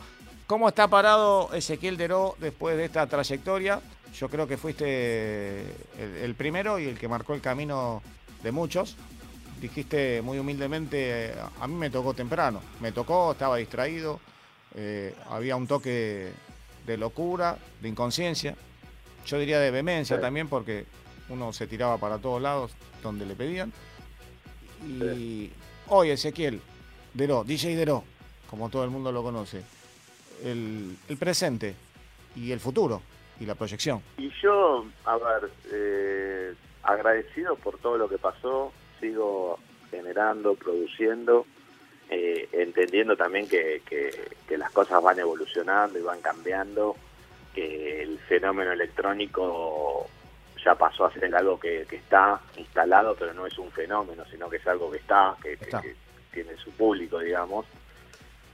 ¿cómo 0.47 0.69
está 0.69 0.89
parado 0.89 1.51
Ezequiel 1.53 1.97
Deró 1.97 2.35
después 2.39 2.77
de 2.77 2.87
esta 2.87 3.07
trayectoria? 3.07 3.81
Yo 4.15 4.29
creo 4.29 4.49
que 4.49 4.57
fuiste 4.57 5.65
el, 5.99 6.35
primero 6.35 6.79
y 6.79 6.87
el 6.87 6.99
que 6.99 7.09
marcó 7.09 7.35
el 7.35 7.41
camino 7.41 8.03
de 8.43 8.53
muchos. 8.53 8.97
Dijiste 9.63 10.21
muy 10.23 10.41
humildemente, 10.41 11.35
a 11.61 11.69
mí 11.69 11.75
me 11.75 11.89
tocó 11.89 12.15
temprano, 12.15 12.61
me 12.81 12.91
tocó, 12.91 13.31
estaba 13.31 13.59
distraído, 13.59 14.19
eh, 14.75 15.15
había 15.31 15.55
un 15.55 15.69
toque 15.69 16.33
de 16.85 16.97
locura, 16.97 17.57
de 17.81 17.89
inconsciencia, 17.89 18.57
yo 19.25 19.39
diría 19.39 19.61
de 19.61 19.71
vehemencia 19.71 20.21
también 20.21 20.49
porque 20.49 20.87
uno 21.29 21.53
se 21.53 21.69
tiraba 21.69 21.97
para 21.99 22.19
todos 22.19 22.43
lados 22.43 22.73
donde 23.05 23.25
le 23.25 23.37
pedían. 23.37 23.73
Y 24.85 25.53
hoy 25.87 26.11
Ezequiel, 26.11 26.61
Deró, 27.15 27.45
DJ 27.45 27.77
Deró, 27.77 28.03
como 28.51 28.69
todo 28.69 28.83
el 28.83 28.91
mundo 28.91 29.13
lo 29.13 29.23
conoce, 29.23 29.63
el, 30.43 30.97
presente 31.21 31.77
y 32.35 32.51
el 32.51 32.59
futuro 32.59 33.01
y 33.39 33.47
la 33.47 33.55
proyección. 33.55 34.03
Y 34.19 34.29
yo, 34.43 34.87
a 35.05 35.17
ver, 35.19 35.51
eh, 35.73 36.55
agradecido 36.83 37.55
por 37.55 37.79
todo 37.79 37.97
lo 37.97 38.09
que 38.09 38.19
pasó, 38.19 38.73
sigo 39.03 39.59
generando, 39.91 40.55
produciendo, 40.55 41.45
eh, 42.09 42.49
entendiendo 42.53 43.17
también 43.17 43.49
que, 43.49 43.83
que, 43.85 44.57
las 44.57 44.71
cosas 44.71 45.03
van 45.03 45.19
evolucionando 45.19 45.99
y 45.99 46.03
van 46.03 46.21
cambiando, 46.21 46.95
que 47.55 48.03
el 48.03 48.19
fenómeno 48.21 48.71
electrónico 48.71 50.07
ya 50.65 50.75
pasó 50.75 51.07
a 51.07 51.13
ser 51.13 51.35
algo 51.35 51.59
que, 51.59 51.83
está 51.91 52.41
instalado, 52.57 53.17
pero 53.19 53.35
no 53.35 53.47
es 53.47 53.59
un 53.59 53.73
fenómeno, 53.73 54.25
sino 54.31 54.49
que 54.49 54.59
es 54.59 54.67
algo 54.67 54.91
que 54.91 54.99
está, 54.99 55.35
que, 55.43 55.59
tiene 56.33 56.57
su 56.57 56.71
público, 56.71 57.19
digamos, 57.19 57.67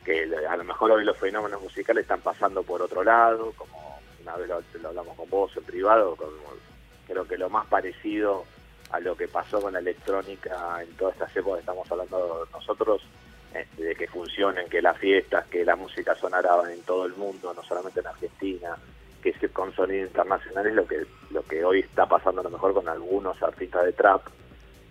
que 0.04 0.28
a 0.48 0.56
lo 0.56 0.64
mejor 0.64 0.92
hoy 0.92 1.04
los 1.04 1.16
fenómenos 1.16 1.60
musicales 1.60 2.02
están 2.02 2.20
pasando 2.20 2.62
por 2.62 2.80
otro 2.80 3.04
lado, 3.04 3.52
como 3.56 4.00
una 4.22 4.36
vez 4.36 4.48
lo, 4.48 4.88
hablamos 4.88 5.16
con 5.16 5.28
vos 5.28 5.56
en 5.56 5.64
privado, 5.64 6.16
creo 7.06 7.28
que 7.28 7.36
lo 7.36 7.50
más 7.50 7.66
parecido 7.66 8.44
a 8.90 9.00
lo 9.00 9.16
que 9.16 9.28
pasó 9.28 9.60
con 9.60 9.72
la 9.72 9.78
electrónica 9.78 10.82
en 10.82 10.90
todas 10.96 11.14
estas 11.14 11.36
épocas 11.36 11.58
que 11.58 11.60
estamos 11.60 11.90
hablando 11.90 12.48
nosotros 12.52 13.02
eh, 13.54 13.66
de 13.76 13.94
que 13.94 14.06
funcionen, 14.08 14.68
que 14.68 14.82
las 14.82 14.96
fiestas, 14.98 15.46
que 15.46 15.64
la 15.64 15.76
música 15.76 16.14
sonara 16.14 16.50
en 16.72 16.82
todo 16.82 17.06
el 17.06 17.14
mundo, 17.14 17.52
no 17.54 17.62
solamente 17.62 18.00
en 18.00 18.06
Argentina, 18.06 18.76
que 19.22 19.30
es 19.30 19.52
con 19.52 19.74
sonido 19.74 20.06
internacional 20.06 20.66
es 20.66 20.74
lo 20.74 20.86
que 20.86 21.06
lo 21.30 21.42
que 21.42 21.64
hoy 21.64 21.80
está 21.80 22.06
pasando 22.06 22.40
a 22.40 22.44
lo 22.44 22.50
mejor 22.50 22.72
con 22.72 22.88
algunos 22.88 23.42
artistas 23.42 23.84
de 23.84 23.92
trap, 23.92 24.22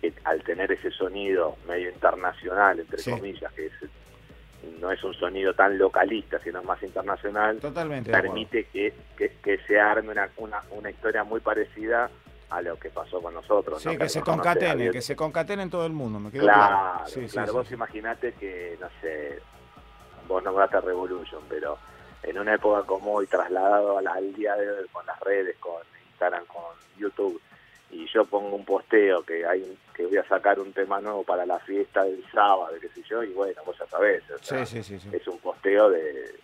que 0.00 0.12
al 0.24 0.42
tener 0.42 0.70
ese 0.70 0.90
sonido 0.90 1.56
medio 1.66 1.90
internacional, 1.90 2.78
entre 2.78 3.02
comillas, 3.02 3.52
que 3.52 3.66
es 3.66 3.72
no 4.80 4.92
es 4.92 5.02
un 5.02 5.14
sonido 5.14 5.54
tan 5.54 5.78
localista, 5.78 6.38
sino 6.40 6.62
más 6.62 6.82
internacional, 6.82 7.58
Totalmente 7.58 8.10
permite 8.10 8.64
que, 8.64 8.92
que, 9.16 9.58
se 9.66 9.78
arme 9.78 10.12
una, 10.12 10.28
una, 10.36 10.62
una 10.70 10.90
historia 10.90 11.24
muy 11.24 11.40
parecida 11.40 12.10
a 12.50 12.62
lo 12.62 12.78
que 12.78 12.90
pasó 12.90 13.20
con 13.20 13.34
nosotros. 13.34 13.82
Sí, 13.82 13.96
que, 13.96 14.08
se 14.08 14.20
concatene, 14.20 14.90
que 14.90 15.02
se 15.02 15.14
concatene 15.14 15.64
en 15.64 15.70
todo 15.70 15.86
el 15.86 15.92
mundo, 15.92 16.18
me 16.18 16.30
quedo 16.30 16.44
claro. 16.44 17.04
Claro, 17.30 17.52
vos 17.52 17.70
imaginate 17.70 18.32
que, 18.34 18.78
no 18.80 18.88
sé, 19.00 19.40
vos 20.26 20.42
no 20.42 20.58
a 20.58 20.66
Revolution, 20.66 21.42
pero 21.48 21.78
en 22.22 22.38
una 22.38 22.54
época 22.54 22.86
como 22.86 23.14
hoy, 23.14 23.26
trasladado 23.26 23.98
al 23.98 24.34
día 24.34 24.54
de 24.56 24.70
hoy 24.70 24.88
con 24.92 25.04
las 25.06 25.18
redes, 25.20 25.56
con 25.58 25.82
Instagram, 26.10 26.44
con 26.46 26.62
YouTube, 26.98 27.40
y 27.90 28.06
yo 28.06 28.24
pongo 28.24 28.54
un 28.54 28.64
posteo 28.64 29.22
que 29.22 29.46
hay 29.46 29.78
que 29.94 30.06
voy 30.06 30.18
a 30.18 30.28
sacar 30.28 30.60
un 30.60 30.72
tema 30.72 31.00
nuevo 31.00 31.24
para 31.24 31.44
la 31.44 31.58
fiesta 31.58 32.04
del 32.04 32.24
sábado, 32.30 32.72
qué 32.80 32.88
sé 32.88 33.02
yo, 33.02 33.24
y 33.24 33.32
bueno, 33.32 33.60
vos 33.66 33.76
ya 33.78 33.86
sabés, 33.86 34.22
es 34.30 35.28
un 35.28 35.38
posteo 35.38 35.90
de, 35.90 36.34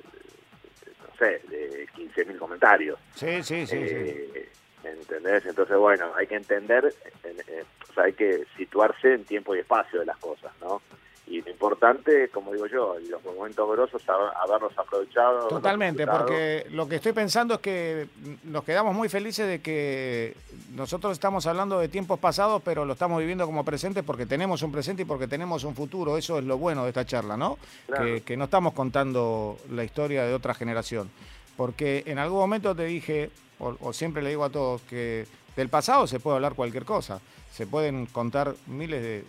no 1.00 1.16
sé, 1.16 1.40
de 1.48 1.86
15.000 1.94 2.38
comentarios. 2.38 2.98
Sí, 3.14 3.42
sí, 3.44 3.64
sí. 3.64 3.76
Eh, 3.78 4.48
¿Entendés? 4.84 5.46
Entonces, 5.46 5.76
bueno, 5.76 6.12
hay 6.16 6.26
que 6.26 6.36
entender, 6.36 6.94
eh, 7.24 7.64
o 7.88 7.92
sea, 7.92 8.04
hay 8.04 8.12
que 8.12 8.44
situarse 8.56 9.14
en 9.14 9.24
tiempo 9.24 9.54
y 9.54 9.60
espacio 9.60 10.00
de 10.00 10.06
las 10.06 10.18
cosas, 10.18 10.52
¿no? 10.60 10.80
y 11.26 11.40
lo 11.40 11.50
importante, 11.50 12.28
como 12.28 12.52
digo 12.52 12.66
yo, 12.66 12.96
los 13.08 13.24
momentos 13.24 13.68
grosos, 13.70 14.02
haberlos 14.08 14.76
aprovechado. 14.76 15.48
Totalmente, 15.48 16.06
porque 16.06 16.66
lo 16.70 16.86
que 16.86 16.96
estoy 16.96 17.12
pensando 17.12 17.54
es 17.54 17.60
que 17.60 18.08
nos 18.44 18.62
quedamos 18.62 18.94
muy 18.94 19.08
felices 19.08 19.48
de 19.48 19.62
que 19.62 20.36
nosotros 20.74 21.12
estamos 21.12 21.46
hablando 21.46 21.78
de 21.78 21.88
tiempos 21.88 22.18
pasados, 22.18 22.60
pero 22.62 22.84
lo 22.84 22.92
estamos 22.92 23.18
viviendo 23.20 23.46
como 23.46 23.64
presente 23.64 24.02
porque 24.02 24.26
tenemos 24.26 24.62
un 24.62 24.70
presente 24.70 25.02
y 25.02 25.04
porque 25.06 25.26
tenemos 25.26 25.64
un 25.64 25.74
futuro. 25.74 26.18
Eso 26.18 26.38
es 26.38 26.44
lo 26.44 26.58
bueno 26.58 26.82
de 26.82 26.90
esta 26.90 27.06
charla, 27.06 27.38
¿no? 27.38 27.58
Que, 27.96 28.36
no 28.36 28.44
estamos 28.44 28.74
contando 28.74 29.56
la 29.70 29.84
historia 29.84 30.24
de 30.24 30.34
otra 30.34 30.54
generación. 30.54 31.08
Porque 31.56 32.02
en 32.06 32.18
algún 32.18 32.40
momento 32.40 32.74
te 32.74 32.84
dije, 32.84 33.30
o, 33.58 33.92
siempre 33.92 34.22
le 34.22 34.30
digo 34.30 34.44
a 34.44 34.50
todos, 34.50 34.82
que 34.82 35.26
del 35.56 35.68
pasado 35.68 36.06
se 36.06 36.20
puede 36.20 36.36
hablar 36.36 36.54
cualquier 36.54 36.84
cosa. 36.84 37.20
Se 37.52 37.66
pueden 37.66 38.06
contar 38.06 38.54
miles 38.66 39.24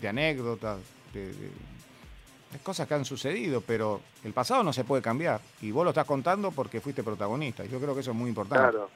de 0.00 0.08
anécdotas, 0.08 0.78
de, 1.12 1.32
cosas 2.62 2.88
que 2.88 2.94
han 2.94 3.04
sucedido, 3.04 3.60
pero 3.60 4.00
el 4.24 4.32
pasado 4.32 4.62
no 4.62 4.72
se 4.72 4.84
puede 4.84 5.02
cambiar. 5.02 5.40
Y 5.60 5.70
vos 5.70 5.84
lo 5.84 5.90
estás 5.90 6.06
contando 6.06 6.50
porque 6.50 6.80
fuiste 6.80 7.02
protagonista. 7.02 7.64
Yo 7.64 7.78
creo 7.78 7.94
que 7.94 8.00
eso 8.00 8.10
es 8.10 8.16
muy 8.16 8.28
importante. 8.28 8.70
Claro, 8.70 8.90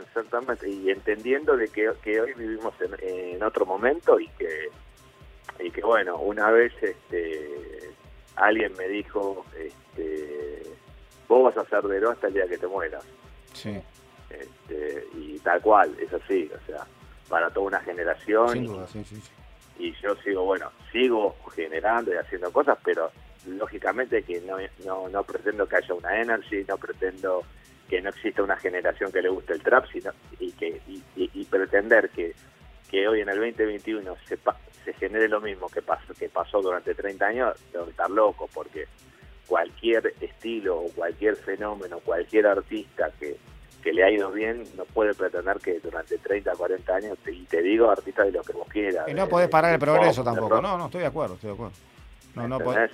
exactamente. 0.00 0.68
Y 0.68 0.90
entendiendo 0.90 1.56
de 1.56 1.68
que, 1.68 1.88
hoy 2.20 2.34
vivimos 2.34 2.74
en, 3.00 3.42
otro 3.42 3.64
momento 3.64 4.20
y 4.20 4.28
que, 4.28 4.68
y 5.60 5.70
que, 5.70 5.82
bueno, 5.82 6.18
una 6.18 6.50
vez 6.50 6.72
este, 6.82 7.90
alguien 8.36 8.72
me 8.76 8.88
dijo, 8.88 9.44
este, 9.58 10.62
vos 11.28 11.54
vas 11.54 11.64
a 11.64 11.68
ser 11.68 11.82
de 11.84 12.06
hasta 12.08 12.28
el 12.28 12.34
día 12.34 12.46
que 12.46 12.58
te 12.58 12.66
mueras. 12.66 13.04
Sí. 13.52 13.80
Este, 14.30 15.06
y 15.14 15.38
tal 15.40 15.60
cual, 15.60 15.94
es 16.00 16.12
así, 16.12 16.50
o 16.54 16.66
sea, 16.66 16.86
para 17.28 17.50
toda 17.50 17.66
una 17.66 17.80
generación. 17.80 18.48
Sin 18.50 18.66
duda, 18.66 18.86
sí, 18.86 19.04
sí 19.04 19.20
y 19.78 19.92
yo 20.00 20.14
sigo, 20.16 20.44
bueno, 20.44 20.70
sigo 20.90 21.34
generando 21.54 22.12
y 22.12 22.16
haciendo 22.16 22.52
cosas, 22.52 22.78
pero 22.84 23.10
lógicamente 23.46 24.22
que 24.22 24.40
no, 24.42 24.56
no, 24.84 25.08
no 25.08 25.24
pretendo 25.24 25.66
que 25.66 25.76
haya 25.76 25.94
una 25.94 26.20
energy, 26.20 26.64
no 26.68 26.76
pretendo 26.78 27.42
que 27.88 28.00
no 28.00 28.10
exista 28.10 28.42
una 28.42 28.56
generación 28.56 29.10
que 29.10 29.22
le 29.22 29.28
guste 29.28 29.54
el 29.54 29.62
trap, 29.62 29.86
sino 29.92 30.12
y 30.38 30.52
que 30.52 30.80
y, 30.86 31.44
pretender 31.46 32.08
que, 32.10 32.34
que 32.88 33.06
hoy 33.06 33.20
en 33.20 33.28
el 33.28 33.36
2021 33.36 34.16
se, 34.26 34.38
se 34.84 34.92
genere 34.94 35.28
lo 35.28 35.40
mismo 35.40 35.68
que 35.68 35.82
pasó, 35.82 36.14
que 36.14 36.28
pasó 36.28 36.62
durante 36.62 36.94
30 36.94 37.26
años, 37.26 37.58
debo 37.72 37.86
estar 37.86 38.08
loco, 38.08 38.48
porque 38.54 38.86
cualquier 39.46 40.14
estilo 40.20 40.80
o 40.80 40.88
cualquier 40.90 41.36
fenómeno, 41.36 42.00
cualquier 42.00 42.46
artista 42.46 43.10
que 43.18 43.36
que 43.82 43.92
le 43.92 44.04
ha 44.04 44.10
ido 44.10 44.30
bien, 44.30 44.62
no 44.76 44.84
puede 44.84 45.12
pretender 45.12 45.58
que 45.58 45.80
durante 45.80 46.16
30, 46.16 46.52
40 46.52 46.94
años, 46.94 47.18
y 47.26 47.42
te 47.44 47.60
digo 47.60 47.90
artista 47.90 48.22
de 48.22 48.32
lo 48.32 48.42
que 48.42 48.52
vos 48.52 48.68
quieras. 48.68 49.08
Y 49.08 49.14
no 49.14 49.28
podés 49.28 49.48
parar 49.48 49.74
el 49.74 49.80
progreso 49.80 50.22
tampoco, 50.22 50.62
no, 50.62 50.78
no, 50.78 50.86
estoy 50.86 51.00
de 51.00 51.08
acuerdo, 51.08 51.34
estoy 51.34 51.48
de 51.48 51.54
acuerdo. 51.54 51.74
No, 52.34 52.48
no 52.48 52.58
podés. 52.60 52.90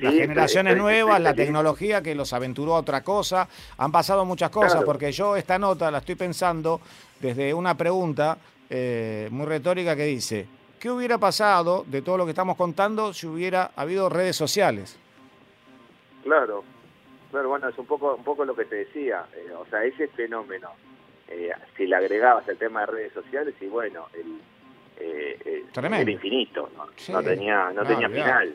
las 0.00 0.14
generaciones 0.14 0.76
nuevas, 0.76 1.20
la 1.20 1.34
tecnología 1.34 2.02
que 2.02 2.14
los 2.14 2.32
aventuró 2.32 2.74
a 2.74 2.80
otra 2.80 3.04
cosa, 3.04 3.48
han 3.76 3.92
pasado 3.92 4.24
muchas 4.24 4.50
cosas, 4.50 4.82
porque 4.82 5.12
yo 5.12 5.36
esta 5.36 5.58
nota 5.58 5.90
la 5.90 5.98
estoy 5.98 6.16
pensando 6.16 6.80
desde 7.20 7.54
una 7.54 7.76
pregunta 7.76 8.38
eh, 8.68 9.28
muy 9.30 9.46
retórica 9.46 9.94
que 9.94 10.04
dice, 10.06 10.46
¿qué 10.80 10.90
hubiera 10.90 11.18
pasado 11.18 11.84
de 11.86 12.02
todo 12.02 12.16
lo 12.16 12.24
que 12.24 12.30
estamos 12.30 12.56
contando 12.56 13.12
si 13.12 13.26
hubiera 13.26 13.70
habido 13.76 14.08
redes 14.08 14.34
sociales? 14.34 14.98
Claro, 16.26 16.64
Claro, 17.30 17.48
bueno, 17.48 17.68
es 17.68 17.78
un 17.78 17.86
poco, 17.86 18.14
un 18.14 18.24
poco 18.24 18.44
lo 18.44 18.54
que 18.54 18.64
te 18.66 18.76
decía, 18.76 19.26
eh, 19.34 19.50
o 19.52 19.66
sea, 19.66 19.82
ese 19.84 20.08
fenómeno, 20.08 20.70
eh, 21.28 21.50
si 21.76 21.86
le 21.86 21.96
agregabas 21.96 22.48
el 22.48 22.56
tema 22.56 22.80
de 22.80 22.86
redes 22.86 23.12
sociales, 23.12 23.54
y 23.60 23.66
bueno, 23.66 24.06
el, 24.14 24.40
eh, 24.98 25.64
era 25.74 26.10
infinito, 26.10 26.70
no, 27.08 27.22
tenía, 27.22 27.72
no, 27.74 27.84
tenía 27.84 28.08
final. 28.08 28.54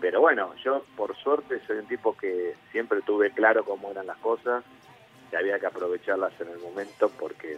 pero 0.00 0.20
bueno, 0.20 0.54
yo 0.64 0.84
por 0.96 1.16
suerte 1.16 1.60
soy 1.66 1.78
un 1.78 1.86
tipo 1.86 2.16
que 2.16 2.54
siempre 2.72 3.02
tuve 3.02 3.30
claro 3.30 3.64
cómo 3.64 3.90
eran 3.92 4.06
las 4.06 4.18
cosas, 4.18 4.64
que 5.30 5.36
había 5.36 5.60
que 5.60 5.66
aprovecharlas 5.66 6.32
en 6.40 6.48
el 6.48 6.58
momento, 6.58 7.08
porque 7.18 7.56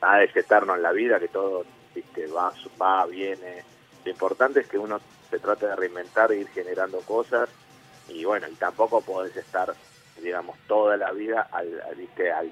nada 0.00 0.22
es 0.22 0.36
eterno 0.36 0.76
en 0.76 0.82
la 0.82 0.92
vida, 0.92 1.18
que 1.18 1.28
todo 1.28 1.64
viste 1.92 2.28
va, 2.28 2.52
va, 2.80 3.06
viene. 3.06 3.64
Lo 4.04 4.10
importante 4.10 4.60
es 4.60 4.68
que 4.68 4.78
uno 4.78 5.00
se 5.32 5.38
trate 5.38 5.66
de 5.66 5.74
reinventar 5.74 6.30
e 6.30 6.40
ir 6.40 6.48
generando 6.48 6.98
cosas 7.00 7.48
y 8.08 8.22
bueno, 8.26 8.46
y 8.48 8.54
tampoco 8.56 9.00
podés 9.00 9.34
estar, 9.34 9.72
digamos, 10.20 10.58
toda 10.66 10.98
la 10.98 11.10
vida 11.12 11.48
al, 11.50 11.80
¿viste? 11.96 12.30
Al, 12.30 12.50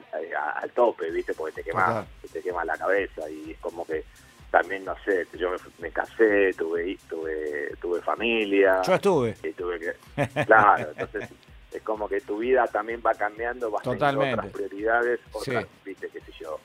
al, 0.56 0.70
tope, 0.70 1.10
¿viste? 1.10 1.34
Porque 1.34 1.56
te 1.56 1.62
quema, 1.62 2.06
te 2.32 2.40
quema 2.40 2.64
la 2.64 2.78
cabeza 2.78 3.28
y 3.28 3.50
es 3.50 3.58
como 3.58 3.84
que 3.84 4.02
también, 4.50 4.86
no 4.86 4.94
sé, 5.04 5.26
yo 5.38 5.50
me, 5.78 5.90
casé, 5.90 6.54
tuve, 6.54 6.96
tuve, 7.06 7.74
tuve 7.80 8.00
familia. 8.00 8.80
Yo 8.82 8.94
estuve. 8.94 9.36
Y 9.42 9.52
tuve 9.52 9.78
que, 9.78 10.44
claro, 10.46 10.88
entonces 10.90 11.28
es 11.72 11.82
como 11.82 12.08
que 12.08 12.22
tu 12.22 12.38
vida 12.38 12.66
también 12.66 13.02
va 13.04 13.12
cambiando, 13.12 13.70
vas 13.70 13.82
Totalmente. 13.82 14.34
otras 14.34 14.52
prioridades, 14.52 15.20
otras, 15.32 15.66
viste, 15.84 16.08
qué 16.08 16.20
sé 16.20 16.32
yo, 16.40 16.58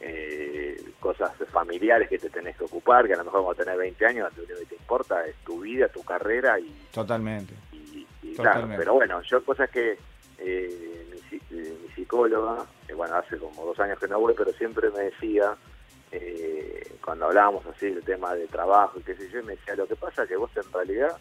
eh, 0.00 0.84
cosas 1.00 1.32
familiares 1.50 2.08
que 2.08 2.18
te 2.18 2.28
tenés 2.28 2.56
que 2.56 2.64
ocupar, 2.64 3.06
que 3.06 3.14
a 3.14 3.16
lo 3.16 3.24
mejor 3.24 3.42
cuando 3.42 3.64
tenés 3.64 3.78
20 3.78 4.06
años 4.06 4.28
importa 4.82 5.24
es 5.26 5.36
tu 5.44 5.60
vida, 5.60 5.88
tu 5.88 6.02
carrera 6.02 6.58
y... 6.58 6.70
Totalmente. 6.90 7.54
claro, 8.36 8.68
pero 8.76 8.94
bueno, 8.94 9.22
yo 9.22 9.44
cosas 9.44 9.70
que 9.70 9.96
eh, 10.38 11.06
mi, 11.10 11.38
eh, 11.38 11.76
mi, 11.82 11.88
psicóloga, 11.94 12.66
bueno, 12.94 13.14
hace 13.16 13.38
como 13.38 13.64
dos 13.64 13.78
años 13.80 13.98
que 13.98 14.08
no 14.08 14.18
voy, 14.18 14.34
pero 14.36 14.52
siempre 14.52 14.90
me 14.90 15.04
decía, 15.04 15.54
eh, 16.10 16.96
cuando 17.04 17.26
hablábamos 17.26 17.64
así 17.66 17.90
del 17.90 18.04
tema 18.04 18.34
de 18.34 18.46
trabajo 18.48 18.98
y 18.98 19.02
qué 19.02 19.14
sé 19.14 19.30
yo, 19.30 19.42
me 19.44 19.56
decía, 19.56 19.76
lo 19.76 19.86
que 19.86 19.96
pasa 19.96 20.24
es 20.24 20.28
que 20.28 20.36
vos 20.36 20.50
en 20.56 20.72
realidad, 20.72 21.16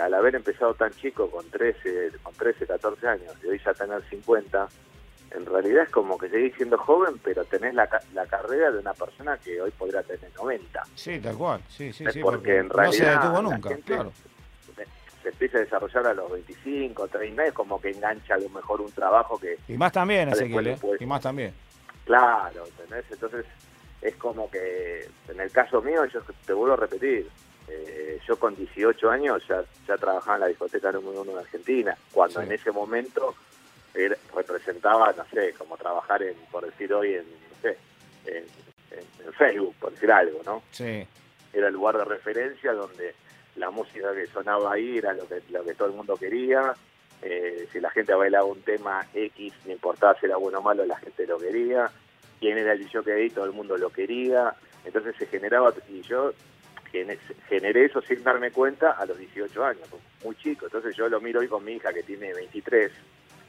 al 0.00 0.14
haber 0.14 0.36
empezado 0.36 0.74
tan 0.74 0.90
chico, 0.92 1.30
con 1.30 1.48
13, 1.50 2.12
con 2.22 2.32
13, 2.34 2.66
14 2.66 3.08
años, 3.08 3.32
y 3.42 3.46
hoy 3.48 3.60
ya 3.64 3.74
tener 3.74 4.02
50, 4.08 4.68
en 5.30 5.46
realidad 5.46 5.84
es 5.84 5.90
como 5.90 6.18
que 6.18 6.28
seguís 6.28 6.54
siendo 6.56 6.78
joven, 6.78 7.20
pero 7.22 7.44
tenés 7.44 7.74
la, 7.74 7.88
la 8.14 8.26
carrera 8.26 8.70
de 8.70 8.78
una 8.78 8.94
persona 8.94 9.38
que 9.38 9.60
hoy 9.60 9.70
podrá 9.72 10.02
tener 10.02 10.30
90. 10.36 10.82
Sí, 10.94 11.18
tal 11.20 11.36
cual, 11.36 11.60
sí, 11.68 11.92
sí, 11.92 12.04
sí. 12.12 12.20
Porque, 12.20 12.58
en 12.58 12.70
realidad 12.70 13.14
no 13.14 13.22
se 13.22 13.26
detuvo 13.26 13.42
nunca, 13.42 13.76
claro 13.84 14.12
se 15.26 15.30
empieza 15.30 15.58
a 15.58 15.60
desarrollar 15.62 16.06
a 16.06 16.14
los 16.14 16.30
25, 16.30 17.08
30, 17.08 17.46
es 17.46 17.52
como 17.52 17.80
que 17.80 17.90
engancha 17.90 18.34
a 18.34 18.38
lo 18.38 18.48
mejor 18.50 18.80
un 18.80 18.92
trabajo 18.92 19.36
que... 19.38 19.58
Y 19.66 19.76
más 19.76 19.90
también, 19.90 20.28
Ezequiel, 20.28 20.68
¿eh? 20.68 20.78
y 21.00 21.06
más 21.06 21.20
también. 21.20 21.52
Claro, 22.04 22.64
¿entendés? 22.64 23.04
Entonces 23.10 23.44
es 24.02 24.14
como 24.16 24.48
que, 24.48 25.08
en 25.28 25.40
el 25.40 25.50
caso 25.50 25.82
mío, 25.82 26.04
yo 26.04 26.20
te 26.44 26.52
vuelvo 26.52 26.74
a 26.74 26.76
repetir, 26.76 27.28
eh, 27.66 28.20
yo 28.24 28.38
con 28.38 28.54
18 28.54 29.10
años 29.10 29.42
ya, 29.48 29.64
ya 29.88 29.96
trabajaba 29.96 30.36
en 30.36 30.40
la 30.42 30.46
discoteca 30.46 30.92
número 30.92 31.22
uno 31.22 31.32
de 31.32 31.40
Argentina, 31.40 31.96
cuando 32.12 32.42
en 32.42 32.52
ese 32.52 32.70
momento 32.70 33.34
representaba, 34.34 35.12
no 35.16 35.24
sé, 35.32 35.54
como 35.54 35.76
trabajar 35.76 36.22
en, 36.22 36.34
por 36.50 36.64
decir 36.64 36.92
hoy, 36.92 37.14
en, 37.14 37.24
no 37.24 37.60
sé, 37.62 37.76
en, 38.26 38.44
Facebook, 39.36 39.74
por 39.78 39.92
decir 39.92 40.10
algo, 40.10 40.40
¿no? 40.46 40.62
Sí. 40.70 41.06
Era 41.52 41.68
el 41.68 41.74
lugar 41.74 41.98
de 41.98 42.04
referencia 42.04 42.72
donde 42.72 43.14
la 43.56 43.70
música 43.70 44.14
que 44.14 44.26
sonaba 44.26 44.72
ahí 44.72 44.96
era 44.96 45.12
lo 45.12 45.28
que, 45.28 45.42
lo 45.50 45.62
que 45.62 45.74
todo 45.74 45.88
el 45.88 45.94
mundo 45.94 46.16
quería. 46.16 46.74
Eh, 47.20 47.68
si 47.70 47.80
la 47.80 47.90
gente 47.90 48.14
bailaba 48.14 48.44
un 48.44 48.62
tema 48.62 49.06
X, 49.12 49.52
no 49.66 49.72
importaba 49.72 50.18
si 50.18 50.26
era 50.26 50.36
bueno 50.36 50.60
o 50.60 50.62
malo, 50.62 50.86
la 50.86 50.96
gente 50.96 51.26
lo 51.26 51.38
quería. 51.38 51.90
Quién 52.40 52.56
era 52.56 52.72
el 52.72 52.88
que 52.88 53.12
ahí, 53.12 53.30
todo 53.30 53.44
el 53.44 53.52
mundo 53.52 53.76
lo 53.76 53.90
quería. 53.90 54.54
Entonces 54.84 55.14
se 55.18 55.26
generaba, 55.26 55.74
y 55.88 56.00
yo 56.02 56.32
generé 57.48 57.86
eso 57.86 58.00
sin 58.02 58.22
darme 58.22 58.50
cuenta 58.50 58.92
a 58.92 59.04
los 59.06 59.18
18 59.18 59.64
años, 59.64 59.88
muy 60.24 60.36
chico. 60.36 60.66
Entonces 60.66 60.96
yo 60.96 61.08
lo 61.08 61.20
miro 61.20 61.40
hoy 61.40 61.48
con 61.48 61.64
mi 61.64 61.72
hija 61.72 61.92
que 61.92 62.02
tiene 62.02 62.32
23, 62.32 62.92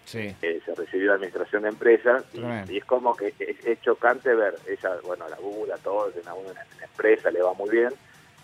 sí. 0.08 0.34
se 0.40 0.76
recibió 0.76 1.10
de 1.10 1.16
administración 1.16 1.64
de 1.64 1.70
empresas 1.70 2.24
y, 2.34 2.78
es 2.78 2.86
como 2.86 3.16
que 3.16 3.34
es, 3.38 3.82
chocante 3.82 4.34
ver 4.34 4.56
ella, 4.68 4.92
bueno, 5.04 5.28
la 5.28 5.36
bula, 5.38 5.78
todo, 5.78 6.10
en 6.10 6.22
una, 6.22 6.66
empresa 6.82 7.30
le 7.30 7.42
va 7.42 7.54
muy 7.54 7.70
bien, 7.70 7.90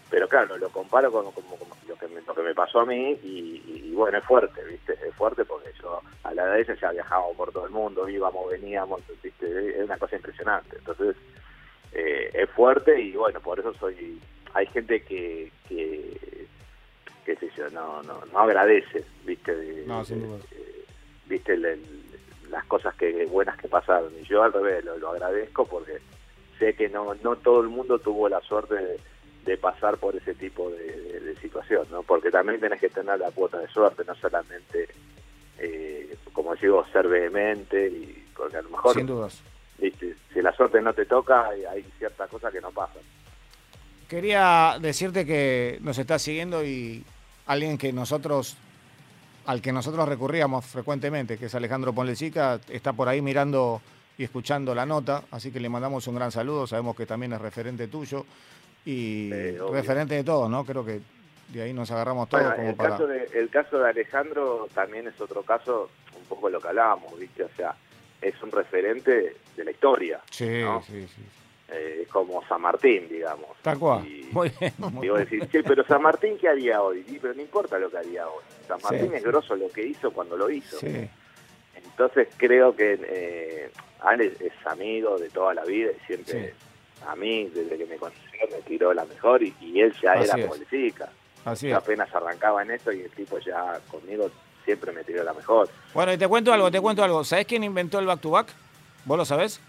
pero 0.09 0.27
claro, 0.27 0.57
lo 0.57 0.69
comparo 0.69 1.11
con, 1.11 1.25
lo, 1.25 1.95
que 1.95 2.07
me, 2.09 2.21
lo 2.21 2.35
que 2.35 2.41
me 2.41 2.53
pasó 2.53 2.81
a 2.81 2.85
mí 2.85 3.17
y, 3.23 3.91
bueno, 3.93 4.17
es 4.17 4.23
fuerte, 4.25 4.63
¿viste? 4.65 4.93
Es 4.93 5.15
fuerte 5.15 5.45
porque 5.45 5.69
yo 5.81 6.01
a 6.23 6.33
la 6.33 6.43
edad 6.43 6.53
de 6.53 6.61
ella 6.61 6.75
ya 6.81 6.91
viajábamos 6.91 7.37
por 7.37 7.51
todo 7.51 7.65
el 7.65 7.71
mundo, 7.71 8.09
íbamos, 8.09 8.51
veníamos, 8.51 9.01
¿viste? 9.23 9.79
Es 9.79 9.85
una 9.85 9.97
cosa 9.97 10.15
impresionante. 10.15 10.77
Entonces, 10.77 11.15
eh, 11.93 12.29
es 12.33 12.49
fuerte 12.49 12.99
y 12.99 13.13
bueno, 13.13 13.39
por 13.39 13.59
eso 13.59 13.73
soy... 13.75 14.19
Hay 14.55 14.67
gente 14.67 15.01
que, 15.03 15.51
que 15.67 16.47
qué 17.25 17.35
sé 17.37 17.49
yo, 17.55 17.69
no, 17.69 18.03
no, 18.03 18.21
no 18.31 18.39
agradece, 18.39 19.03
¿viste? 19.25 19.83
no, 19.87 20.03
sin 20.05 20.21
duda. 20.21 20.39
Eh, 20.51 20.72
¿Viste? 21.25 21.57
las 22.49 22.65
cosas 22.65 22.93
que 22.95 23.25
buenas 23.25 23.57
que 23.57 23.67
pasaron. 23.67 24.13
Y 24.19 24.23
yo 24.25 24.43
al 24.43 24.53
revés, 24.53 24.85
lo, 24.85 25.09
agradezco 25.09 25.65
porque 25.65 25.99
sé 26.59 26.75
que 26.75 26.89
no, 26.89 27.15
no 27.23 27.35
todo 27.37 27.61
el 27.61 27.69
mundo 27.69 27.97
tuvo 27.97 28.29
la 28.29 28.41
suerte 28.41 28.75
de 28.75 28.99
de 29.45 29.57
pasar 29.57 29.97
por 29.97 30.15
ese 30.15 30.33
tipo 30.35 30.69
de, 30.69 31.35
situación, 31.41 31.85
¿no? 31.91 32.03
Porque 32.03 32.31
también 32.31 32.59
tenés 32.59 32.79
que 32.79 32.89
tener 32.89 33.19
la 33.19 33.29
cuota 33.31 33.57
de 33.57 33.67
suerte, 33.67 34.03
no 34.07 34.15
solamente, 34.15 34.87
eh, 35.59 36.15
como 36.31 36.55
digo, 36.55 36.85
ser 36.93 37.07
vehemente, 37.07 37.87
y 37.87 38.25
porque 38.33 38.57
a 38.57 38.61
lo 38.61 38.69
mejor, 38.69 38.95
Sin 38.95 39.05
dudas. 39.07 39.41
si 39.77 40.41
la 40.41 40.53
suerte 40.53 40.81
no 40.81 40.93
te 40.93 41.05
toca, 41.05 41.49
hay, 41.49 41.83
ciertas 41.97 42.29
cosas 42.29 42.53
que 42.53 42.61
no 42.61 42.71
pasan. 42.71 43.01
Quería 44.07 44.77
decirte 44.79 45.25
que 45.25 45.79
nos 45.81 45.97
está 45.97 46.17
siguiendo 46.17 46.63
y 46.63 47.03
alguien 47.45 47.77
que 47.77 47.91
nosotros 47.91 48.55
al 49.45 49.61
que 49.61 49.71
nosotros 49.71 50.07
recurríamos 50.07 50.65
frecuentemente, 50.65 51.37
que 51.37 51.45
es 51.45 51.55
Alejandro 51.55 51.93
Ponlecica, 51.93 52.59
está 52.69 52.93
por 52.93 53.09
ahí 53.09 53.21
mirando 53.21 53.81
y 54.17 54.23
escuchando 54.23 54.75
la 54.75 54.85
nota, 54.85 55.23
así 55.31 55.51
que 55.51 55.59
le 55.59 55.69
mandamos 55.69 56.07
un 56.07 56.15
gran 56.15 56.31
saludo, 56.31 56.67
sabemos 56.67 56.95
que 56.95 57.05
también 57.05 57.33
es 57.33 57.41
referente 57.41 57.87
tuyo 57.87 58.25
y 58.85 59.31
referente 59.71 60.15
de 60.15 60.23
todo, 60.23 60.47
¿no? 60.47 60.65
Creo 60.65 60.85
que 60.85 61.01
de 61.49 61.61
ahí 61.61 61.73
nos 61.73 61.89
agarramos 61.91 62.29
todos 62.29 62.53
como 62.53 62.69
el 62.69 62.75
para... 62.75 62.91
Caso 62.91 63.07
de, 63.07 63.29
el 63.33 63.49
caso 63.49 63.79
de 63.79 63.89
Alejandro 63.89 64.67
también 64.73 65.07
es 65.07 65.19
otro 65.19 65.43
caso, 65.43 65.89
un 66.17 66.25
poco 66.25 66.49
lo 66.49 66.59
que 66.61 66.67
hablábamos, 66.67 67.17
¿viste? 67.19 67.43
O 67.43 67.49
sea, 67.55 67.75
es 68.21 68.41
un 68.41 68.51
referente 68.51 69.35
de 69.55 69.63
la 69.63 69.71
historia. 69.71 70.21
Sí, 70.29 70.63
sí, 70.87 71.07
sí. 71.07 71.21
Eh, 71.69 72.01
es 72.03 72.07
como 72.07 72.45
San 72.47 72.61
Martín, 72.61 73.07
digamos. 73.09 73.49
Tal 73.61 73.79
cual. 73.79 74.05
muy 74.31 74.51
bien. 74.59 75.49
sí, 75.51 75.59
pero 75.65 75.83
San 75.85 76.01
Martín, 76.01 76.37
¿qué 76.37 76.49
haría 76.49 76.81
hoy? 76.81 77.03
pero 77.21 77.33
no 77.33 77.41
importa 77.41 77.79
lo 77.79 77.89
que 77.89 77.97
haría 77.97 78.27
hoy. 78.27 78.43
San 78.67 78.79
Martín 78.81 79.13
es 79.13 79.23
grosso 79.23 79.55
lo 79.55 79.69
que 79.69 79.85
hizo 79.85 80.11
cuando 80.11 80.37
lo 80.37 80.49
hizo. 80.49 80.77
Sí. 80.79 81.09
Entonces 81.75 82.27
creo 82.37 82.75
que 82.75 82.99
eh, 83.03 83.71
Ale 83.99 84.33
es 84.39 84.53
amigo 84.65 85.17
de 85.17 85.29
toda 85.29 85.53
la 85.53 85.63
vida 85.63 85.91
y 85.91 86.05
siempre 86.05 86.53
a 87.07 87.15
mí, 87.15 87.49
desde 87.53 87.77
que 87.77 87.85
me 87.85 87.97
conoció, 87.97 88.21
me 88.51 88.61
tiró 88.61 88.93
la 88.93 89.05
mejor 89.05 89.43
y, 89.43 89.53
él 89.79 89.93
ya 90.01 90.13
era 90.13 90.47
política. 90.47 91.09
Así 91.45 91.67
Yo 91.69 91.77
apenas 91.77 92.13
arrancaba 92.13 92.61
en 92.61 92.71
esto 92.71 92.91
y 92.91 93.01
el 93.01 93.11
tipo 93.11 93.37
ya 93.39 93.79
conmigo 93.91 94.31
siempre 94.63 94.91
me 94.93 95.03
tiró 95.03 95.23
la 95.23 95.33
mejor. 95.33 95.69
Bueno, 95.93 96.13
y 96.13 96.17
te 96.17 96.27
cuento 96.27 96.53
algo, 96.53 96.71
te 96.71 96.79
cuento 96.79 97.03
algo. 97.03 97.23
¿Sabés 97.23 97.45
quién 97.45 97.63
inventó 97.63 97.99
el 97.99 98.05
back 98.05 98.21
to 98.21 98.29
back? 98.29 98.47
¿Vos 99.05 99.17
lo 99.17 99.25
sabés? 99.25 99.59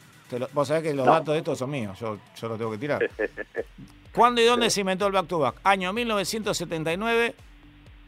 vos 0.53 0.67
sabés 0.67 0.83
que 0.83 0.95
los 0.95 1.07
datos 1.07 1.35
de 1.35 1.39
estos 1.39 1.59
son 1.59 1.71
míos, 1.71 1.99
yo, 2.01 2.19
yo 2.37 2.49
los 2.49 2.59
tengo 2.59 2.71
que 2.73 2.79
tirar. 2.79 3.11
¿Cuándo 4.13 4.41
y 4.41 4.45
dónde 4.45 4.71
se 4.71 4.81
inventó 4.81 5.07
el 5.07 5.13
back 5.13 5.27
to 5.27 5.39
back? 5.39 5.57
Año 5.65 5.93
1979, 5.93 7.35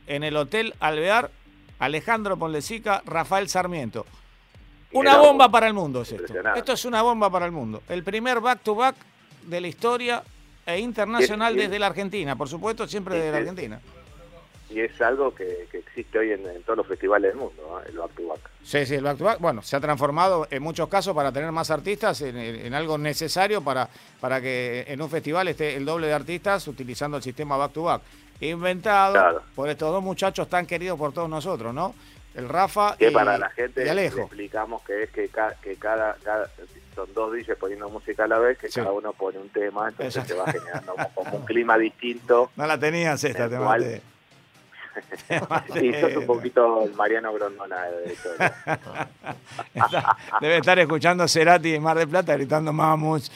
en 0.06 0.24
el 0.24 0.36
Hotel 0.36 0.74
Alvear, 0.80 1.30
Alejandro 1.78 2.36
Ponlecica, 2.36 3.02
Rafael 3.04 3.48
Sarmiento. 3.48 4.06
Una 4.92 5.18
bomba 5.18 5.50
para 5.50 5.66
el 5.66 5.74
mundo 5.74 6.02
es 6.02 6.12
esto. 6.12 6.32
Esto 6.54 6.72
es 6.72 6.84
una 6.84 7.02
bomba 7.02 7.30
para 7.30 7.46
el 7.46 7.52
mundo. 7.52 7.82
El 7.88 8.02
primer 8.02 8.40
back 8.40 8.60
to 8.62 8.74
back 8.74 8.96
de 9.42 9.60
la 9.60 9.68
historia 9.68 10.22
e 10.64 10.78
internacional 10.78 11.54
desde 11.54 11.78
la 11.78 11.86
Argentina, 11.86 12.36
por 12.36 12.48
supuesto, 12.48 12.86
siempre 12.86 13.16
desde 13.16 13.30
la 13.30 13.38
Argentina. 13.38 13.80
Y 14.68 14.80
es 14.80 15.00
algo 15.00 15.32
que, 15.32 15.68
existe 15.72 16.18
hoy 16.18 16.32
en, 16.32 16.42
todos 16.64 16.78
los 16.78 16.86
festivales 16.88 17.30
del 17.30 17.38
mundo, 17.38 17.80
el 17.86 17.96
back 17.96 18.10
to 18.16 18.26
back. 18.26 18.40
Sí, 18.64 18.84
sí, 18.84 18.94
el 18.96 19.04
back 19.04 19.16
to 19.16 19.24
back, 19.24 19.38
bueno, 19.38 19.62
se 19.62 19.76
ha 19.76 19.80
transformado 19.80 20.48
en 20.50 20.60
muchos 20.60 20.88
casos 20.88 21.14
para 21.14 21.30
tener 21.30 21.52
más 21.52 21.70
artistas 21.70 22.20
en, 22.22 22.74
algo 22.74 22.98
necesario 22.98 23.62
para, 23.62 23.88
para 24.20 24.40
que 24.40 24.84
en 24.88 25.00
un 25.00 25.08
festival 25.08 25.46
esté 25.46 25.76
el 25.76 25.84
doble 25.84 26.08
de 26.08 26.14
artistas 26.14 26.66
utilizando 26.66 27.16
el 27.18 27.22
sistema 27.22 27.56
back 27.56 27.72
to 27.72 27.84
back. 27.84 28.02
Inventado 28.40 29.42
por 29.54 29.68
estos 29.68 29.90
dos 29.90 30.02
muchachos 30.02 30.48
tan 30.48 30.66
queridos 30.66 30.98
por 30.98 31.12
todos 31.12 31.28
nosotros, 31.28 31.72
¿no? 31.72 31.94
El 32.34 32.48
Rafa 32.48 32.96
que 32.98 33.08
y, 33.08 33.10
para 33.10 33.38
la 33.38 33.48
gente 33.48 33.86
y 33.86 33.88
Alejo. 33.88 34.20
explicamos 34.20 34.82
que 34.82 35.04
es 35.04 35.10
que, 35.10 35.30
que 35.62 35.76
cada, 35.76 36.16
cada 36.22 36.50
son 36.94 37.12
dos 37.14 37.32
DJs 37.32 37.56
poniendo 37.58 37.88
música 37.88 38.24
a 38.24 38.26
la 38.26 38.38
vez, 38.38 38.58
que 38.58 38.68
cada 38.68 38.90
uno 38.90 39.12
pone 39.12 39.38
un 39.38 39.48
tema, 39.50 39.88
entonces 39.88 40.26
se 40.26 40.34
va 40.34 40.50
generando 40.50 40.94
como 41.14 41.36
un 41.36 41.44
clima 41.44 41.78
distinto. 41.78 42.50
No 42.56 42.66
la 42.66 42.78
tenías 42.78 43.22
esta, 43.22 43.48
te 43.48 43.58
maté. 43.58 44.02
sí, 45.74 45.92
sos 46.00 46.16
un 46.16 46.26
poquito 46.26 46.84
el 46.84 46.94
Mariano 46.94 47.32
Grondona 47.34 47.82
de 47.84 48.12
eso. 48.12 48.30
Debe 50.40 50.56
estar 50.56 50.78
escuchando 50.78 51.28
Cerati 51.28 51.74
en 51.74 51.82
Mar 51.82 51.98
de 51.98 52.06
Plata 52.06 52.32
gritando 52.34 52.72
Mamus. 52.72 53.30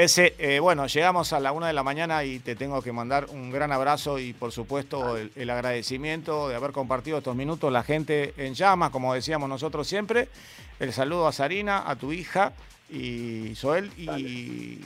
Ese, 0.00 0.34
eh, 0.38 0.60
bueno, 0.60 0.86
llegamos 0.86 1.34
a 1.34 1.40
la 1.40 1.52
una 1.52 1.66
de 1.66 1.74
la 1.74 1.82
mañana 1.82 2.24
y 2.24 2.38
te 2.38 2.56
tengo 2.56 2.80
que 2.80 2.90
mandar 2.90 3.26
un 3.28 3.50
gran 3.50 3.70
abrazo 3.70 4.18
y 4.18 4.32
por 4.32 4.50
supuesto 4.50 5.18
el, 5.18 5.50
agradecimiento 5.50 6.48
de 6.48 6.54
haber 6.54 6.72
compartido 6.72 7.18
estos 7.18 7.36
minutos, 7.36 7.70
la 7.70 7.82
gente 7.82 8.32
en 8.38 8.54
llamas, 8.54 8.88
como 8.88 9.12
decíamos 9.12 9.46
nosotros 9.50 9.86
siempre. 9.86 10.30
El 10.78 10.94
saludo 10.94 11.28
a 11.28 11.32
Sarina, 11.32 11.84
a 11.86 11.96
tu 11.96 12.14
hija 12.14 12.54
y 12.88 13.54
Soel 13.54 13.92
y 13.98 14.80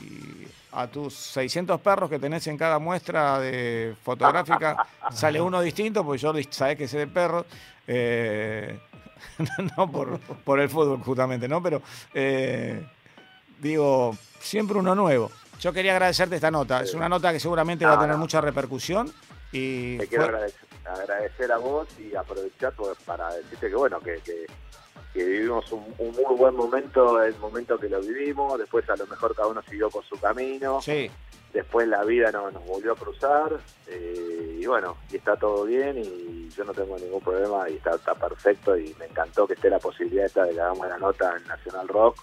a 0.73 0.87
tus 0.87 1.13
600 1.13 1.79
perros 1.79 2.09
que 2.09 2.19
tenés 2.19 2.45
en 2.47 2.57
cada 2.57 2.77
muestra 2.77 3.39
de 3.39 3.95
fotográfica. 4.03 4.85
sale 5.13 5.39
uno 5.39 5.61
distinto, 5.61 6.03
porque 6.03 6.21
yo 6.21 6.33
sabés 6.49 6.77
que 6.77 6.89
sé 6.89 6.97
de 6.97 7.07
perros. 7.07 7.45
Eh, 7.87 8.77
no 9.77 9.89
por, 9.89 10.19
por, 10.19 10.59
el 10.59 10.67
fútbol 10.67 10.99
justamente, 11.01 11.47
¿no? 11.47 11.63
Pero 11.63 11.81
eh, 12.13 12.85
digo, 13.59 14.17
siempre 14.39 14.77
uno 14.77 14.95
nuevo. 14.95 15.31
Yo 15.59 15.73
quería 15.73 15.93
agradecerte 15.93 16.35
esta 16.35 16.51
nota. 16.51 16.81
Es 16.81 16.93
una 16.93 17.09
nota 17.09 17.31
que 17.31 17.39
seguramente 17.39 17.85
va 17.85 17.93
a 17.93 17.99
tener 17.99 18.17
mucha 18.17 18.41
repercusión. 18.41 19.11
Y 19.51 19.97
Te 19.97 20.07
quiero 20.07 20.25
agradecer, 20.25 21.51
a 21.51 21.57
vos 21.57 21.87
y 21.97 22.15
aprovechar 22.15 22.73
para 23.05 23.33
decirte 23.33 23.69
que, 23.69 23.75
bueno, 23.75 23.99
que, 23.99 24.21
vivimos 25.13 25.71
un, 25.71 25.95
muy 25.97 26.35
buen 26.37 26.55
momento, 26.55 27.23
el 27.23 27.37
momento 27.37 27.77
que 27.77 27.89
lo 27.89 28.01
vivimos. 28.01 28.59
Después, 28.59 28.87
a 28.89 28.95
lo 28.95 29.07
mejor, 29.07 29.33
cada 29.35 29.47
uno 29.47 29.61
siguió 29.67 29.89
con 29.89 30.03
su 30.03 30.19
camino. 30.19 30.81
Sí. 30.81 31.09
Después, 31.53 31.87
la 31.87 32.03
vida 32.03 32.31
nos, 32.31 32.53
volvió 32.65 32.91
a 32.91 32.95
cruzar. 32.95 33.57
Eh, 33.87 34.57
y 34.59 34.65
bueno, 34.65 34.97
y 35.09 35.15
está 35.15 35.37
todo 35.37 35.63
bien. 35.63 35.97
Y 35.97 36.49
yo 36.49 36.65
no 36.65 36.73
tengo 36.73 36.97
ningún 36.99 37.21
problema. 37.21 37.69
Y 37.69 37.75
está, 37.75 37.95
está 37.95 38.13
perfecto. 38.13 38.77
Y 38.77 38.93
me 38.99 39.05
encantó 39.05 39.47
que 39.47 39.53
esté 39.53 39.69
la 39.69 39.79
posibilidad 39.79 40.25
esta 40.25 40.43
de 40.43 40.53
que 40.53 40.61
hagamos 40.61 40.87
la 40.89 40.97
nota 40.97 41.33
en 41.37 41.47
Nacional 41.47 41.87
Rock 41.87 42.17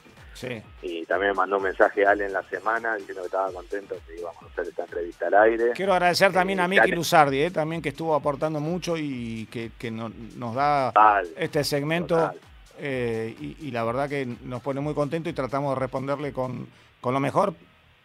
y 0.83 1.05
también 1.07 1.33
me 1.33 1.37
mandó 1.37 1.59
un 1.59 1.65
mensaje 1.65 2.05
a 2.07 2.11
Ale 2.11 2.27
en 2.27 2.33
la 2.33 2.43
semana 2.45 2.97
diciendo 2.97 3.23
que 3.23 3.27
estaba 3.27 3.53
contento 3.53 3.97
que 4.07 4.19
íbamos 4.19 4.43
a 4.43 4.47
hacer 4.47 4.69
esta 4.69 4.83
entrevista 4.85 5.27
al 5.27 5.35
aire. 5.35 5.73
Quiero 5.75 5.93
agradecer 5.93 6.33
también 6.33 6.61
a 6.61 6.65
eh, 6.65 6.69
Miki 6.69 6.91
Luzardi, 6.91 7.43
eh, 7.43 7.51
también 7.51 7.83
que 7.83 7.91
estuvo 7.91 8.15
aportando 8.15 8.61
mucho 8.61 8.97
y 8.97 9.47
que, 9.47 9.91
nos 9.91 10.55
da 10.55 10.93
este 11.37 11.65
segmento. 11.65 12.33
Eh, 12.79 13.37
y, 13.61 13.71
la 13.71 13.85
verdad 13.85 14.09
que 14.09 14.27
nos 14.27 14.61
pone 14.63 14.81
muy 14.81 14.95
contento 14.95 15.29
y 15.29 15.33
tratamos 15.33 15.77
de 15.77 15.81
responderle 15.81 16.33
con, 16.33 16.67
con 17.01 17.15
lo 17.15 17.21
mejor, 17.21 17.55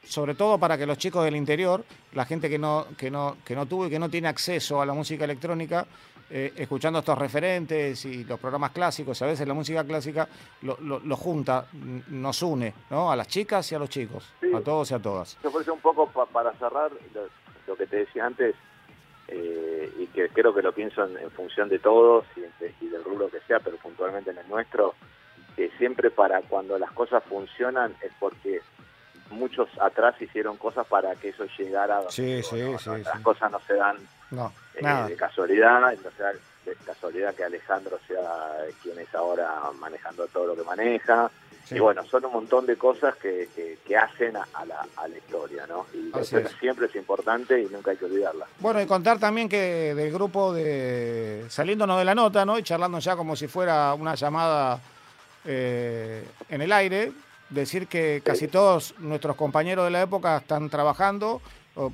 sobre 0.04 0.36
todo 0.36 0.60
para 0.60 0.78
que 0.78 0.86
los 0.86 0.98
chicos 0.98 1.24
del 1.26 1.36
interior, 1.36 1.84
la 2.14 2.26
gente 2.26 2.50
que 2.50 2.60
no, 2.60 2.86
que 2.98 3.10
no, 3.10 3.38
que 3.44 3.56
no 3.56 3.66
tuvo 3.66 3.88
y 3.88 3.90
que 3.90 3.98
no 3.98 4.10
tiene 4.10 4.28
acceso 4.28 4.82
a 4.82 4.86
la 4.86 4.94
música 4.94 5.24
electrónica, 5.24 5.88
eh, 6.30 6.54
escuchando 6.58 7.00
estos 7.00 7.18
referentes 7.18 8.04
y 8.04 8.26
los 8.26 8.38
programas 8.38 8.72
clásicos, 8.72 9.22
a 9.22 9.28
veces 9.28 9.48
la 9.48 9.54
música 9.54 9.86
clásica 9.86 10.28
lo, 10.62 11.16
junta, 11.16 11.68
nos 12.10 12.42
une, 12.42 12.74
¿no? 12.90 13.10
A 13.10 13.16
las 13.16 13.30
chicas 13.30 13.72
y 13.72 13.76
a 13.76 13.80
los 13.80 13.90
chicos, 13.90 14.34
a 14.54 14.60
todos 14.60 14.92
y 14.92 14.94
a 14.94 15.00
todas. 15.00 15.38
Yo 15.42 15.50
por 15.52 15.70
un 15.70 15.80
poco 15.80 16.08
para 16.08 16.52
cerrar 16.54 16.92
lo, 17.66 17.76
que 17.78 17.88
te 17.88 17.98
decía 17.98 18.26
antes, 18.26 18.56
eh, 19.30 19.90
y 20.00 20.08
que 20.08 20.28
creo 20.28 20.54
que 20.54 20.62
lo 20.62 20.74
pienso 20.74 21.06
en, 21.06 21.32
función 21.32 21.70
de 21.70 21.80
todos 21.80 22.26
y, 22.36 22.88
del 22.88 23.04
rubro 23.06 23.30
que 23.30 23.40
sea, 23.48 23.62
pero 23.62 23.78
puntualmente 23.78 24.32
en 24.32 24.38
el 24.38 24.50
nuestro, 24.50 24.96
que 25.56 25.70
siempre 25.78 26.12
para 26.12 26.42
cuando 26.42 26.78
las 26.78 26.92
cosas 26.92 27.24
funcionan 27.24 27.96
es 28.02 28.12
porque 28.20 28.62
muchos 29.30 29.70
atrás 29.80 30.22
hicieron 30.22 30.58
cosas 30.58 30.86
para 30.88 31.16
que 31.16 31.30
eso 31.30 31.46
llegara. 31.58 32.02
Sí, 32.10 32.44
sí, 32.44 32.62
sí, 32.80 32.90
Las 32.90 33.20
cosas 33.22 33.50
no 33.50 33.62
se 33.62 33.76
dan 33.76 33.98
no, 34.32 34.52
eh, 34.76 35.10
de 35.10 35.16
casualidad. 35.16 35.82
casualidad 36.86 37.34
que 37.36 37.44
Alejandro 37.44 38.00
sea 38.08 38.30
quien 38.82 39.00
es 39.00 39.14
ahora 39.16 39.50
manejando 39.80 40.28
todo 40.28 40.48
lo 40.48 40.56
que 40.56 40.64
maneja. 40.64 41.32
Y 41.70 41.80
bueno, 41.80 42.06
son 42.06 42.24
un 42.24 42.32
montón 42.32 42.66
de 42.66 42.78
cosas 42.78 43.16
que, 43.18 43.50
que, 43.86 43.98
hacen 43.98 44.38
a, 44.38 44.66
la, 44.66 44.88
a, 44.96 45.08
la, 45.08 45.18
historia, 45.18 45.68
¿no? 45.68 45.86
Y 45.94 46.18
eso 46.18 46.40
siempre 46.62 46.86
es 46.86 46.96
importante 46.96 47.62
y 47.62 47.66
nunca 47.66 47.92
hay 47.92 47.98
que 47.98 48.06
olvidarla. 48.06 48.46
Bueno, 48.60 48.82
y 48.82 48.86
contar 48.86 49.20
también 49.20 49.50
que 49.50 49.94
del 49.94 50.12
grupo 50.14 50.54
de 50.54 51.46
saliéndonos 51.50 52.00
de 52.00 52.06
la 52.06 52.16
nota, 52.16 52.46
¿no? 52.46 52.58
Y 52.58 52.64
charlando 52.64 53.00
ya 53.00 53.18
como 53.18 53.36
si 53.36 53.48
fuera 53.48 53.94
una 53.96 54.16
llamada 54.16 54.80
eh, 55.44 56.26
en 56.48 56.62
el 56.62 56.72
aire, 56.72 57.12
decir 57.50 57.88
que 57.88 58.22
casi 58.24 58.48
todos 58.48 58.96
nuestros 59.00 59.36
compañeros 59.36 59.86
de 59.86 59.92
la 59.92 60.02
época 60.02 60.38
están 60.38 60.70
trabajando. 60.70 61.42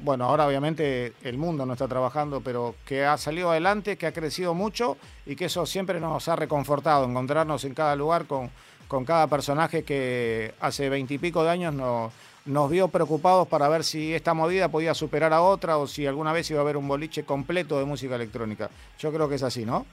Bueno, 0.01 0.25
ahora 0.25 0.47
obviamente 0.47 1.11
el 1.23 1.37
mundo 1.37 1.65
no 1.65 1.73
está 1.73 1.89
trabajando, 1.89 2.39
pero 2.39 2.73
que 2.85 3.03
ha 3.03 3.17
salido 3.17 3.51
adelante, 3.51 3.97
que 3.97 4.07
ha 4.07 4.13
crecido 4.13 4.53
mucho 4.53 4.95
y 5.25 5.35
que 5.35 5.45
eso 5.45 5.65
siempre 5.65 5.99
nos 5.99 6.29
ha 6.29 6.37
reconfortado, 6.37 7.03
encontrarnos 7.03 7.65
en 7.65 7.73
cada 7.73 7.93
lugar 7.97 8.25
con, 8.25 8.49
con 8.87 9.03
cada 9.03 9.27
personaje 9.27 9.83
que 9.83 10.53
hace 10.61 10.87
veintipico 10.87 11.43
de 11.43 11.49
años 11.49 11.73
nos, 11.73 12.13
nos 12.45 12.69
vio 12.71 12.87
preocupados 12.87 13.45
para 13.49 13.67
ver 13.67 13.83
si 13.83 14.13
esta 14.13 14.33
movida 14.33 14.69
podía 14.69 14.93
superar 14.93 15.33
a 15.33 15.41
otra 15.41 15.77
o 15.77 15.85
si 15.85 16.07
alguna 16.07 16.31
vez 16.31 16.49
iba 16.49 16.59
a 16.59 16.63
haber 16.63 16.77
un 16.77 16.87
boliche 16.87 17.25
completo 17.25 17.77
de 17.77 17.83
música 17.83 18.15
electrónica. 18.15 18.69
Yo 18.99 19.11
creo 19.11 19.27
que 19.27 19.35
es 19.35 19.43
así, 19.43 19.65
¿no? 19.65 19.85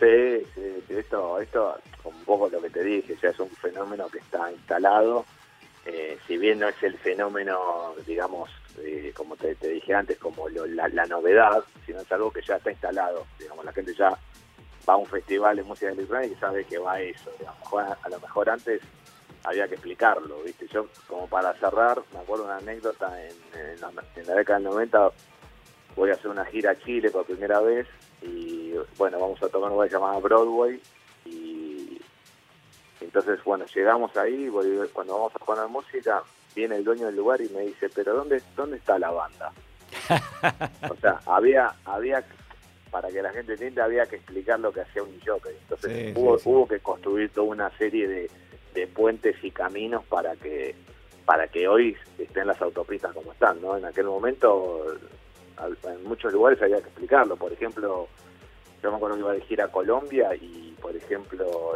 Sí, 0.00 0.42
esto, 0.88 1.40
esto, 1.40 1.76
un 2.02 2.24
poco 2.24 2.48
lo 2.48 2.60
que 2.60 2.70
te 2.70 2.82
dije, 2.82 3.16
ya 3.22 3.28
es 3.28 3.38
un 3.38 3.50
fenómeno 3.50 4.08
que 4.08 4.18
está 4.18 4.50
instalado. 4.50 5.24
Eh, 5.86 6.18
si 6.26 6.38
bien 6.38 6.58
no 6.58 6.68
es 6.68 6.82
el 6.82 6.96
fenómeno, 6.98 7.92
digamos, 8.06 8.50
eh, 8.78 9.12
como 9.14 9.36
te, 9.36 9.54
dije 9.54 9.94
antes, 9.94 10.18
como 10.18 10.48
la, 10.48 11.06
novedad, 11.06 11.62
sino 11.86 12.00
es 12.00 12.12
algo 12.12 12.30
que 12.30 12.42
ya 12.42 12.56
está 12.56 12.70
instalado. 12.70 13.26
Digamos, 13.38 13.64
la 13.64 13.72
gente 13.72 13.94
ya 13.94 14.10
va 14.88 14.94
a 14.94 14.96
un 14.96 15.06
festival 15.06 15.56
de 15.56 15.62
música 15.62 15.90
electrónica 15.90 16.34
y 16.34 16.40
sabe 16.40 16.64
que 16.64 16.78
va 16.78 16.94
a 16.94 17.00
eso. 17.00 17.30
A 17.76 18.08
lo 18.08 18.20
mejor 18.20 18.50
antes 18.50 18.80
había 19.44 19.68
que 19.68 19.74
explicarlo, 19.74 20.42
¿viste? 20.42 20.66
Yo, 20.68 20.86
como 21.06 21.26
para 21.28 21.54
cerrar, 21.54 22.02
me 22.12 22.20
acuerdo 22.20 22.44
una 22.44 22.56
anécdota 22.56 23.12
en, 23.22 23.34
la, 23.80 24.34
década 24.34 24.58
del 24.58 24.68
90, 24.68 25.10
voy 25.96 26.10
a 26.10 26.14
hacer 26.14 26.30
una 26.30 26.44
gira 26.46 26.72
a 26.72 26.78
Chile 26.78 27.10
por 27.10 27.26
primera 27.26 27.60
vez 27.60 27.86
y 28.22 28.72
bueno, 28.96 29.18
vamos 29.18 29.42
a 29.42 29.48
tocar 29.48 29.64
un 29.64 29.70
lugar 29.70 29.90
llamado 29.90 30.20
Broadway 30.20 30.80
y 31.26 31.73
entonces 33.04 33.42
bueno, 33.44 33.64
llegamos 33.74 34.16
ahí, 34.16 34.50
cuando 34.92 35.14
vamos 35.14 35.34
a 35.34 35.44
poner 35.44 35.68
música, 35.68 36.22
viene 36.54 36.76
el 36.76 36.84
dueño 36.84 37.06
del 37.06 37.16
lugar 37.16 37.40
y 37.40 37.48
me 37.50 37.62
dice, 37.62 37.88
pero 37.94 38.14
¿dónde, 38.14 38.42
dónde 38.56 38.76
está 38.76 38.98
la 38.98 39.10
banda? 39.10 39.52
o 40.90 40.96
sea, 40.96 41.20
había, 41.26 41.74
había, 41.84 42.24
para 42.90 43.08
que 43.08 43.22
la 43.22 43.32
gente 43.32 43.52
entienda, 43.52 43.84
había 43.84 44.06
que 44.06 44.16
explicar 44.16 44.58
lo 44.60 44.72
que 44.72 44.80
hacía 44.80 45.02
un 45.02 45.20
jockey. 45.20 45.54
Entonces 45.62 46.16
hubo, 46.16 46.38
hubo 46.44 46.68
que 46.68 46.80
construir 46.80 47.30
toda 47.30 47.46
una 47.46 47.70
serie 47.78 48.08
de, 48.08 48.30
de 48.74 48.86
puentes 48.88 49.36
y 49.42 49.50
caminos 49.50 50.04
para 50.06 50.36
que 50.36 50.74
para 51.24 51.48
que 51.48 51.66
hoy 51.66 51.96
estén 52.18 52.46
las 52.46 52.60
autopistas 52.60 53.12
como 53.14 53.32
están, 53.32 53.60
¿no? 53.62 53.78
En 53.78 53.84
aquel 53.86 54.04
momento 54.04 54.84
en 55.84 56.04
muchos 56.04 56.32
lugares 56.32 56.60
había 56.60 56.80
que 56.80 56.88
explicarlo. 56.88 57.36
Por 57.36 57.52
ejemplo, 57.52 58.08
yo 58.84 58.90
me 58.90 58.96
acuerdo 58.96 59.16
que 59.16 59.22
iba 59.22 59.32
a 59.32 59.52
ir 59.52 59.62
a 59.62 59.68
Colombia 59.68 60.34
y, 60.34 60.76
por 60.80 60.94
ejemplo, 60.94 61.72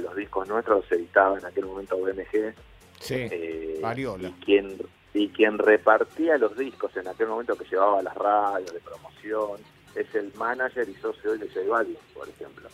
los 0.00 0.16
discos 0.16 0.48
nuestros 0.48 0.86
se 0.86 0.94
editaban 0.94 1.38
en 1.38 1.44
aquel 1.44 1.66
momento 1.66 1.98
BMG. 1.98 2.54
Sí, 2.98 3.28
eh, 3.30 3.80
Y 4.18 4.32
quien, 4.42 4.78
y 5.12 5.28
quien 5.28 5.58
repartía 5.58 6.38
los 6.38 6.56
discos 6.56 6.96
en 6.96 7.08
aquel 7.08 7.28
momento 7.28 7.56
que 7.56 7.66
llevaba 7.66 8.02
las 8.02 8.14
radios 8.14 8.72
de 8.72 8.80
promoción 8.80 9.60
es 9.94 10.14
el 10.14 10.32
manager 10.34 10.88
y 10.88 10.94
socio 10.94 11.36
de 11.36 11.46
J 11.46 11.60
Balvin, 11.68 11.98
por 12.14 12.26
ejemplo. 12.26 12.70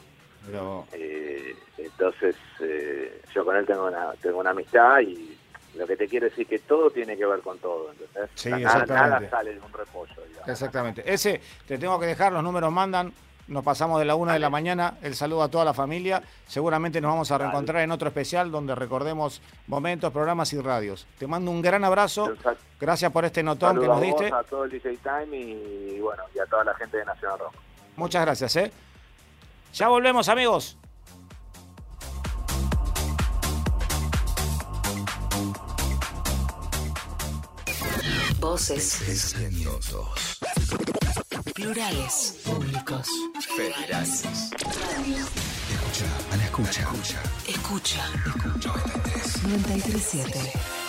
Eh, 0.92 1.56
entonces, 1.78 2.36
eh, 2.60 3.20
yo 3.34 3.44
con 3.44 3.56
él 3.56 3.66
tengo 3.66 3.88
una, 3.88 4.12
tengo 4.22 4.38
una 4.38 4.50
amistad 4.50 5.00
y 5.00 5.36
lo 5.74 5.88
que 5.88 5.96
te 5.96 6.06
quiero 6.06 6.26
decir 6.26 6.46
que 6.46 6.60
todo 6.60 6.88
tiene 6.90 7.16
que 7.16 7.26
ver 7.26 7.40
con 7.40 7.58
todo, 7.58 7.90
¿entendés? 7.90 8.30
Sí, 8.36 8.50
nada, 8.50 9.28
sale 9.28 9.54
de 9.54 9.60
un 9.60 9.72
repollo. 9.72 10.14
Exactamente. 10.46 11.02
Ese, 11.04 11.40
te 11.66 11.78
tengo 11.78 11.98
que 11.98 12.06
dejar, 12.06 12.32
los 12.32 12.44
números 12.44 12.72
mandan. 12.72 13.12
Nos 13.48 13.62
pasamos 13.62 13.98
de 14.00 14.04
la 14.04 14.16
una 14.16 14.32
de 14.32 14.38
la 14.40 14.50
mañana. 14.50 14.98
El 15.02 15.14
saludo 15.14 15.42
a 15.42 15.48
toda 15.48 15.64
la 15.64 15.72
familia. 15.72 16.22
Seguramente 16.46 17.00
nos 17.00 17.10
vamos 17.10 17.30
a 17.30 17.38
reencontrar 17.38 17.82
en 17.82 17.92
otro 17.92 18.08
especial 18.08 18.50
donde 18.50 18.74
recordemos 18.74 19.40
momentos, 19.68 20.12
programas 20.12 20.52
y 20.52 20.60
radios. 20.60 21.06
Te 21.18 21.26
mando 21.26 21.50
un 21.50 21.62
gran 21.62 21.84
abrazo. 21.84 22.34
Gracias 22.80 23.12
por 23.12 23.24
este 23.24 23.42
notón 23.42 23.80
que 23.80 23.86
nos 23.86 24.00
diste. 24.00 24.32
A 24.32 24.42
todo 24.42 24.64
el 24.64 24.70
DJ 24.70 24.98
Time 24.98 25.36
y 25.36 26.00
bueno, 26.00 26.24
y 26.34 26.38
a 26.40 26.46
toda 26.46 26.64
la 26.64 26.74
gente 26.74 26.96
de 26.96 27.04
Nacional 27.04 27.38
Rock. 27.38 27.54
Muchas 27.96 28.22
gracias, 28.22 28.56
¿eh? 28.56 28.72
Ya 29.72 29.88
volvemos, 29.88 30.28
amigos. 30.28 30.76
Voces. 38.46 39.02
Pensamientos. 39.04 40.38
Plurales. 41.52 42.36
Públicos. 42.44 43.08
Federales. 43.56 44.22
Escucha, 45.72 46.06
a 46.30 46.36
la 46.36 46.44
escucha. 46.44 46.88
Escucha. 47.48 48.04
Escucha. 48.24 48.72
937. 49.42 50.85